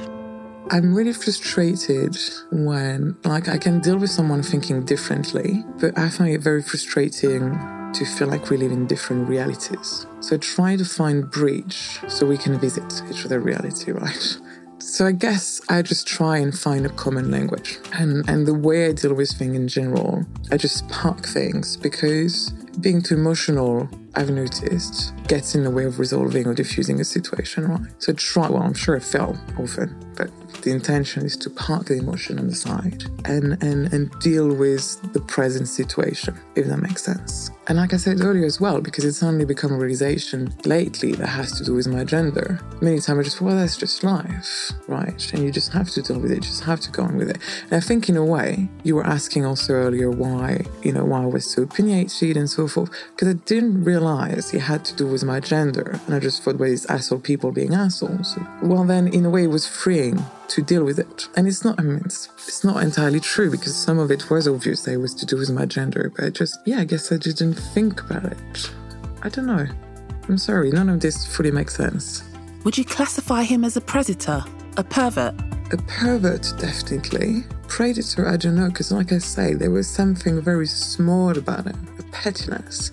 I'm 0.70 0.94
really 0.94 1.12
frustrated 1.12 2.16
when, 2.50 3.16
like, 3.24 3.48
I 3.48 3.58
can 3.58 3.80
deal 3.80 3.98
with 3.98 4.10
someone 4.10 4.42
thinking 4.42 4.84
differently, 4.84 5.62
but 5.78 5.98
I 5.98 6.08
find 6.08 6.32
it 6.32 6.40
very 6.40 6.62
frustrating 6.62 7.52
to 7.92 8.04
feel 8.04 8.28
like 8.28 8.50
we 8.50 8.56
live 8.56 8.72
in 8.72 8.86
different 8.86 9.28
realities. 9.28 10.06
So 10.20 10.38
try 10.38 10.76
to 10.76 10.84
find 10.84 11.30
bridge 11.30 12.00
so 12.08 12.26
we 12.26 12.38
can 12.38 12.58
visit 12.58 13.02
each 13.10 13.24
other 13.24 13.40
reality, 13.40 13.92
right? 13.92 14.38
So 14.78 15.06
I 15.06 15.12
guess 15.12 15.60
I 15.68 15.82
just 15.82 16.06
try 16.06 16.38
and 16.38 16.56
find 16.56 16.84
a 16.86 16.88
common 16.90 17.30
language. 17.30 17.78
And 17.92 18.28
and 18.28 18.46
the 18.46 18.54
way 18.54 18.86
I 18.86 18.92
deal 18.92 19.14
with 19.14 19.30
things 19.30 19.56
in 19.56 19.68
general, 19.68 20.26
I 20.50 20.56
just 20.56 20.88
park 20.88 21.24
things 21.24 21.76
because 21.76 22.50
being 22.80 23.00
too 23.00 23.14
emotional, 23.14 23.88
I've 24.16 24.30
noticed, 24.30 25.12
gets 25.26 25.54
in 25.54 25.64
the 25.64 25.70
way 25.70 25.84
of 25.84 25.98
resolving 25.98 26.46
or 26.46 26.54
diffusing 26.54 27.00
a 27.00 27.04
situation, 27.04 27.68
right? 27.68 27.80
So 27.98 28.12
try, 28.12 28.48
well, 28.48 28.62
I'm 28.62 28.74
sure 28.74 28.96
I 28.96 29.00
fell 29.00 29.38
often, 29.58 29.94
but 30.16 30.30
the 30.62 30.70
intention 30.70 31.24
is 31.24 31.36
to 31.38 31.50
park 31.50 31.86
the 31.86 31.98
emotion 31.98 32.38
on 32.38 32.46
the 32.46 32.54
side 32.54 33.04
and, 33.24 33.62
and, 33.62 33.92
and 33.92 34.10
deal 34.20 34.54
with 34.54 35.12
the 35.12 35.20
present 35.20 35.68
situation, 35.68 36.38
if 36.54 36.66
that 36.66 36.78
makes 36.78 37.02
sense. 37.02 37.50
And 37.66 37.78
like 37.78 37.94
I 37.94 37.96
said 37.96 38.20
earlier 38.20 38.44
as 38.44 38.60
well, 38.60 38.80
because 38.80 39.04
it's 39.04 39.22
only 39.22 39.44
become 39.44 39.72
a 39.72 39.78
realization 39.78 40.54
lately 40.64 41.12
that 41.12 41.26
has 41.26 41.52
to 41.58 41.64
do 41.64 41.74
with 41.74 41.88
my 41.88 42.04
gender. 42.04 42.60
Many 42.80 43.00
times 43.00 43.18
I 43.18 43.22
just, 43.22 43.40
well, 43.40 43.56
that's 43.56 43.76
just 43.76 44.04
life, 44.04 44.70
right? 44.86 45.32
And 45.32 45.42
you 45.42 45.50
just 45.50 45.72
have 45.72 45.90
to 45.90 46.02
deal 46.02 46.18
with 46.18 46.30
it, 46.30 46.36
you 46.36 46.40
just 46.42 46.64
have 46.64 46.80
to 46.80 46.90
go 46.90 47.02
on 47.02 47.16
with 47.16 47.30
it. 47.30 47.38
And 47.64 47.74
I 47.74 47.80
think 47.80 48.08
in 48.08 48.16
a 48.16 48.24
way, 48.24 48.68
you 48.84 48.94
were 48.94 49.06
asking 49.06 49.44
also 49.44 49.72
earlier 49.72 50.10
why, 50.10 50.64
you 50.82 50.92
know, 50.92 51.04
why 51.04 51.22
I 51.22 51.26
was 51.26 51.50
so 51.50 51.62
opinionated 51.62 52.36
and 52.36 52.48
so 52.48 52.68
forth, 52.68 52.90
because 53.10 53.28
I 53.28 53.38
didn't 53.44 53.82
realize 53.82 54.03
it 54.04 54.60
had 54.60 54.84
to 54.84 54.96
do 54.96 55.06
with 55.06 55.24
my 55.24 55.40
gender. 55.40 56.00
And 56.06 56.14
I 56.14 56.20
just 56.20 56.42
thought, 56.42 56.56
well, 56.56 56.70
it's 56.70 56.86
asshole 56.86 57.20
people 57.20 57.52
being 57.52 57.74
assholes. 57.74 58.38
Well, 58.62 58.84
then 58.84 59.08
in 59.08 59.24
a 59.24 59.30
way, 59.30 59.44
it 59.44 59.48
was 59.48 59.66
freeing 59.66 60.22
to 60.48 60.62
deal 60.62 60.84
with 60.84 60.98
it. 60.98 61.28
And 61.36 61.46
it's 61.46 61.64
not, 61.64 61.78
I 61.78 61.82
mean, 61.82 62.02
it's, 62.04 62.28
it's 62.36 62.64
not 62.64 62.82
entirely 62.82 63.20
true 63.20 63.50
because 63.50 63.74
some 63.74 63.98
of 63.98 64.10
it 64.10 64.30
was 64.30 64.46
obvious 64.46 64.84
that 64.84 64.92
it 64.92 64.98
was 64.98 65.14
to 65.14 65.26
do 65.26 65.36
with 65.36 65.50
my 65.50 65.66
gender, 65.66 66.12
but 66.16 66.34
just, 66.34 66.58
yeah, 66.66 66.80
I 66.80 66.84
guess 66.84 67.10
I 67.12 67.16
didn't 67.16 67.54
think 67.54 68.02
about 68.02 68.24
it. 68.24 68.70
I 69.22 69.28
don't 69.28 69.46
know. 69.46 69.66
I'm 70.28 70.38
sorry, 70.38 70.70
none 70.70 70.88
of 70.88 71.00
this 71.00 71.26
fully 71.26 71.50
makes 71.50 71.76
sense. 71.76 72.22
Would 72.64 72.78
you 72.78 72.84
classify 72.84 73.42
him 73.42 73.64
as 73.64 73.76
a 73.76 73.80
predator, 73.80 74.42
a 74.76 74.84
pervert? 74.84 75.34
A 75.72 75.76
pervert, 75.76 76.52
definitely. 76.58 77.44
Predator, 77.68 78.28
I 78.28 78.36
don't 78.36 78.56
know, 78.56 78.68
because 78.68 78.92
like 78.92 79.12
I 79.12 79.18
say, 79.18 79.54
there 79.54 79.70
was 79.70 79.88
something 79.88 80.40
very 80.40 80.66
small 80.66 81.36
about 81.36 81.66
him 81.66 81.88
a 81.98 82.02
pettiness, 82.04 82.90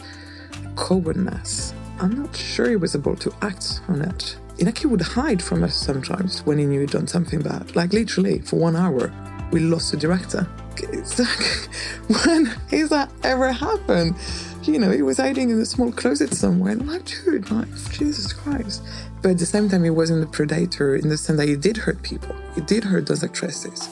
cowardness. 0.81 1.73
I'm 1.99 2.11
not 2.11 2.35
sure 2.35 2.69
he 2.69 2.75
was 2.75 2.95
able 2.95 3.15
to 3.17 3.31
act 3.41 3.81
on 3.87 4.01
it 4.01 4.37
he 4.77 4.87
would 4.87 5.01
hide 5.01 5.41
from 5.41 5.63
us 5.63 5.75
sometimes 5.75 6.41
when 6.45 6.57
he 6.57 6.65
knew 6.65 6.81
he'd 6.81 6.91
done 6.91 7.07
something 7.07 7.41
bad. 7.41 7.75
Like 7.75 7.93
literally, 7.93 8.39
for 8.39 8.57
one 8.57 8.75
hour, 8.75 9.11
we 9.51 9.59
lost 9.59 9.93
a 9.93 9.97
director. 9.97 10.47
It's 10.77 11.19
like, 11.19 11.69
when 12.25 12.45
has 12.69 12.89
that 12.89 13.11
ever 13.23 13.51
happened? 13.51 14.15
You 14.63 14.79
know, 14.79 14.91
he 14.91 15.01
was 15.01 15.17
hiding 15.17 15.49
in 15.49 15.59
a 15.59 15.65
small 15.65 15.91
closet 15.91 16.33
somewhere. 16.33 16.73
And 16.73 16.81
I'm 16.81 16.87
like, 16.87 17.05
dude, 17.05 17.49
like, 17.49 17.67
Jesus 17.91 18.31
Christ. 18.33 18.83
But 19.21 19.31
at 19.31 19.37
the 19.39 19.45
same 19.45 19.69
time, 19.69 19.83
he 19.83 19.89
wasn't 19.89 20.23
a 20.23 20.27
predator 20.27 20.95
in 20.95 21.09
the 21.09 21.17
sense 21.17 21.39
that 21.39 21.47
he 21.47 21.55
did 21.55 21.77
hurt 21.77 22.01
people. 22.03 22.35
He 22.55 22.61
did 22.61 22.83
hurt 22.83 23.07
those 23.07 23.23
actresses. 23.23 23.89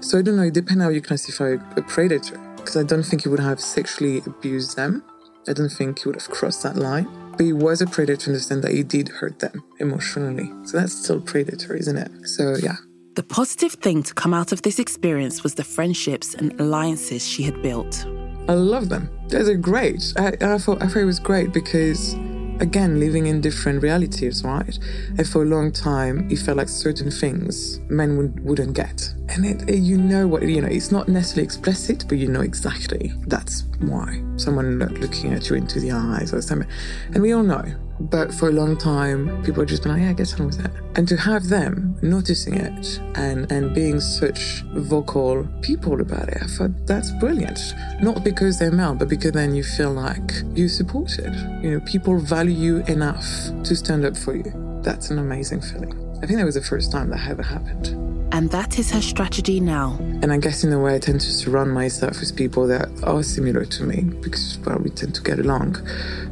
So 0.00 0.18
I 0.18 0.22
don't 0.22 0.36
know, 0.36 0.42
it 0.42 0.54
depends 0.54 0.82
how 0.82 0.90
you 0.90 1.00
classify 1.00 1.56
a 1.76 1.82
predator. 1.82 2.38
Because 2.56 2.76
I 2.76 2.82
don't 2.82 3.02
think 3.02 3.22
he 3.22 3.28
would 3.28 3.40
have 3.40 3.60
sexually 3.60 4.18
abused 4.26 4.76
them. 4.76 5.02
I 5.48 5.52
don't 5.52 5.70
think 5.70 6.00
he 6.00 6.08
would 6.08 6.16
have 6.16 6.30
crossed 6.30 6.62
that 6.62 6.76
line. 6.76 7.08
But 7.32 7.46
he 7.46 7.52
was 7.52 7.80
a 7.80 7.86
predator 7.86 8.30
in 8.30 8.34
the 8.34 8.40
sense 8.40 8.62
that 8.62 8.72
he 8.72 8.82
did 8.82 9.08
hurt 9.08 9.38
them 9.38 9.62
emotionally. 9.78 10.52
So 10.66 10.78
that's 10.78 10.92
still 10.92 11.20
predator, 11.20 11.74
isn't 11.74 11.96
it? 11.96 12.10
So 12.28 12.56
yeah. 12.62 12.76
The 13.14 13.22
positive 13.22 13.72
thing 13.72 14.02
to 14.04 14.14
come 14.14 14.32
out 14.32 14.52
of 14.52 14.62
this 14.62 14.78
experience 14.78 15.42
was 15.42 15.54
the 15.54 15.64
friendships 15.64 16.34
and 16.34 16.58
alliances 16.60 17.26
she 17.26 17.42
had 17.42 17.60
built. 17.62 18.06
I 18.48 18.54
love 18.54 18.88
them. 18.88 19.10
They're 19.28 19.56
great. 19.56 20.12
I, 20.16 20.28
I 20.40 20.58
thought 20.58 20.82
I 20.82 20.88
thought 20.88 20.96
it 20.96 21.04
was 21.04 21.18
great 21.18 21.52
because 21.52 22.14
again, 22.60 23.00
living 23.00 23.26
in 23.26 23.40
different 23.40 23.82
realities, 23.82 24.44
right? 24.44 24.78
And 25.18 25.26
for 25.26 25.42
a 25.42 25.46
long 25.46 25.72
time, 25.72 26.30
it 26.30 26.38
felt 26.38 26.58
like 26.58 26.68
certain 26.68 27.10
things 27.10 27.80
men 27.88 28.16
would, 28.16 28.40
wouldn't 28.44 28.74
get. 28.74 29.12
And 29.28 29.44
it, 29.46 29.68
it, 29.68 29.78
you 29.78 29.96
know 29.96 30.26
what, 30.26 30.42
you 30.42 30.60
know, 30.60 30.68
it's 30.68 30.92
not 30.92 31.08
necessarily 31.08 31.44
explicit, 31.44 32.04
but 32.08 32.18
you 32.18 32.28
know 32.28 32.40
exactly 32.40 33.12
that's 33.26 33.64
why. 33.80 34.22
Someone 34.36 34.78
looking 34.78 35.32
at 35.32 35.48
you 35.48 35.56
into 35.56 35.80
the 35.80 35.92
eyes 35.92 36.32
or 36.32 36.42
something. 36.42 36.68
And 37.14 37.22
we 37.22 37.32
all 37.32 37.42
know 37.42 37.64
but 38.00 38.32
for 38.32 38.48
a 38.48 38.52
long 38.52 38.76
time, 38.76 39.42
people 39.42 39.60
have 39.60 39.68
just 39.68 39.82
been 39.82 39.92
like, 39.92 40.02
yeah, 40.02 40.10
I 40.10 40.12
get 40.14 40.40
on 40.40 40.46
with 40.46 40.64
it. 40.64 40.70
And 40.96 41.06
to 41.08 41.16
have 41.16 41.48
them 41.48 41.98
noticing 42.02 42.54
it 42.54 42.98
and, 43.14 43.50
and 43.52 43.74
being 43.74 44.00
such 44.00 44.62
vocal 44.74 45.46
people 45.60 46.00
about 46.00 46.28
it, 46.28 46.38
I 46.42 46.46
thought 46.46 46.70
that's 46.86 47.10
brilliant. 47.12 47.60
Not 48.00 48.24
because 48.24 48.58
they're 48.58 48.72
male, 48.72 48.94
but 48.94 49.08
because 49.08 49.32
then 49.32 49.54
you 49.54 49.62
feel 49.62 49.92
like 49.92 50.32
you're 50.54 50.68
supported. 50.68 51.34
You 51.62 51.72
know, 51.72 51.80
people 51.80 52.18
value 52.18 52.54
you 52.54 52.76
enough 52.86 53.24
to 53.64 53.76
stand 53.76 54.04
up 54.04 54.16
for 54.16 54.34
you. 54.34 54.80
That's 54.82 55.10
an 55.10 55.18
amazing 55.18 55.60
feeling. 55.60 55.92
I 56.22 56.26
think 56.26 56.38
that 56.38 56.46
was 56.46 56.54
the 56.54 56.62
first 56.62 56.90
time 56.90 57.10
that 57.10 57.28
ever 57.28 57.42
happened. 57.42 58.09
And 58.32 58.48
that 58.50 58.78
is 58.78 58.90
her 58.92 59.00
strategy 59.00 59.58
now. 59.58 59.96
And 60.22 60.32
I 60.32 60.38
guess 60.38 60.62
in 60.62 60.72
a 60.72 60.80
way, 60.80 60.94
I 60.94 60.98
tend 60.98 61.20
to 61.20 61.32
surround 61.32 61.72
myself 61.72 62.20
with 62.20 62.36
people 62.36 62.66
that 62.68 62.88
are 63.02 63.22
similar 63.22 63.64
to 63.64 63.82
me 63.84 64.02
because, 64.02 64.58
well, 64.64 64.78
we 64.78 64.90
tend 64.90 65.14
to 65.16 65.22
get 65.22 65.40
along. 65.40 65.76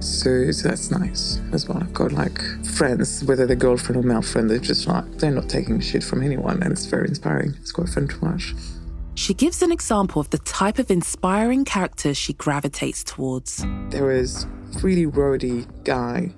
So, 0.00 0.50
so 0.52 0.68
that's 0.68 0.90
nice 0.90 1.40
as 1.52 1.68
well. 1.68 1.78
I've 1.78 1.92
got 1.92 2.12
like 2.12 2.40
friends, 2.64 3.24
whether 3.24 3.46
they're 3.46 3.56
girlfriend 3.56 4.04
or 4.04 4.06
male 4.06 4.22
friend, 4.22 4.48
they're 4.48 4.58
just 4.58 4.86
like, 4.86 5.04
they're 5.18 5.32
not 5.32 5.48
taking 5.48 5.80
shit 5.80 6.04
from 6.04 6.22
anyone. 6.22 6.62
And 6.62 6.72
it's 6.72 6.86
very 6.86 7.08
inspiring. 7.08 7.54
It's 7.60 7.72
quite 7.72 7.88
fun 7.88 8.06
to 8.08 8.20
watch. 8.20 8.54
She 9.14 9.34
gives 9.34 9.62
an 9.62 9.72
example 9.72 10.20
of 10.20 10.30
the 10.30 10.38
type 10.38 10.78
of 10.78 10.92
inspiring 10.92 11.64
characters 11.64 12.16
she 12.16 12.34
gravitates 12.34 13.02
towards. 13.02 13.66
There 13.88 14.04
was 14.04 14.46
really 14.80 15.06
roady 15.06 15.66
guy 15.82 16.32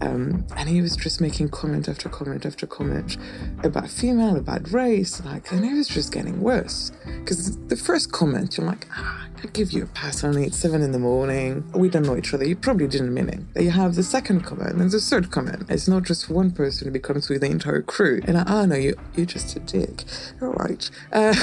um, 0.00 0.46
and 0.56 0.68
he 0.68 0.82
was 0.82 0.96
just 0.96 1.20
making 1.20 1.48
comment 1.48 1.88
after 1.88 2.08
comment 2.08 2.44
after 2.44 2.66
comment 2.66 3.16
about 3.64 3.88
female, 3.88 4.36
about 4.36 4.70
race, 4.70 5.24
like, 5.24 5.50
and 5.52 5.64
it 5.64 5.74
was 5.74 5.88
just 5.88 6.12
getting 6.12 6.40
worse. 6.40 6.92
Because 7.04 7.56
the 7.68 7.76
first 7.76 8.12
comment, 8.12 8.56
you're 8.56 8.66
like, 8.66 8.86
ah, 8.92 9.28
I 9.42 9.46
give 9.48 9.72
you 9.72 9.84
a 9.84 9.86
pass 9.86 10.22
on 10.22 10.36
it, 10.36 10.54
seven 10.54 10.82
in 10.82 10.92
the 10.92 10.98
morning. 10.98 11.64
We 11.74 11.88
don't 11.88 12.04
know 12.04 12.16
each 12.16 12.32
other. 12.34 12.44
You 12.44 12.56
probably 12.56 12.88
didn't 12.88 13.12
mean 13.12 13.28
it. 13.28 13.54
Then 13.54 13.64
you 13.64 13.70
have 13.70 13.94
the 13.94 14.02
second 14.02 14.42
comment 14.42 14.74
and 14.76 14.90
the 14.90 15.00
third 15.00 15.30
comment. 15.30 15.64
It's 15.70 15.88
not 15.88 16.02
just 16.04 16.28
one 16.28 16.50
person, 16.50 16.88
it 16.88 16.92
becomes 16.92 17.28
with 17.28 17.40
the 17.40 17.50
entire 17.50 17.82
crew. 17.82 18.20
And 18.24 18.36
like, 18.36 18.50
oh 18.50 18.66
no, 18.66 18.76
you, 18.76 18.96
you're 19.14 19.26
just 19.26 19.56
a 19.56 19.60
dick. 19.60 20.04
All 20.42 20.52
right. 20.52 20.90
Uh, 21.12 21.34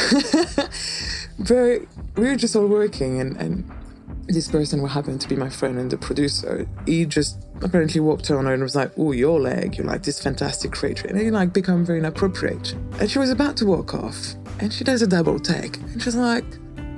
but 1.39 1.82
we 2.15 2.28
were 2.28 2.36
just 2.36 2.56
all 2.56 2.67
working 2.67 3.19
and, 3.19 3.36
and 3.38 3.72
this 4.28 4.50
person 4.50 4.80
who 4.80 4.88
happened 4.88 5.22
to 5.22 5.28
be 5.28 5.36
my 5.36 5.50
friend 5.50 5.78
and 5.78 5.91
the 5.91 5.98
producer, 5.98 6.67
he 6.86 7.06
just 7.06 7.38
apparently 7.63 8.02
walked 8.02 8.30
on 8.32 8.45
her 8.45 8.54
and 8.54 8.62
was 8.62 8.76
like, 8.76 8.91
Oh, 8.97 9.12
your 9.12 9.39
leg, 9.39 9.78
you're 9.78 9.88
like 9.88 10.04
this 10.04 10.21
fantastic 10.21 10.71
creature. 10.71 11.08
And 11.08 11.19
he 11.19 11.32
like 11.32 11.54
become 11.54 11.86
very 11.86 11.99
inappropriate. 11.99 12.73
And 12.99 13.10
she 13.10 13.19
was 13.19 13.30
about 13.30 13.58
to 13.58 13.65
walk 13.65 13.93
off 13.93 14.36
and 14.60 14.71
she 14.71 14.84
does 14.84 15.02
a 15.02 15.08
double 15.08 15.39
take. 15.39 15.78
And 15.78 16.02
she's 16.02 16.15
like, 16.15 16.45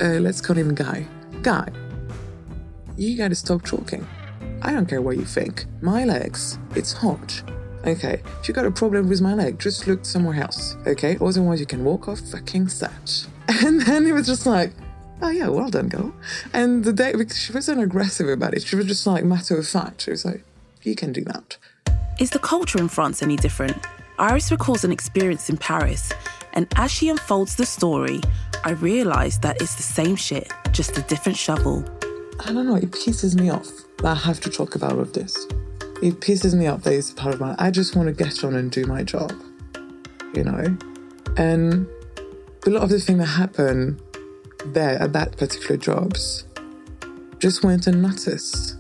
uh, 0.02 0.20
let's 0.20 0.42
call 0.42 0.56
him 0.56 0.76
Guy. 0.76 1.08
Guy, 1.42 1.68
you 2.98 3.18
gotta 3.18 3.36
stop 3.36 3.64
talking. 3.64 4.06
I 4.62 4.72
don't 4.72 4.88
care 4.88 5.02
what 5.02 5.18
you 5.18 5.26
think. 5.26 5.66
My 5.82 6.06
legs, 6.06 6.58
it's 6.76 6.92
hot. 6.92 7.44
Okay, 7.86 8.22
if 8.40 8.48
you 8.48 8.54
got 8.54 8.66
a 8.66 8.72
problem 8.72 9.10
with 9.10 9.22
my 9.22 9.36
leg, 9.36 9.60
just 9.60 9.86
look 9.86 10.06
somewhere 10.06 10.42
else. 10.42 10.76
Okay, 10.88 11.18
otherwise 11.22 11.60
you 11.60 11.68
can 11.68 11.84
walk 11.84 12.08
off 12.08 12.20
fucking 12.20 12.68
set. 12.68 13.28
And 13.64 13.82
then 13.84 14.06
he 14.06 14.12
was 14.12 14.26
just 14.26 14.48
like, 14.48 14.72
oh 15.22 15.30
yeah, 15.30 15.48
well 15.48 15.70
done, 15.70 15.88
girl. 15.88 16.14
And 16.52 16.84
the 16.84 16.92
day, 16.92 17.14
she 17.34 17.54
wasn't 17.54 17.82
aggressive 17.82 18.28
about 18.28 18.56
it, 18.56 18.64
she 18.64 18.76
was 18.76 18.88
just 18.88 19.06
like 19.06 19.24
matter 19.24 19.58
of 19.58 19.68
fact. 19.68 20.02
She 20.02 20.12
was 20.12 20.26
like, 20.26 20.44
you 20.86 20.96
can 20.96 21.12
do 21.12 21.24
that. 21.26 21.58
Is 22.20 22.30
the 22.30 22.40
culture 22.40 22.80
in 22.80 22.88
France 22.88 23.22
any 23.22 23.36
different? 23.36 23.78
Iris 24.18 24.52
recalls 24.52 24.84
an 24.84 24.92
experience 24.92 25.50
in 25.50 25.58
Paris, 25.58 26.12
and 26.54 26.68
as 26.78 26.92
she 26.92 27.10
unfolds 27.10 27.56
the 27.56 27.66
story, 27.66 28.22
I 28.64 28.72
realise 28.72 29.38
that 29.40 29.62
it's 29.62 29.76
the 29.76 29.84
same 29.84 30.16
shit, 30.16 30.52
just 30.72 30.98
a 30.98 31.02
different 31.02 31.38
shovel. 31.38 31.84
I 32.40 32.54
don't 32.54 32.66
know, 32.66 32.76
it 32.76 32.92
pisses 32.92 33.40
me 33.40 33.50
off 33.50 33.68
that 33.98 34.06
I 34.06 34.16
have 34.16 34.40
to 34.42 34.50
talk 34.50 34.76
about 34.76 34.94
all 34.94 35.02
of 35.02 35.14
this. 35.14 35.36
It 36.02 36.20
pisses 36.20 36.54
me 36.54 36.68
off 36.68 36.84
that 36.84 36.94
it's 36.94 37.12
part 37.12 37.34
of 37.34 37.42
my. 37.42 37.56
I 37.58 37.72
just 37.72 37.96
want 37.96 38.08
to 38.08 38.14
get 38.14 38.44
on 38.44 38.56
and 38.56 38.72
do 38.72 38.86
my 38.86 39.04
job, 39.04 39.34
you 40.34 40.44
know? 40.44 40.78
And 41.38 41.88
a 42.66 42.70
lot 42.70 42.84
of 42.84 42.90
the 42.90 43.00
things 43.00 43.20
that 43.20 43.26
happen 43.26 44.00
there 44.68 45.02
at 45.02 45.14
that 45.14 45.38
particular 45.38 45.78
jobs 45.78 46.46
just 47.40 47.64
went 47.64 47.88
unnoticed. 47.88 48.78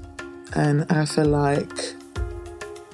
And 0.54 0.86
I 0.90 1.06
feel 1.06 1.26
like, 1.26 1.95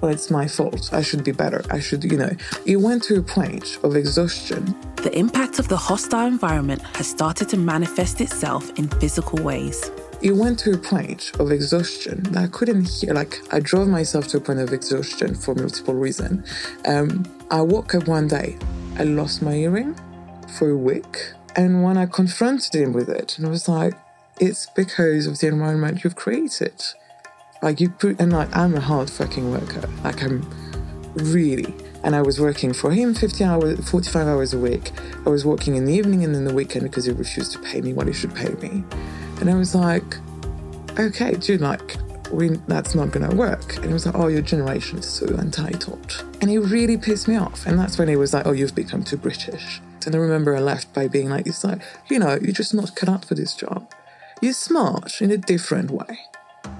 well, 0.02 0.12
it's 0.12 0.32
my 0.32 0.48
fault. 0.48 0.92
I 0.92 1.02
should 1.02 1.24
be 1.24 1.32
better. 1.32 1.64
I 1.70 1.80
should, 1.80 2.04
you 2.04 2.18
know, 2.18 2.32
it 2.66 2.78
went 2.78 3.04
to 3.04 3.20
a 3.20 3.22
point 3.22 3.78
of 3.84 3.96
exhaustion. 3.96 4.76
The 4.98 5.16
impact 5.18 5.60
of 5.60 5.68
the 5.68 5.78
hostile 5.78 6.26
environment 6.28 6.82
has 6.96 7.08
started 7.08 7.48
to 7.50 7.58
manifest 7.58 8.20
itself 8.20 8.78
in 8.80 8.88
physical 8.88 9.44
ways. 9.44 9.92
It 10.22 10.36
went 10.36 10.60
to 10.60 10.74
a 10.74 10.78
point 10.78 11.32
of 11.40 11.52
exhaustion 11.52 12.24
that 12.24 12.44
I 12.44 12.48
couldn't 12.48 12.88
hear. 12.90 13.14
Like, 13.14 13.40
I 13.52 13.60
drove 13.60 13.88
myself 13.88 14.28
to 14.30 14.38
a 14.38 14.42
point 14.42 14.60
of 14.60 14.74
exhaustion 14.74 15.36
for 15.36 15.56
multiple 15.56 15.96
reasons. 15.96 16.48
Um, 16.86 17.26
I 17.50 17.62
woke 17.62 17.96
up 17.96 18.08
one 18.08 18.28
day 18.28 18.58
I 18.98 19.04
lost 19.04 19.42
my 19.42 19.54
earring 19.54 19.96
for 20.58 20.70
a 20.70 20.78
week. 20.78 21.34
And 21.56 21.84
when 21.84 21.98
I 21.98 22.06
confronted 22.06 22.76
him 22.76 22.94
with 22.94 23.10
it, 23.10 23.38
and 23.38 23.48
I 23.48 23.50
was 23.50 23.68
like, 23.68 23.94
it's 24.40 24.68
because 24.76 25.28
of 25.28 25.40
the 25.40 25.48
environment 25.48 26.04
you've 26.04 26.16
created. 26.16 26.82
Like 27.62 27.80
you 27.80 27.90
put, 27.90 28.20
and 28.20 28.34
like 28.34 28.56
I'm 28.56 28.76
a 28.76 28.80
hard 28.80 29.10
fucking 29.10 29.52
worker. 29.52 29.88
Like 30.04 30.24
I'm 30.24 30.42
really, 31.14 31.74
and 32.04 32.16
I 32.16 32.22
was 32.22 32.40
working 32.40 32.74
for 32.74 32.92
him 32.92 33.14
50 33.14 33.44
hours, 33.44 33.90
45 33.90 34.28
hours 34.28 34.54
a 34.54 34.60
week. 34.60 34.92
I 35.26 35.30
was 35.30 35.46
working 35.46 35.76
in 35.76 35.86
the 35.86 35.94
evening 35.94 36.24
and 36.24 36.36
in 36.36 36.46
the 36.46 36.54
weekend 36.54 36.84
because 36.84 37.06
he 37.06 37.12
refused 37.12 37.52
to 37.54 37.60
pay 37.60 37.82
me 37.82 37.94
what 37.94 38.08
he 38.08 38.14
should 38.14 38.34
pay 38.34 38.50
me. 38.56 38.84
And 39.40 39.50
I 39.50 39.56
was 39.56 39.76
like, 39.76 40.18
okay, 41.00 41.34
dude, 41.34 41.62
like, 41.62 41.98
we, 42.32 42.50
that's 42.68 42.96
not 42.96 43.12
gonna 43.12 43.36
work. 43.36 43.76
And 43.78 43.86
he 43.86 43.94
was 43.94 44.06
like, 44.06 44.16
oh, 44.16 44.28
your 44.28 44.42
generation 44.42 45.00
is 45.00 45.06
so 45.06 45.26
entitled. 45.28 46.26
And 46.42 46.50
he 46.50 46.58
really 46.58 46.98
pissed 46.98 47.28
me 47.28 47.36
off. 47.36 47.66
And 47.66 47.78
that's 47.78 47.98
when 47.98 48.08
he 48.08 48.16
was 48.16 48.34
like, 48.34 48.48
oh, 48.48 48.52
you've 48.52 48.76
become 48.76 49.04
too 49.04 49.18
British. 49.18 49.82
And 50.06 50.16
I 50.16 50.18
remember 50.18 50.56
I 50.56 50.60
left 50.60 50.94
by 50.94 51.08
being 51.08 51.30
like, 51.30 51.46
it's 51.46 51.64
like, 51.64 51.82
you 52.10 52.18
know, 52.18 52.40
you're 52.42 52.54
just 52.54 52.74
not 52.74 52.96
cut 52.96 53.10
out 53.10 53.26
for 53.26 53.36
this 53.36 53.54
job. 53.54 53.92
You're 54.42 54.54
smart 54.54 55.22
in 55.22 55.30
a 55.30 55.38
different 55.38 55.92
way. 55.92 56.18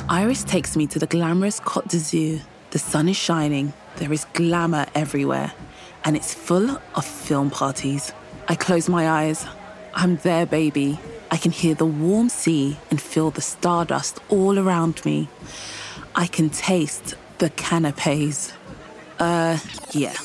Iris 0.10 0.44
takes 0.44 0.76
me 0.76 0.88
to 0.88 1.00
the 1.00 1.08
glamorous 1.08 1.60
Côte 1.60 1.88
d'Azur. 1.88 2.42
The 2.72 2.80
sun 2.80 3.10
is 3.10 3.18
shining, 3.18 3.74
there 3.98 4.12
is 4.12 4.26
glamour 4.34 4.86
everywhere, 4.96 5.54
and 6.04 6.16
it's 6.16 6.34
full 6.34 6.80
of 6.96 7.06
film 7.06 7.50
parties. 7.50 8.14
I 8.48 8.56
close 8.56 8.90
my 8.90 9.10
eyes. 9.10 9.46
I'm 9.94 10.18
there, 10.18 10.46
baby. 10.46 11.00
I 11.30 11.38
can 11.38 11.52
hear 11.52 11.76
the 11.76 11.86
warm 11.86 12.30
sea 12.30 12.78
and 12.90 13.02
feel 13.02 13.32
the 13.32 13.42
stardust 13.42 14.20
all 14.30 14.60
around 14.60 15.04
me. 15.06 15.30
I 16.16 16.28
can 16.28 16.50
taste 16.50 17.16
the 17.38 17.50
canapes. 17.50 18.54
Uh, 19.20 19.58
yeah. 19.92 20.16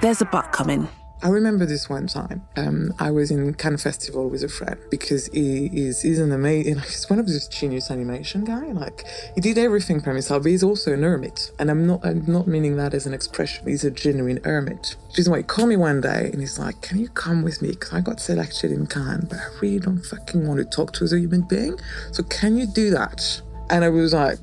There's 0.00 0.20
a 0.20 0.24
butt 0.24 0.52
coming. 0.52 0.88
I 1.22 1.28
remember 1.28 1.66
this 1.66 1.88
one 1.90 2.06
time. 2.06 2.42
Um, 2.56 2.94
I 2.98 3.10
was 3.10 3.30
in 3.30 3.52
Cannes 3.54 3.82
Festival 3.82 4.30
with 4.30 4.42
a 4.42 4.48
friend 4.48 4.80
because 4.90 5.26
he 5.26 5.66
is 5.66 6.00
he's 6.00 6.18
an 6.18 6.32
amazing. 6.32 6.78
He's 6.78 7.08
one 7.10 7.18
of 7.18 7.26
those 7.26 7.46
genius 7.48 7.90
animation 7.90 8.44
guy. 8.44 8.72
Like 8.72 9.04
he 9.34 9.40
did 9.42 9.58
everything 9.58 10.00
by 10.00 10.12
himself. 10.12 10.44
But 10.44 10.50
he's 10.50 10.62
also 10.62 10.94
an 10.94 11.02
hermit, 11.02 11.52
and 11.58 11.70
I'm 11.70 11.86
not 11.86 12.04
I'm 12.04 12.24
not 12.26 12.46
meaning 12.46 12.76
that 12.76 12.94
as 12.94 13.06
an 13.06 13.12
expression. 13.12 13.66
He's 13.66 13.84
a 13.84 13.90
genuine 13.90 14.40
hermit. 14.44 14.96
Which 15.08 15.26
why 15.26 15.38
he 15.38 15.42
called 15.42 15.68
me 15.68 15.76
one 15.76 16.00
day 16.00 16.30
and 16.32 16.40
he's 16.40 16.58
like, 16.58 16.80
"Can 16.80 16.98
you 16.98 17.08
come 17.08 17.42
with 17.42 17.60
me? 17.60 17.70
Because 17.70 17.92
I 17.92 18.00
got 18.00 18.20
selected 18.20 18.72
in 18.72 18.86
Cannes, 18.86 19.26
but 19.28 19.38
I 19.38 19.48
really 19.60 19.78
don't 19.78 20.02
fucking 20.02 20.46
want 20.46 20.58
to 20.58 20.64
talk 20.64 20.92
to 20.94 21.04
a 21.04 21.18
human 21.18 21.42
being. 21.42 21.78
So 22.12 22.22
can 22.22 22.56
you 22.56 22.66
do 22.66 22.90
that?" 22.90 23.42
And 23.68 23.84
I 23.84 23.88
was 23.88 24.14
like, 24.14 24.38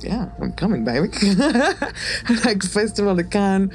yeah, 0.00 0.28
I'm 0.40 0.52
coming, 0.52 0.84
baby. 0.84 1.08
like 2.44 2.62
Festival 2.62 3.18
of 3.18 3.30
Cannes, 3.30 3.72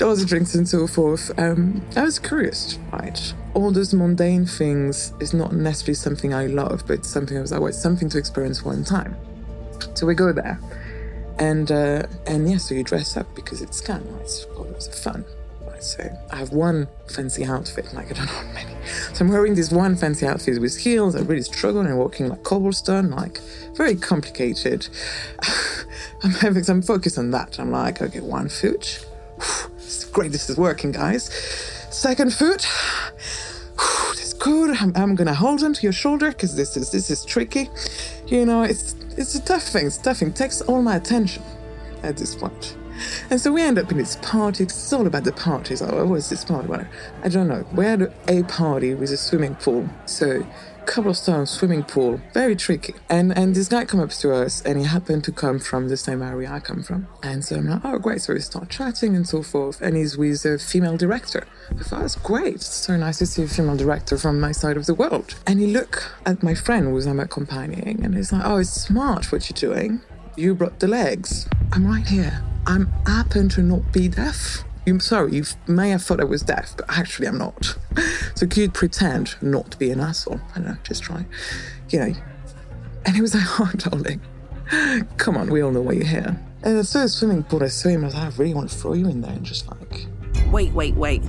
doors, 0.00 0.24
drinks, 0.24 0.54
and 0.54 0.66
so 0.66 0.86
forth. 0.86 1.30
Um, 1.38 1.82
I 1.94 2.04
was 2.04 2.18
curious, 2.18 2.78
right? 2.90 3.34
All 3.52 3.70
those 3.70 3.92
mundane 3.92 4.46
things 4.46 5.12
is 5.20 5.34
not 5.34 5.52
necessarily 5.52 5.94
something 5.94 6.32
I 6.32 6.46
love, 6.46 6.84
but 6.86 7.04
something 7.04 7.36
I 7.36 7.42
was 7.42 7.52
like, 7.52 7.74
something 7.74 8.08
to 8.08 8.18
experience 8.18 8.64
one 8.64 8.82
time. 8.82 9.14
So 9.94 10.06
we 10.06 10.14
go 10.14 10.32
there, 10.32 10.58
and 11.38 11.70
uh, 11.70 12.04
and 12.26 12.50
yeah, 12.50 12.56
so 12.56 12.74
you 12.74 12.82
dress 12.82 13.18
up 13.18 13.32
because 13.34 13.60
it's 13.60 13.82
Cannes. 13.82 14.06
Right? 14.10 14.20
It's 14.22 14.46
lots 14.56 14.88
of 14.88 14.94
fun. 14.94 15.24
So 15.80 16.04
I 16.30 16.36
have 16.36 16.52
one 16.52 16.88
fancy 17.08 17.44
outfit, 17.44 17.92
like 17.94 18.10
I 18.10 18.14
don't 18.14 18.26
know 18.26 18.52
many. 18.54 18.74
So 19.14 19.24
I'm 19.24 19.30
wearing 19.30 19.54
this 19.54 19.70
one 19.70 19.96
fancy 19.96 20.26
outfit 20.26 20.60
with 20.60 20.76
heels. 20.76 21.14
I 21.14 21.20
really 21.20 21.42
struggle 21.42 21.80
and 21.80 21.98
walking 21.98 22.28
like 22.28 22.42
cobblestone, 22.42 23.10
like 23.10 23.40
very 23.74 23.96
complicated. 23.96 24.88
I'm 26.22 26.32
having 26.32 26.64
some 26.64 26.82
focus 26.82 27.16
on 27.16 27.30
that. 27.30 27.58
I'm 27.58 27.70
like, 27.70 28.02
okay, 28.02 28.20
one 28.20 28.48
foot. 28.48 29.06
Great, 30.12 30.32
this 30.32 30.50
is 30.50 30.56
working, 30.56 30.90
guys. 30.90 31.32
Second 31.90 32.32
foot. 32.34 32.66
That's 33.76 34.32
good. 34.34 34.76
I'm, 34.76 34.92
I'm 34.96 35.14
gonna 35.14 35.34
hold 35.34 35.62
onto 35.62 35.82
your 35.82 35.92
shoulder 35.92 36.30
because 36.30 36.56
this 36.56 36.76
is 36.76 36.90
this 36.90 37.10
is 37.10 37.24
tricky. 37.24 37.70
You 38.26 38.44
know, 38.44 38.62
it's 38.62 38.96
it's 39.16 39.36
a 39.36 39.42
tough 39.42 39.62
thing. 39.62 39.86
It's 39.86 39.98
a 39.98 40.02
tough 40.02 40.18
thing. 40.18 40.28
It 40.28 40.36
takes 40.36 40.62
all 40.62 40.82
my 40.82 40.96
attention 40.96 41.44
at 42.02 42.16
this 42.16 42.34
point. 42.34 42.76
And 43.30 43.40
so 43.40 43.52
we 43.52 43.62
end 43.62 43.78
up 43.78 43.90
in 43.92 43.98
this 43.98 44.16
party. 44.16 44.64
It's 44.64 44.92
all 44.92 45.06
about 45.06 45.24
the 45.24 45.32
parties. 45.32 45.80
Oh, 45.80 45.96
what 45.96 46.08
was 46.08 46.28
this 46.28 46.44
party? 46.44 46.68
Well, 46.68 46.84
I 47.22 47.28
don't 47.28 47.48
know. 47.48 47.64
We 47.72 47.84
had 47.84 48.12
a 48.28 48.42
party 48.44 48.94
with 48.94 49.10
a 49.12 49.16
swimming 49.16 49.54
pool. 49.54 49.88
So 50.06 50.44
cobblestone 50.90 51.46
swimming 51.46 51.84
pool, 51.84 52.20
very 52.34 52.56
tricky. 52.56 52.94
And 53.08 53.36
and 53.38 53.54
this 53.54 53.68
guy 53.68 53.84
come 53.84 54.00
up 54.00 54.10
to 54.10 54.34
us, 54.34 54.60
and 54.62 54.76
he 54.76 54.84
happened 54.84 55.22
to 55.24 55.32
come 55.32 55.60
from 55.60 55.88
the 55.88 55.96
same 55.96 56.20
area 56.20 56.50
I 56.50 56.58
come 56.58 56.82
from. 56.82 57.06
And 57.22 57.44
so 57.44 57.56
I'm 57.56 57.68
like, 57.68 57.82
oh 57.84 57.98
great. 57.98 58.22
So 58.22 58.34
we 58.34 58.40
start 58.40 58.68
chatting 58.68 59.14
and 59.14 59.26
so 59.26 59.42
forth. 59.42 59.80
And 59.80 59.96
he's 59.96 60.18
with 60.18 60.44
a 60.44 60.58
female 60.58 60.96
director. 60.96 61.46
I 61.70 61.82
thought 61.84 62.00
that's 62.00 62.16
great. 62.16 62.56
It's 62.56 62.66
so 62.66 62.96
nice 62.96 63.18
to 63.18 63.26
see 63.26 63.44
a 63.44 63.48
female 63.48 63.76
director 63.76 64.18
from 64.18 64.40
my 64.40 64.50
side 64.50 64.76
of 64.76 64.86
the 64.86 64.94
world. 64.94 65.36
And 65.46 65.60
he 65.60 65.68
look 65.68 66.12
at 66.26 66.42
my 66.42 66.54
friend 66.54 66.86
who 66.86 67.08
I'm 67.08 67.20
accompanying, 67.20 68.04
and 68.04 68.16
he's 68.16 68.32
like, 68.32 68.42
oh, 68.44 68.56
it's 68.56 68.70
smart 68.70 69.30
what 69.30 69.48
you're 69.48 69.72
doing. 69.74 70.00
You 70.36 70.56
brought 70.56 70.80
the 70.80 70.88
legs. 70.88 71.46
I'm 71.72 71.86
right 71.86 72.06
here. 72.06 72.42
I'm 72.66 72.86
happen 73.06 73.48
to 73.50 73.62
not 73.62 73.92
be 73.92 74.08
deaf. 74.08 74.64
You, 74.90 74.98
sorry, 74.98 75.36
you 75.36 75.44
may 75.68 75.90
have 75.90 76.02
thought 76.02 76.20
I 76.20 76.24
was 76.24 76.42
deaf, 76.42 76.76
but 76.76 76.84
actually 76.88 77.28
I'm 77.28 77.38
not. 77.38 77.76
So 78.34 78.44
could 78.48 78.56
you 78.56 78.70
pretend 78.70 79.36
not 79.40 79.70
to 79.70 79.78
be 79.78 79.92
an 79.92 80.00
asshole. 80.00 80.40
I 80.50 80.54
don't 80.58 80.66
know, 80.66 80.76
just 80.82 81.04
try. 81.04 81.24
You 81.90 82.00
know. 82.00 82.14
And 83.06 83.14
he 83.14 83.22
was 83.22 83.32
like, 83.32 83.44
oh, 83.60 83.70
darling, 83.76 84.20
come 85.16 85.36
on, 85.36 85.48
we 85.48 85.62
all 85.62 85.70
know 85.70 85.80
why 85.80 85.92
you're 85.92 86.04
here. 86.04 86.36
And 86.64 86.78
I 86.78 86.82
saw 86.82 87.04
a 87.04 87.08
swimming 87.08 87.44
pool, 87.44 87.62
I 87.62 87.68
saw 87.68 87.88
him, 87.88 88.02
I 88.02 88.06
was 88.06 88.14
like, 88.14 88.24
I 88.24 88.36
really 88.36 88.52
want 88.52 88.68
to 88.68 88.76
throw 88.76 88.94
you 88.94 89.06
in 89.08 89.20
there 89.20 89.30
and 89.30 89.44
just 89.44 89.68
like. 89.68 90.06
Wait, 90.50 90.72
wait, 90.72 90.96
wait. 90.96 91.22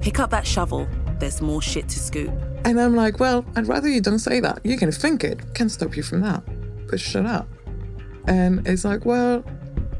Pick 0.00 0.18
up 0.18 0.30
that 0.30 0.44
shovel. 0.44 0.88
There's 1.20 1.40
more 1.40 1.62
shit 1.62 1.88
to 1.90 2.00
scoop. 2.00 2.32
And 2.64 2.80
I'm 2.80 2.96
like, 2.96 3.20
well, 3.20 3.44
I'd 3.54 3.68
rather 3.68 3.88
you 3.88 4.00
don't 4.00 4.18
say 4.18 4.40
that. 4.40 4.66
You 4.66 4.76
can 4.76 4.90
think 4.90 5.22
it, 5.22 5.54
can't 5.54 5.70
stop 5.70 5.96
you 5.96 6.02
from 6.02 6.22
that. 6.22 6.42
But 6.88 6.98
shut 6.98 7.24
up. 7.24 7.48
And 8.26 8.66
it's 8.66 8.84
like, 8.84 9.06
well, 9.06 9.44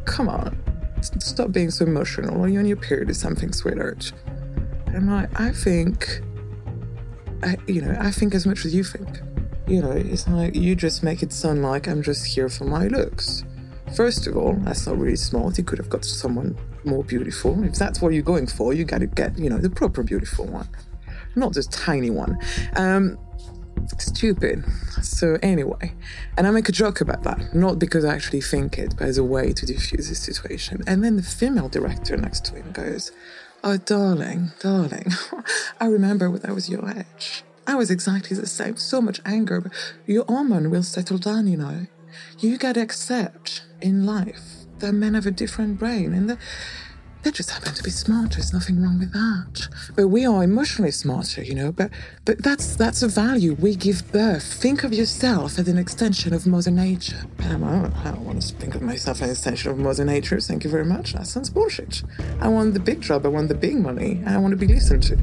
come 0.07 0.29
on, 0.29 0.61
stop 1.21 1.53
being 1.53 1.71
so 1.71 1.85
emotional. 1.85 2.43
Are 2.45 2.49
you 2.49 2.59
on 2.59 2.67
your 2.67 2.77
period 2.77 3.11
or 3.11 3.15
something, 3.15 3.53
sweetheart? 3.53 4.13
I'm 4.89 5.09
like, 5.09 5.39
I 5.39 5.53
think, 5.53 6.23
I, 7.43 7.57
you 7.67 7.83
know, 7.83 7.97
I 8.01 8.11
think 8.11 8.35
as 8.35 8.47
much 8.47 8.65
as 8.65 8.75
you 8.75 8.85
think. 8.85 9.21
You 9.67 9.83
know, 9.83 9.91
it's 9.91 10.29
like 10.29 10.55
you 10.55 10.77
just 10.77 11.03
make 11.03 11.23
it 11.23 11.33
sound 11.33 11.63
like 11.63 11.89
I'm 11.89 12.03
just 12.03 12.25
here 12.25 12.49
for 12.49 12.65
my 12.65 12.87
looks. 12.87 13.45
First 13.95 14.27
of 14.27 14.37
all, 14.37 14.55
that's 14.61 14.87
not 14.87 14.99
really 14.99 15.17
smart. 15.17 15.59
You 15.59 15.65
could 15.65 15.79
have 15.79 15.89
got 15.89 16.05
someone 16.05 16.57
more 16.85 17.03
beautiful. 17.03 17.63
If 17.65 17.75
that's 17.75 18.01
what 18.01 18.13
you're 18.13 18.23
going 18.23 18.47
for, 18.47 18.73
you 18.73 18.85
got 18.85 18.99
to 18.99 19.07
get, 19.07 19.37
you 19.39 19.51
know, 19.51 19.59
the 19.59 19.71
proper 19.71 20.03
beautiful 20.03 20.47
one, 20.47 20.69
not 21.35 21.53
this 21.55 21.67
tiny 21.67 22.11
one. 22.11 22.39
Um, 22.77 23.19
stupid. 23.99 24.65
So 25.03 25.39
anyway, 25.43 25.93
and 26.37 26.47
I 26.47 26.51
make 26.51 26.69
a 26.69 26.73
joke 26.73 27.01
about 27.01 27.23
that, 27.25 27.55
not 27.55 27.79
because 27.79 28.05
I 28.05 28.15
actually 28.15 28.41
think 28.41 28.79
it, 28.79 28.95
but 28.97 29.07
as 29.07 29.19
a 29.19 29.25
way 29.25 29.53
to 29.53 29.67
diffuse 29.67 30.09
the 30.09 30.15
situation. 30.15 30.83
And 30.87 31.05
then 31.05 31.17
the 31.17 31.23
female 31.23 31.69
director 31.69 32.17
next 32.17 32.45
to 32.47 32.55
him 32.55 32.73
goes, 32.73 33.13
"Oh, 33.65 33.77
darling, 33.77 34.53
darling, 34.61 35.09
I 35.81 35.87
remember 35.87 36.31
when 36.31 36.45
I 36.45 36.53
was 36.53 36.69
your 36.69 36.89
age. 36.89 37.45
I 37.67 37.75
was 37.75 37.91
exactly 37.91 38.37
the 38.37 38.47
same. 38.47 38.77
So 38.77 39.01
much 39.01 39.21
anger, 39.25 39.61
but 39.61 39.73
your 40.07 40.25
hormone 40.25 40.71
will 40.71 40.83
settle 40.83 41.19
down. 41.19 41.47
You 41.47 41.57
know, 41.57 41.87
you 42.39 42.59
gotta 42.59 42.81
accept 42.81 43.63
in 43.81 44.07
life 44.07 44.67
that 44.79 44.93
men 44.93 45.15
have 45.15 45.27
a 45.27 45.31
different 45.31 45.79
brain, 45.79 46.13
and 46.13 46.31
that." 46.31 46.39
They 47.27 47.33
just 47.33 47.51
happen 47.51 47.75
to 47.75 47.83
be 47.83 47.91
smarter. 47.91 48.37
There's 48.37 48.53
nothing 48.53 48.81
wrong 48.81 49.01
with 49.01 49.13
that. 49.13 49.67
But 49.97 50.07
we 50.07 50.25
are 50.25 50.45
emotionally 50.45 50.93
smarter, 50.93 51.43
you 51.43 51.57
know. 51.57 51.73
But 51.73 51.91
but 52.25 52.41
that's 52.41 52.77
that's 52.77 53.03
a 53.03 53.09
value 53.09 53.55
we 53.55 53.75
give 53.75 54.13
birth. 54.13 54.45
Think 54.45 54.85
of 54.85 54.95
yourself 54.95 55.59
as 55.59 55.67
an 55.67 55.77
extension 55.77 56.33
of 56.33 56.47
Mother 56.47 56.71
Nature. 56.71 57.25
And 57.41 57.53
I'm, 57.53 57.65
oh, 57.65 57.93
I 58.05 58.13
don't 58.13 58.25
want 58.25 58.43
to 58.43 58.55
think 58.55 58.77
of 58.77 58.83
myself 58.83 59.17
as 59.17 59.23
an 59.23 59.31
extension 59.31 59.73
of 59.73 59.79
Mother 59.79 60.05
Nature. 60.05 60.39
Thank 60.39 60.63
you 60.63 60.71
very 60.71 60.85
much. 60.85 61.15
That 61.15 61.27
sounds 61.27 61.51
bullshit. 61.51 62.05
I 62.41 62.47
want 62.47 62.75
the 62.75 62.79
big 62.79 63.01
job. 63.01 63.27
I 63.27 63.29
want 63.31 63.49
the 63.49 63.57
big 63.57 63.75
money. 63.75 64.23
I 64.25 64.39
want 64.39 64.53
to 64.53 64.57
be 64.57 64.69
listened 64.69 65.03
to. 65.03 65.19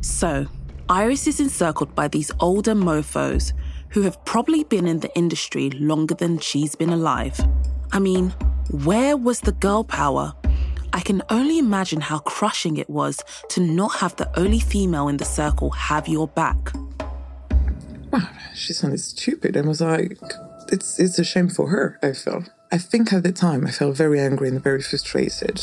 So, 0.00 0.46
Iris 0.88 1.26
is 1.26 1.40
encircled 1.40 1.94
by 1.94 2.08
these 2.08 2.30
older 2.40 2.74
mofos 2.74 3.52
who 3.90 4.00
have 4.00 4.24
probably 4.24 4.64
been 4.64 4.86
in 4.86 5.00
the 5.00 5.14
industry 5.14 5.68
longer 5.68 6.14
than 6.14 6.38
she's 6.38 6.74
been 6.74 6.88
alive. 6.88 7.38
I 7.92 7.98
mean, 7.98 8.30
where 8.70 9.18
was 9.18 9.40
the 9.40 9.52
girl 9.52 9.84
power 9.84 10.32
I 10.96 11.00
can 11.00 11.22
only 11.28 11.58
imagine 11.58 12.00
how 12.00 12.20
crushing 12.20 12.78
it 12.78 12.88
was 12.88 13.22
to 13.50 13.60
not 13.60 13.96
have 13.96 14.16
the 14.16 14.30
only 14.38 14.58
female 14.58 15.08
in 15.08 15.18
the 15.18 15.26
circle 15.26 15.68
have 15.72 16.08
your 16.08 16.26
back. 16.26 16.72
Wow, 18.10 18.30
she 18.54 18.72
sounded 18.72 19.00
stupid. 19.00 19.56
And 19.56 19.68
was 19.68 19.82
like, 19.82 20.18
it's, 20.72 20.98
it's 20.98 21.18
a 21.18 21.24
shame 21.24 21.50
for 21.50 21.68
her, 21.68 21.98
I 22.02 22.14
felt. 22.14 22.50
I 22.72 22.78
think 22.78 23.12
at 23.12 23.24
the 23.24 23.32
time 23.32 23.66
I 23.66 23.72
felt 23.72 23.94
very 23.94 24.18
angry 24.18 24.48
and 24.48 24.62
very 24.62 24.80
frustrated 24.80 25.62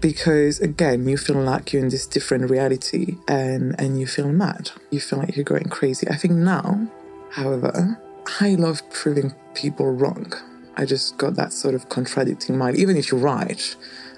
because 0.00 0.60
again 0.60 1.08
you 1.08 1.16
feel 1.16 1.40
like 1.40 1.72
you're 1.72 1.82
in 1.82 1.88
this 1.88 2.06
different 2.06 2.50
reality 2.50 3.16
and 3.28 3.74
and 3.80 3.98
you 3.98 4.06
feel 4.06 4.30
mad. 4.30 4.72
You 4.90 5.00
feel 5.00 5.20
like 5.20 5.36
you're 5.36 5.44
going 5.44 5.68
crazy. 5.68 6.06
I 6.08 6.16
think 6.16 6.34
now 6.34 6.86
however 7.30 7.98
i 8.40 8.54
love 8.56 8.82
proving 8.90 9.32
people 9.54 9.92
wrong. 9.92 10.32
I 10.76 10.84
just 10.84 11.16
got 11.16 11.36
that 11.36 11.52
sort 11.52 11.74
of 11.74 11.88
contradicting 11.88 12.58
mind 12.58 12.76
even 12.76 12.96
if 12.96 13.10
you're 13.10 13.20
right 13.20 13.76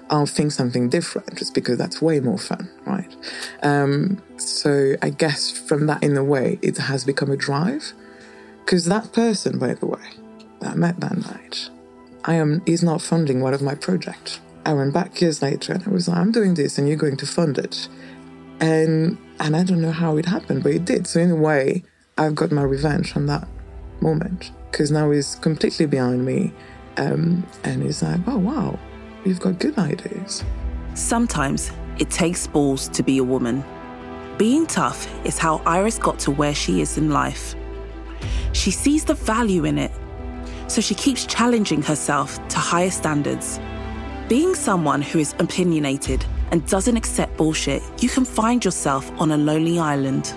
I'll 0.09 0.25
think 0.25 0.51
something 0.51 0.89
different 0.89 1.37
just 1.37 1.53
because 1.53 1.77
that's 1.77 2.01
way 2.01 2.19
more 2.19 2.37
fun, 2.37 2.69
right? 2.85 3.13
Um, 3.61 4.21
so 4.37 4.95
I 5.01 5.09
guess 5.09 5.51
from 5.51 5.87
that, 5.87 6.03
in 6.03 6.15
a 6.15 6.23
way, 6.23 6.59
it 6.61 6.77
has 6.77 7.03
become 7.03 7.31
a 7.31 7.37
drive. 7.37 7.93
Because 8.63 8.85
that 8.85 9.13
person, 9.13 9.59
by 9.59 9.73
the 9.73 9.85
way, 9.85 9.99
that 10.59 10.73
I 10.73 10.75
met 10.75 10.99
that 10.99 11.17
night, 11.17 11.69
I 12.25 12.35
am 12.35 12.61
is 12.65 12.83
not 12.83 13.01
funding 13.01 13.41
one 13.41 13.53
of 13.53 13.61
my 13.61 13.75
projects. 13.75 14.39
I 14.65 14.73
went 14.73 14.93
back 14.93 15.21
years 15.21 15.41
later 15.41 15.73
and 15.73 15.87
I 15.87 15.89
was 15.89 16.09
like, 16.09 16.17
I'm 16.17 16.31
doing 16.31 16.55
this 16.55 16.77
and 16.77 16.87
you're 16.87 16.97
going 16.97 17.15
to 17.17 17.25
fund 17.25 17.57
it. 17.57 17.87
And 18.59 19.17
and 19.39 19.55
I 19.55 19.63
don't 19.63 19.81
know 19.81 19.91
how 19.91 20.17
it 20.17 20.25
happened, 20.25 20.63
but 20.63 20.73
it 20.73 20.83
did. 20.83 21.07
So 21.07 21.19
in 21.19 21.31
a 21.31 21.35
way, 21.35 21.83
I've 22.17 22.35
got 22.35 22.51
my 22.51 22.63
revenge 22.63 23.15
on 23.15 23.27
that 23.27 23.47
moment. 24.01 24.51
Because 24.71 24.91
now 24.91 25.11
he's 25.11 25.35
completely 25.35 25.85
behind 25.85 26.25
me. 26.25 26.51
Um, 26.97 27.47
and 27.63 27.83
he's 27.83 28.03
like, 28.03 28.19
oh 28.27 28.39
wow, 28.39 28.77
you've 29.27 29.39
got 29.39 29.59
good 29.59 29.77
ideas. 29.77 30.43
Sometimes 30.93 31.71
it 31.99 32.09
takes 32.09 32.47
balls 32.47 32.87
to 32.89 33.03
be 33.03 33.17
a 33.17 33.23
woman. 33.23 33.63
Being 34.37 34.65
tough 34.65 35.07
is 35.25 35.37
how 35.37 35.61
Iris 35.65 35.99
got 35.99 36.19
to 36.19 36.31
where 36.31 36.55
she 36.55 36.81
is 36.81 36.97
in 36.97 37.09
life. 37.09 37.55
She 38.53 38.71
sees 38.71 39.03
the 39.03 39.13
value 39.13 39.65
in 39.65 39.77
it, 39.77 39.91
so 40.67 40.81
she 40.81 40.95
keeps 40.95 41.25
challenging 41.25 41.81
herself 41.81 42.45
to 42.49 42.57
higher 42.57 42.89
standards. 42.89 43.59
Being 44.29 44.55
someone 44.55 45.01
who 45.01 45.19
is 45.19 45.33
opinionated 45.39 46.25
and 46.51 46.65
doesn't 46.67 46.97
accept 46.97 47.37
bullshit, 47.37 47.81
you 47.99 48.09
can 48.09 48.25
find 48.25 48.63
yourself 48.63 49.11
on 49.19 49.31
a 49.31 49.37
lonely 49.37 49.79
island. 49.79 50.33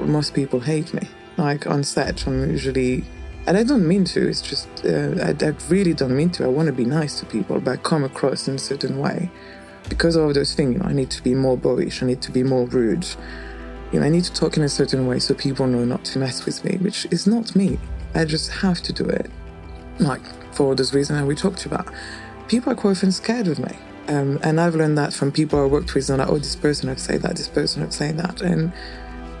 Most 0.00 0.34
people 0.34 0.60
hate 0.60 0.92
me. 0.94 1.08
Like 1.36 1.66
on 1.66 1.82
set, 1.84 2.26
I'm 2.26 2.50
usually, 2.50 3.04
and 3.46 3.56
I 3.56 3.64
don't 3.64 3.86
mean 3.86 4.04
to, 4.06 4.28
it's 4.28 4.42
just, 4.42 4.68
uh, 4.84 5.14
I, 5.22 5.34
I 5.44 5.54
really 5.68 5.94
don't 5.94 6.16
mean 6.16 6.30
to. 6.30 6.44
I 6.44 6.48
want 6.48 6.66
to 6.66 6.72
be 6.72 6.84
nice 6.84 7.18
to 7.20 7.26
people, 7.26 7.60
but 7.60 7.70
I 7.72 7.76
come 7.76 8.04
across 8.04 8.46
in 8.48 8.54
a 8.54 8.58
certain 8.58 8.98
way. 8.98 9.30
Because 9.88 10.14
of 10.16 10.32
those 10.34 10.54
things, 10.54 10.74
you 10.74 10.78
know, 10.78 10.86
I 10.86 10.92
need 10.92 11.10
to 11.10 11.22
be 11.22 11.34
more 11.34 11.56
boyish, 11.56 12.02
I 12.02 12.06
need 12.06 12.22
to 12.22 12.30
be 12.30 12.42
more 12.42 12.66
rude. 12.66 13.06
You 13.90 14.00
know, 14.00 14.06
I 14.06 14.08
need 14.08 14.24
to 14.24 14.32
talk 14.32 14.56
in 14.56 14.62
a 14.62 14.68
certain 14.68 15.06
way 15.06 15.18
so 15.18 15.34
people 15.34 15.66
know 15.66 15.84
not 15.84 16.04
to 16.06 16.18
mess 16.18 16.46
with 16.46 16.64
me, 16.64 16.78
which 16.78 17.06
is 17.10 17.26
not 17.26 17.54
me. 17.54 17.78
I 18.14 18.24
just 18.24 18.50
have 18.50 18.80
to 18.82 18.92
do 18.92 19.04
it. 19.04 19.30
Like, 19.98 20.22
for 20.54 20.66
all 20.66 20.74
those 20.74 20.94
reasons 20.94 21.18
that 21.18 21.26
we 21.26 21.34
talked 21.34 21.66
about. 21.66 21.86
People 22.48 22.72
are 22.72 22.76
quite 22.76 22.92
often 22.92 23.12
scared 23.12 23.48
of 23.48 23.58
me. 23.58 23.74
Um, 24.08 24.38
and 24.42 24.60
I've 24.60 24.74
learned 24.74 24.98
that 24.98 25.12
from 25.12 25.32
people 25.32 25.60
I 25.60 25.66
worked 25.66 25.94
with. 25.94 26.06
They're 26.06 26.16
like, 26.16 26.28
oh, 26.28 26.38
this 26.38 26.56
person 26.56 26.88
would 26.88 27.00
say 27.00 27.18
that, 27.18 27.36
this 27.36 27.48
person 27.48 27.82
would 27.82 27.92
say 27.92 28.12
that. 28.12 28.40
And 28.40 28.72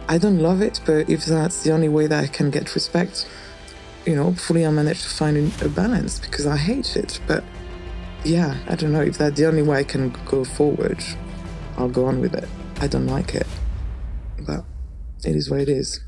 I 0.08 0.18
don't 0.18 0.38
love 0.38 0.60
it, 0.60 0.80
but 0.84 1.08
if 1.08 1.24
that's 1.24 1.62
the 1.62 1.72
only 1.72 1.88
way 1.88 2.06
that 2.06 2.24
I 2.24 2.26
can 2.26 2.50
get 2.50 2.74
respect, 2.74 3.28
you 4.06 4.16
know, 4.16 4.24
hopefully 4.24 4.66
I 4.66 4.70
manage 4.70 5.02
to 5.02 5.08
find 5.08 5.52
a 5.62 5.68
balance 5.68 6.18
because 6.18 6.46
I 6.46 6.56
hate 6.56 6.96
it. 6.96 7.20
But 7.26 7.44
yeah, 8.24 8.56
I 8.68 8.74
don't 8.74 8.92
know. 8.92 9.00
If 9.00 9.18
that's 9.18 9.36
the 9.36 9.46
only 9.46 9.62
way 9.62 9.78
I 9.78 9.84
can 9.84 10.10
go 10.26 10.44
forward, 10.44 11.02
I'll 11.76 11.88
go 11.88 12.06
on 12.06 12.20
with 12.20 12.34
it. 12.34 12.48
I 12.80 12.86
don't 12.86 13.06
like 13.06 13.34
it, 13.34 13.46
but 14.46 14.64
it 15.24 15.36
is 15.36 15.50
what 15.50 15.60
it 15.60 15.68
is. 15.68 16.00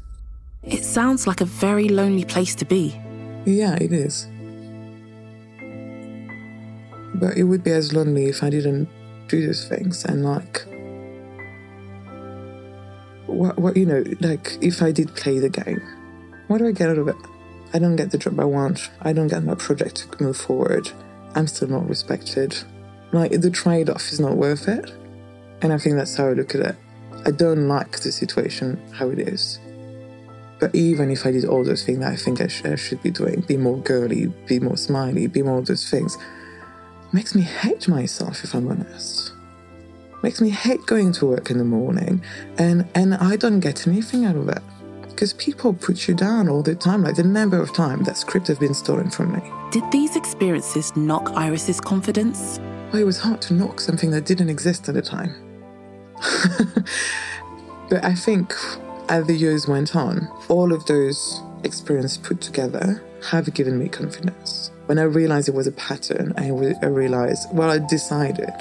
It 0.63 0.85
sounds 0.85 1.27
like 1.27 1.41
a 1.41 1.45
very 1.45 1.89
lonely 1.89 2.25
place 2.25 2.55
to 2.57 2.65
be. 2.65 2.99
Yeah, 3.45 3.77
it 3.81 3.93
is. 3.93 4.27
But 7.15 7.37
it 7.37 7.45
would 7.45 7.63
be 7.63 7.71
as 7.71 7.93
lonely 7.93 8.27
if 8.27 8.43
I 8.43 8.51
didn't 8.51 8.89
do 9.29 9.47
those 9.47 9.69
things 9.69 10.05
and 10.05 10.25
like 10.25 10.67
what 13.27 13.59
what 13.59 13.77
you 13.77 13.87
know, 13.87 14.03
like 14.21 14.59
if 14.61 14.83
I 14.83 14.91
did 14.91 15.15
play 15.15 15.39
the 15.39 15.49
game, 15.49 15.83
what 16.49 16.59
do 16.59 16.67
I 16.67 16.73
get 16.73 16.91
out 16.91 16.99
of 16.99 17.09
it? 17.09 17.17
I 17.75 17.81
don't 17.81 17.97
get 17.97 18.13
the 18.13 18.19
job 18.19 18.39
I 18.39 18.45
want. 18.45 18.89
I 19.03 19.13
don't 19.13 19.27
get 19.27 19.43
my 19.43 19.57
project 19.57 20.13
to 20.13 20.23
move 20.23 20.37
forward. 20.37 20.93
I'm 21.35 21.49
still 21.49 21.67
not 21.67 21.89
respected. 21.89 22.57
Like 23.13 23.33
the 23.33 23.51
trade 23.51 23.91
off 23.91 24.13
is 24.13 24.21
not 24.21 24.37
worth 24.37 24.69
it. 24.69 24.93
And 25.61 25.73
I 25.73 25.79
think 25.79 25.97
that's 25.97 26.17
how 26.17 26.29
I 26.29 26.35
look 26.35 26.55
at 26.55 26.61
it. 26.61 26.77
I 27.27 27.33
don't 27.33 27.67
like 27.67 27.99
the 28.01 28.13
situation 28.13 28.81
how 28.93 29.09
it 29.11 29.19
is. 29.19 29.59
But 30.61 30.73
even 30.73 31.11
if 31.11 31.27
I 31.27 31.33
did 31.33 31.45
all 31.47 31.65
those 31.65 31.85
things 31.85 31.99
that 31.99 32.13
I 32.13 32.17
think 32.17 32.41
I, 32.41 32.47
sh- 32.47 32.65
I 32.65 32.77
should 32.77 33.03
be 33.03 33.11
doing, 33.11 33.41
be 33.41 33.57
more 33.57 33.79
girly, 33.79 34.27
be 34.47 34.61
more 34.61 34.77
smiley, 34.77 35.27
be 35.27 35.43
more 35.43 35.59
of 35.59 35.67
those 35.67 35.91
things, 35.91 36.17
makes 37.13 37.35
me 37.35 37.43
hate 37.43 37.89
myself 37.89 38.45
if 38.45 38.55
I'm 38.55 38.69
honest. 38.69 39.33
Makes 40.23 40.41
me 40.41 40.51
hate 40.51 40.87
going 40.87 41.13
to 41.15 41.27
work 41.27 41.51
in 41.51 41.59
the 41.59 41.65
morning 41.65 42.23
and, 42.57 42.89
and 42.95 43.15
I 43.15 43.35
don't 43.35 43.61
get 43.61 43.89
anything 43.89 44.25
out 44.25 44.37
of 44.37 44.49
it. 44.49 44.63
Because 45.15 45.33
people 45.35 45.73
put 45.73 46.09
you 46.09 46.15
down 46.15 46.49
all 46.49 46.61
the 46.61 46.75
time, 46.75 47.05
like 47.05 47.15
the 47.15 47.23
number 47.23 47.57
of 47.57 47.73
times 47.73 48.07
that 48.07 48.17
script 48.17 48.49
have 48.49 48.59
been 48.59 48.75
stolen 48.75 49.11
from 49.11 49.33
me. 49.33 49.41
Did 49.71 49.89
these 49.93 50.17
experiences 50.17 50.95
knock 50.97 51.31
Iris's 51.37 51.81
confidence? 51.81 52.59
Well, 52.93 53.01
it 53.01 53.05
was 53.05 53.21
hard 53.21 53.41
to 53.43 53.55
knock 53.55 53.79
something 53.79 54.11
that 54.11 54.27
didn't 54.27 54.51
exist 54.51 54.89
at 54.89 54.95
the 54.97 55.03
time. 55.03 55.33
but 57.89 58.05
I 58.05 58.17
think 58.17 58.53
as 59.09 59.25
the 59.29 59.35
years 59.35 59.69
went 59.69 59.95
on, 59.95 60.27
all 60.49 60.73
of 60.73 60.85
those 60.87 61.41
experiences 61.63 62.19
put 62.19 62.41
together 62.41 63.01
have 63.31 63.55
given 63.55 63.79
me 63.79 63.89
confidence. 63.89 64.73
When 64.87 64.99
I 64.99 65.05
realized 65.05 65.49
it 65.49 65.55
was 65.55 65.69
a 65.69 65.73
pattern, 65.73 66.35
I, 66.37 66.49
I 66.83 66.89
realized, 66.89 67.49
well, 67.53 67.71
I 67.71 67.79
decided 67.79 68.55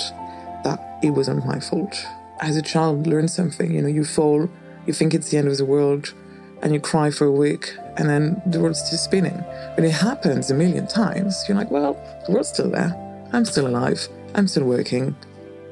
that 0.63 0.99
it 1.01 1.09
wasn't 1.09 1.47
my 1.47 1.59
fault. 1.59 2.05
As 2.41 2.55
a 2.57 2.61
child, 2.61 3.07
learn 3.07 3.27
something. 3.27 3.73
You 3.73 3.81
know, 3.81 3.87
you 3.87 4.05
fall, 4.05 4.49
you 4.85 4.93
think 4.93 5.15
it's 5.15 5.29
the 5.29 5.37
end 5.37 5.47
of 5.47 5.57
the 5.57 5.65
world, 5.65 6.13
and 6.63 6.73
you 6.73 6.79
cry 6.79 7.11
for 7.11 7.25
a 7.25 7.31
week, 7.31 7.75
and 7.97 8.09
then 8.09 8.41
the 8.47 8.59
world's 8.59 8.79
still 8.79 8.97
spinning. 8.97 9.37
When 9.75 9.85
it 9.85 9.91
happens 9.91 10.49
a 10.49 10.55
million 10.55 10.87
times, 10.87 11.43
you're 11.47 11.57
like, 11.57 11.69
well, 11.69 11.93
the 12.25 12.31
world's 12.31 12.49
still 12.49 12.71
there. 12.71 12.95
I'm 13.33 13.45
still 13.45 13.67
alive. 13.67 14.07
I'm 14.33 14.47
still 14.47 14.63
working. 14.63 15.15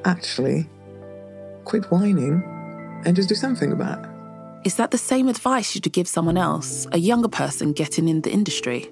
Actually, 0.04 0.68
quit 1.64 1.90
whining 1.90 2.42
and 3.04 3.16
just 3.16 3.28
do 3.28 3.34
something 3.34 3.72
about 3.72 4.04
it. 4.04 4.10
Is 4.64 4.76
that 4.76 4.90
the 4.90 4.98
same 4.98 5.28
advice 5.28 5.74
you'd 5.74 5.90
give 5.92 6.06
someone 6.06 6.36
else, 6.36 6.86
a 6.92 6.98
younger 6.98 7.28
person 7.28 7.72
getting 7.72 8.08
in 8.08 8.20
the 8.20 8.30
industry? 8.30 8.88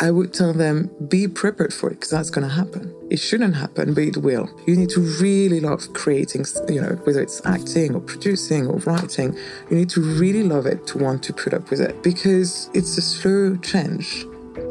I 0.00 0.10
would 0.10 0.32
tell 0.32 0.52
them 0.52 0.90
be 1.08 1.28
prepared 1.28 1.72
for 1.72 1.88
it 1.90 1.94
because 1.94 2.10
that's 2.10 2.30
going 2.30 2.46
to 2.46 2.54
happen. 2.54 2.94
It 3.10 3.18
shouldn't 3.18 3.54
happen, 3.54 3.94
but 3.94 4.04
it 4.04 4.16
will. 4.16 4.48
You 4.66 4.76
need 4.76 4.90
to 4.90 5.00
really 5.00 5.60
love 5.60 5.92
creating, 5.92 6.46
you 6.68 6.80
know, 6.80 6.94
whether 7.04 7.20
it's 7.20 7.44
acting 7.44 7.94
or 7.94 8.00
producing 8.00 8.66
or 8.66 8.78
writing, 8.78 9.36
you 9.70 9.76
need 9.76 9.90
to 9.90 10.00
really 10.00 10.42
love 10.42 10.66
it 10.66 10.86
to 10.88 10.98
want 10.98 11.22
to 11.24 11.32
put 11.32 11.54
up 11.54 11.70
with 11.70 11.80
it 11.80 12.02
because 12.02 12.70
it's 12.74 12.96
a 12.98 13.02
slow 13.02 13.56
change. 13.56 14.24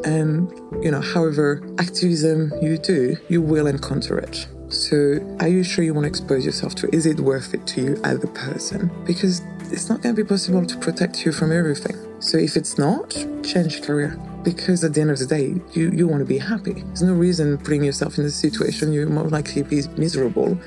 And, 0.06 0.52
you 0.84 0.92
know, 0.92 1.02
however 1.02 1.62
activism 1.78 2.52
you 2.62 2.78
do, 2.78 3.16
you 3.30 3.42
will 3.42 3.68
encounter 3.68 4.18
it. 4.18 4.48
So, 4.70 5.20
are 5.40 5.48
you 5.48 5.64
sure 5.64 5.84
you 5.84 5.94
want 5.94 6.06
to 6.06 6.10
expose 6.10 6.46
yourself 6.46 6.74
to 6.76 6.88
it? 6.88 6.96
Is 6.96 7.06
it 7.06 7.20
worth 7.20 7.54
it 7.54 7.68
to 7.68 7.82
you 7.82 8.02
as 8.04 8.24
a 8.24 8.28
person? 8.28 8.90
Because 9.06 9.42
it's 9.72 9.88
not 9.88 10.02
going 10.02 10.16
to 10.16 10.24
be 10.24 10.28
possible 10.28 10.66
to 10.66 10.78
protect 10.80 11.26
you 11.26 11.32
from 11.32 11.52
everything. 11.52 11.96
So, 12.20 12.40
if 12.40 12.58
it's 12.58 12.80
not, 12.80 13.12
change 13.44 13.84
career. 13.84 14.20
Because 14.44 14.84
at 14.84 14.94
the 14.94 15.02
end 15.02 15.12
of 15.12 15.20
the 15.20 15.26
day, 15.26 15.56
you, 15.72 15.90
you 15.92 16.08
want 16.08 16.20
to 16.20 16.26
be 16.26 16.38
happy. 16.38 16.74
There's 16.74 17.02
no 17.02 17.14
reason 17.14 17.58
putting 17.58 17.84
yourself 17.84 18.18
in 18.18 18.26
this 18.26 18.36
situation. 18.36 18.92
You're 18.92 19.08
more 19.08 19.30
likely 19.30 19.64
to 19.64 19.70
be 19.70 19.82
miserable 19.98 20.58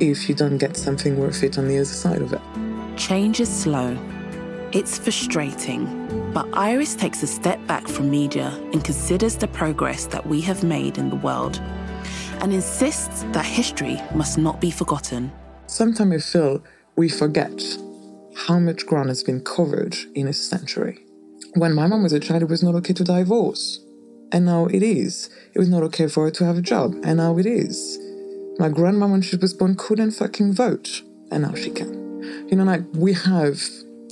if 0.00 0.28
you 0.28 0.34
don't 0.34 0.58
get 0.58 0.76
something 0.76 1.18
worth 1.18 1.42
it 1.42 1.58
on 1.58 1.68
the 1.68 1.76
other 1.76 1.84
side 1.84 2.22
of 2.22 2.32
it. 2.32 2.40
Change 2.96 3.40
is 3.40 3.48
slow. 3.48 3.96
It's 4.72 4.98
frustrating. 4.98 6.32
But 6.32 6.48
Iris 6.54 6.94
takes 6.94 7.22
a 7.22 7.26
step 7.26 7.64
back 7.66 7.88
from 7.88 8.10
media 8.10 8.48
and 8.72 8.82
considers 8.82 9.36
the 9.36 9.48
progress 9.48 10.06
that 10.06 10.26
we 10.26 10.40
have 10.42 10.62
made 10.62 10.96
in 10.96 11.10
the 11.10 11.16
world 11.16 11.60
and 12.40 12.52
insists 12.54 13.24
that 13.32 13.44
history 13.44 14.00
must 14.14 14.38
not 14.38 14.60
be 14.60 14.70
forgotten. 14.70 15.30
Sometimes 15.66 16.14
I 16.14 16.18
feel 16.18 16.64
we 16.96 17.08
forget 17.08 17.62
how 18.46 18.58
much 18.58 18.86
ground 18.86 19.08
has 19.08 19.22
been 19.22 19.40
covered 19.42 19.96
in 20.14 20.26
a 20.28 20.32
century. 20.32 20.98
When 21.54 21.74
my 21.74 21.86
mom 21.86 22.02
was 22.02 22.12
a 22.12 22.20
child, 22.20 22.42
it 22.42 22.48
was 22.48 22.62
not 22.62 22.74
okay 22.76 22.92
to 22.94 23.04
divorce. 23.04 23.80
And 24.32 24.46
now 24.46 24.66
it 24.66 24.82
is. 24.82 25.28
It 25.54 25.58
was 25.58 25.68
not 25.68 25.82
okay 25.84 26.06
for 26.06 26.24
her 26.24 26.30
to 26.30 26.44
have 26.44 26.58
a 26.58 26.62
job. 26.62 26.94
And 27.02 27.16
now 27.16 27.38
it 27.38 27.46
is. 27.46 27.98
My 28.58 28.68
grandma, 28.68 29.08
when 29.08 29.22
she 29.22 29.36
was 29.36 29.54
born, 29.54 29.74
couldn't 29.74 30.12
fucking 30.12 30.52
vote. 30.52 31.02
And 31.30 31.42
now 31.42 31.54
she 31.54 31.70
can. 31.70 32.48
You 32.48 32.56
know, 32.56 32.64
like, 32.64 32.82
we 32.94 33.12
have 33.14 33.60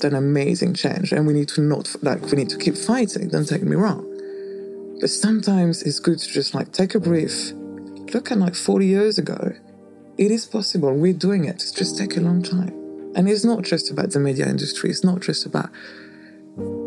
done 0.01 0.15
amazing 0.15 0.75
change 0.75 1.13
and 1.13 1.27
we 1.27 1.35
need 1.35 1.49
to 1.49 1.61
not, 1.61 1.95
like, 2.03 2.23
we 2.23 2.33
need 2.33 2.49
to 2.51 2.59
keep 2.59 2.77
fighting. 2.77 3.29
Don't 3.29 3.49
take 3.49 3.63
me 3.63 3.77
wrong. 3.77 4.05
But 5.01 5.11
sometimes 5.11 5.83
it's 5.83 6.01
good 6.01 6.19
to 6.19 6.29
just, 6.29 6.55
like, 6.55 6.73
take 6.73 6.95
a 6.95 7.01
breath 7.01 7.53
look 8.15 8.31
at 8.31 8.39
like 8.39 8.55
40 8.55 8.87
years 8.87 9.19
ago. 9.19 9.53
It 10.17 10.31
is 10.31 10.47
possible. 10.47 10.93
We're 10.95 11.13
doing 11.13 11.45
it. 11.45 11.57
It's 11.57 11.73
just 11.73 11.99
take 11.99 12.17
a 12.17 12.21
long 12.21 12.43
time. 12.43 12.75
And 13.15 13.29
it's 13.29 13.45
not 13.45 13.63
just 13.63 13.91
about 13.91 14.11
the 14.11 14.21
media 14.21 14.47
industry. 14.47 14.91
It's 14.91 15.05
not 15.05 15.21
just 15.21 15.47
about, 15.47 15.71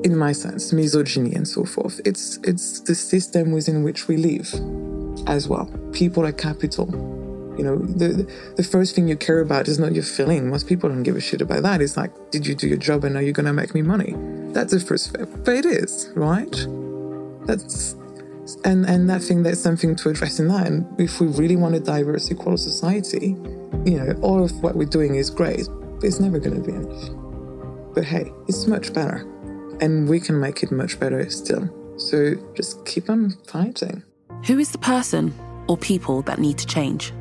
in 0.03 0.17
my 0.17 0.31
sense, 0.31 0.73
misogyny 0.73 1.33
and 1.33 1.47
so 1.47 1.63
forth. 1.63 2.01
It's 2.05 2.37
it's 2.43 2.81
the 2.81 2.95
system 2.95 3.51
within 3.51 3.83
which 3.83 4.07
we 4.07 4.17
live 4.17 4.53
as 5.27 5.47
well. 5.47 5.69
People 5.91 6.25
are 6.25 6.31
capital. 6.31 6.87
You 7.57 7.63
know, 7.65 7.77
the 7.77 8.27
the 8.55 8.63
first 8.63 8.95
thing 8.95 9.07
you 9.07 9.15
care 9.15 9.39
about 9.39 9.67
is 9.67 9.77
not 9.79 9.93
your 9.93 10.03
feeling. 10.03 10.49
Most 10.49 10.67
people 10.67 10.89
don't 10.89 11.03
give 11.03 11.15
a 11.15 11.21
shit 11.21 11.41
about 11.41 11.63
that. 11.63 11.81
It's 11.81 11.97
like, 11.97 12.11
did 12.31 12.47
you 12.47 12.55
do 12.55 12.67
your 12.67 12.77
job 12.77 13.03
and 13.03 13.15
are 13.15 13.21
you 13.21 13.33
gonna 13.33 13.53
make 13.53 13.73
me 13.75 13.81
money? 13.81 14.15
That's 14.53 14.73
the 14.73 14.79
first 14.79 15.09
step. 15.09 15.29
But 15.45 15.55
it 15.55 15.65
is, 15.65 16.11
right? 16.15 16.55
That's 17.45 17.95
And 18.65 18.85
and 18.85 19.09
think 19.21 19.43
there's 19.43 19.61
something 19.61 19.95
to 19.97 20.09
address 20.09 20.39
in 20.39 20.47
that. 20.47 20.67
And 20.67 20.99
if 20.99 21.19
we 21.21 21.27
really 21.27 21.55
want 21.55 21.75
a 21.75 21.79
diverse, 21.79 22.31
equal 22.31 22.57
society, 22.57 23.35
you 23.85 23.97
know, 23.99 24.13
all 24.21 24.43
of 24.43 24.51
what 24.61 24.75
we're 24.75 24.85
doing 24.85 25.15
is 25.15 25.29
great, 25.29 25.67
but 25.99 26.03
it's 26.03 26.19
never 26.19 26.39
going 26.39 26.61
to 26.61 26.67
be 26.69 26.75
enough. 26.75 27.09
But 27.93 28.05
hey, 28.05 28.31
it's 28.47 28.67
much 28.67 28.93
better, 28.93 29.25
and 29.81 30.07
we 30.07 30.19
can 30.19 30.39
make 30.39 30.63
it 30.63 30.71
much 30.71 30.99
better 30.99 31.29
still. 31.29 31.69
So 31.97 32.35
just 32.55 32.85
keep 32.85 33.09
on 33.09 33.31
fighting. 33.47 34.03
Who 34.45 34.57
is 34.59 34.71
the 34.71 34.77
person 34.77 35.33
or 35.67 35.77
people 35.77 36.21
that 36.23 36.39
need 36.39 36.57
to 36.59 36.65
change? 36.65 37.11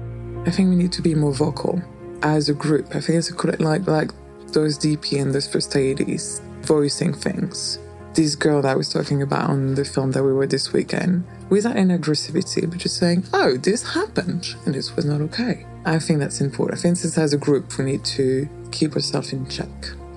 I 0.46 0.50
think 0.50 0.70
we 0.70 0.76
need 0.76 0.92
to 0.92 1.02
be 1.02 1.14
more 1.14 1.34
vocal 1.34 1.82
as 2.22 2.48
a 2.48 2.54
group. 2.54 2.94
I 2.94 3.00
think 3.00 3.18
it's 3.18 3.30
a, 3.30 3.62
like 3.62 3.86
like 3.86 4.10
those 4.52 4.78
DP 4.78 5.20
and 5.20 5.34
those 5.34 5.48
first 5.48 5.74
ADs 5.76 6.40
voicing 6.62 7.12
things. 7.12 7.78
This 8.14 8.34
girl 8.34 8.62
that 8.62 8.72
I 8.72 8.74
was 8.74 8.88
talking 8.92 9.22
about 9.22 9.50
on 9.50 9.74
the 9.74 9.84
film 9.84 10.10
that 10.12 10.24
we 10.24 10.32
were 10.32 10.46
this 10.46 10.72
weekend, 10.72 11.24
without 11.48 11.76
any 11.76 11.96
aggressivity, 11.96 12.68
but 12.68 12.78
just 12.78 12.96
saying, 12.96 13.24
"Oh, 13.32 13.56
this 13.56 13.82
happened, 13.94 14.54
and 14.64 14.74
this 14.74 14.96
was 14.96 15.04
not 15.04 15.20
okay." 15.20 15.66
I 15.84 15.98
think 15.98 16.18
that's 16.18 16.40
important. 16.40 16.78
I 16.78 16.82
think 16.82 16.96
since 16.96 17.16
as 17.16 17.32
a 17.32 17.38
group, 17.38 17.78
we 17.78 17.84
need 17.84 18.04
to 18.16 18.48
keep 18.72 18.94
ourselves 18.94 19.32
in 19.32 19.46
check 19.48 19.70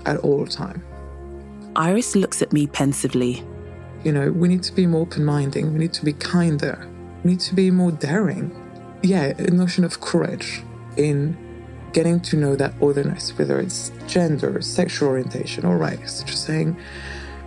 at 0.05 0.17
all 0.17 0.45
time. 0.47 0.83
Iris 1.75 2.15
looks 2.15 2.41
at 2.41 2.53
me 2.53 2.67
pensively. 2.67 3.43
You 4.03 4.11
know, 4.11 4.31
we 4.31 4.47
need 4.47 4.63
to 4.63 4.73
be 4.73 4.85
more 4.85 5.01
open-minded. 5.01 5.63
We 5.65 5.79
need 5.79 5.93
to 5.93 6.05
be 6.05 6.13
kinder. 6.13 6.87
We 7.23 7.31
need 7.31 7.39
to 7.41 7.55
be 7.55 7.71
more 7.71 7.91
daring. 7.91 8.51
Yeah, 9.01 9.33
a 9.37 9.49
notion 9.49 9.83
of 9.83 9.99
courage 9.99 10.61
in 10.97 11.37
getting 11.93 12.19
to 12.19 12.37
know 12.37 12.55
that 12.55 12.73
otherness, 12.81 13.37
whether 13.37 13.59
it's 13.59 13.91
gender, 14.07 14.61
sexual 14.61 15.09
orientation, 15.09 15.65
or 15.65 15.77
race. 15.77 16.23
Just 16.23 16.45
saying, 16.45 16.77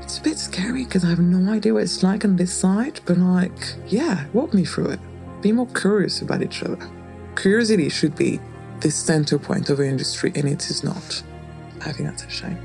it's 0.03 0.18
a 0.18 0.22
bit 0.22 0.39
scary 0.39 0.85
because 0.85 1.05
I 1.05 1.09
have 1.09 1.20
no 1.20 1.53
idea 1.53 1.74
what 1.74 1.83
it's 1.83 2.03
like 2.03 2.24
on 2.24 2.37
this 2.37 2.53
side, 2.53 3.01
but 3.07 3.18
like, 3.18 3.74
yeah, 3.87 4.27
walk 4.33 4.55
me 4.55 4.64
through 4.64 4.91
it. 4.91 5.01
Be 5.43 5.53
more 5.53 5.66
curious 5.68 6.22
about 6.22 6.43
each 6.43 6.62
other. 6.62 6.79
Curiosity 7.37 7.89
should 7.91 8.16
be 8.16 8.41
the 8.81 8.91
center 8.91 9.39
point 9.39 9.68
of 9.70 9.79
our 9.79 9.85
industry, 9.85 10.33
and 10.35 10.49
it 10.49 10.68
is 10.70 10.83
not. 10.83 11.22
I 11.85 11.93
think 11.93 12.09
that's 12.09 12.24
a 12.24 12.31
shame. 12.31 12.59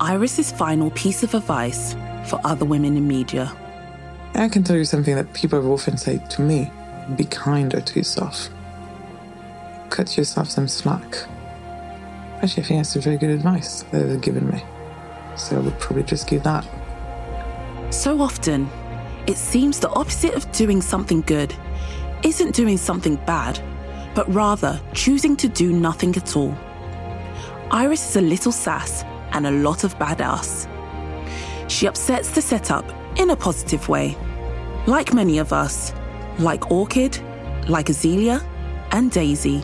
Iris's 0.00 0.50
final 0.50 0.90
piece 0.90 1.22
of 1.22 1.34
advice 1.34 1.94
for 2.26 2.40
other 2.44 2.64
women 2.64 2.96
in 2.96 3.06
media. 3.06 3.52
I 4.34 4.48
can 4.48 4.64
tell 4.64 4.76
you 4.76 4.84
something 4.84 5.14
that 5.14 5.32
people 5.34 5.60
have 5.60 5.70
often 5.70 5.96
said 5.96 6.28
to 6.30 6.42
me 6.42 6.70
be 7.16 7.24
kinder 7.24 7.80
to 7.80 7.98
yourself. 8.00 8.48
Cut 9.90 10.16
yourself 10.16 10.50
some 10.50 10.66
slack. 10.66 11.16
Actually, 12.42 12.64
I 12.64 12.66
think 12.66 12.78
that's 12.80 12.96
a 12.96 13.00
very 13.00 13.16
good 13.16 13.30
advice 13.30 13.82
that 13.92 14.08
they've 14.08 14.20
given 14.20 14.48
me. 14.50 14.64
So 15.36 15.56
I 15.56 15.60
would 15.60 15.78
probably 15.78 16.02
just 16.02 16.28
give 16.28 16.42
that. 16.42 16.66
So 17.90 18.20
often, 18.20 18.68
it 19.28 19.36
seems 19.36 19.78
the 19.78 19.90
opposite 19.90 20.34
of 20.34 20.50
doing 20.50 20.82
something 20.82 21.20
good 21.20 21.54
isn't 22.24 22.54
doing 22.54 22.78
something 22.78 23.14
bad, 23.26 23.60
but 24.16 24.32
rather 24.34 24.80
choosing 24.92 25.36
to 25.36 25.48
do 25.48 25.72
nothing 25.72 26.16
at 26.16 26.36
all. 26.36 26.56
Iris 27.70 28.10
is 28.10 28.16
a 28.16 28.20
little 28.20 28.52
sass 28.52 29.04
and 29.34 29.46
a 29.46 29.50
lot 29.50 29.84
of 29.84 29.98
badass. 29.98 30.68
She 31.70 31.86
upsets 31.86 32.30
the 32.30 32.42
setup 32.42 32.84
in 33.18 33.30
a 33.30 33.36
positive 33.36 33.88
way. 33.88 34.16
Like 34.86 35.12
many 35.12 35.38
of 35.38 35.52
us, 35.52 35.92
like 36.38 36.70
Orchid, 36.70 37.18
like 37.68 37.86
Azealia, 37.86 38.42
and 38.92 39.10
Daisy, 39.10 39.62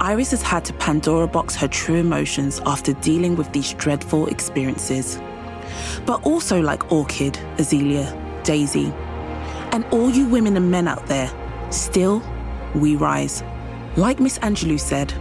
Iris 0.00 0.30
has 0.30 0.42
had 0.42 0.64
to 0.66 0.72
Pandora 0.74 1.26
box 1.26 1.54
her 1.56 1.68
true 1.68 1.96
emotions 1.96 2.60
after 2.66 2.92
dealing 2.94 3.36
with 3.36 3.52
these 3.52 3.72
dreadful 3.74 4.26
experiences. 4.28 5.18
But 6.04 6.24
also 6.24 6.60
like 6.60 6.92
Orchid, 6.92 7.34
Azealia, 7.56 8.44
Daisy, 8.44 8.92
and 9.72 9.84
all 9.86 10.10
you 10.10 10.26
women 10.26 10.56
and 10.56 10.70
men 10.70 10.88
out 10.88 11.06
there, 11.06 11.30
still, 11.70 12.22
we 12.74 12.96
rise. 12.96 13.42
Like 13.96 14.20
Miss 14.20 14.38
Angelou 14.38 14.78
said, 14.78 15.12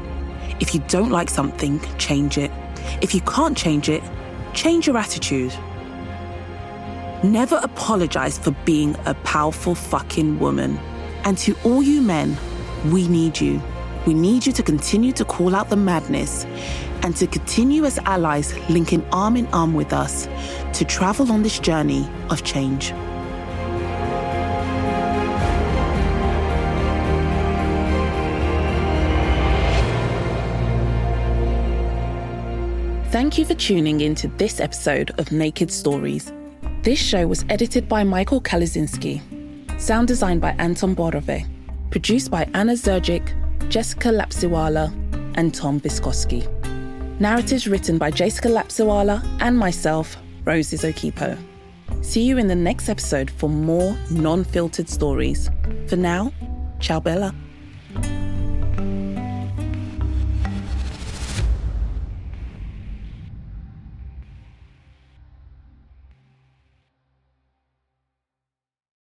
if 0.59 0.73
you 0.73 0.81
don't 0.87 1.09
like 1.09 1.29
something, 1.29 1.79
change 1.97 2.37
it. 2.37 2.51
If 3.01 3.13
you 3.13 3.21
can't 3.21 3.57
change 3.57 3.89
it, 3.89 4.03
change 4.53 4.87
your 4.87 4.97
attitude. 4.97 5.53
Never 7.23 7.59
apologize 7.63 8.37
for 8.37 8.51
being 8.65 8.95
a 9.05 9.13
powerful 9.23 9.75
fucking 9.75 10.39
woman. 10.39 10.77
And 11.23 11.37
to 11.39 11.55
all 11.63 11.81
you 11.81 12.01
men, 12.01 12.37
we 12.91 13.07
need 13.07 13.39
you. 13.39 13.61
We 14.05 14.13
need 14.13 14.45
you 14.45 14.53
to 14.53 14.63
continue 14.63 15.11
to 15.13 15.25
call 15.25 15.55
out 15.55 15.69
the 15.69 15.75
madness 15.75 16.45
and 17.01 17.15
to 17.17 17.27
continue 17.27 17.85
as 17.85 17.97
allies 17.99 18.53
linking 18.69 19.03
arm 19.11 19.35
in 19.37 19.47
arm 19.47 19.73
with 19.73 19.93
us 19.93 20.27
to 20.73 20.85
travel 20.85 21.31
on 21.31 21.41
this 21.41 21.59
journey 21.59 22.07
of 22.29 22.43
change. 22.43 22.93
Thank 33.15 33.37
you 33.37 33.45
for 33.45 33.53
tuning 33.53 34.01
in 34.01 34.13
to 34.15 34.27
this 34.27 34.59
episode 34.59 35.17
of 35.17 35.31
Naked 35.31 35.71
Stories. 35.71 36.33
This 36.81 36.99
show 36.99 37.25
was 37.27 37.45
edited 37.47 37.87
by 37.87 38.03
Michael 38.03 38.41
Kalizinski, 38.41 39.21
sound 39.79 40.09
designed 40.09 40.41
by 40.41 40.51
Anton 40.59 40.93
Borove, 40.93 41.47
produced 41.91 42.29
by 42.29 42.43
Anna 42.53 42.73
Zergic, 42.73 43.31
Jessica 43.69 44.09
Lapsiwala, 44.09 44.91
and 45.37 45.55
Tom 45.55 45.79
Viskoski. 45.79 46.45
Narratives 47.21 47.69
written 47.69 47.97
by 47.97 48.11
Jessica 48.11 48.49
Lapsiwala 48.49 49.25
and 49.39 49.57
myself, 49.57 50.17
Roses 50.43 50.83
Okhipo. 50.83 51.41
See 52.01 52.23
you 52.23 52.37
in 52.37 52.47
the 52.47 52.53
next 52.55 52.89
episode 52.89 53.31
for 53.31 53.47
more 53.47 53.95
non 54.11 54.43
filtered 54.43 54.89
stories. 54.89 55.49
For 55.87 55.95
now, 55.95 56.33
ciao 56.81 56.99
Bella. 56.99 57.33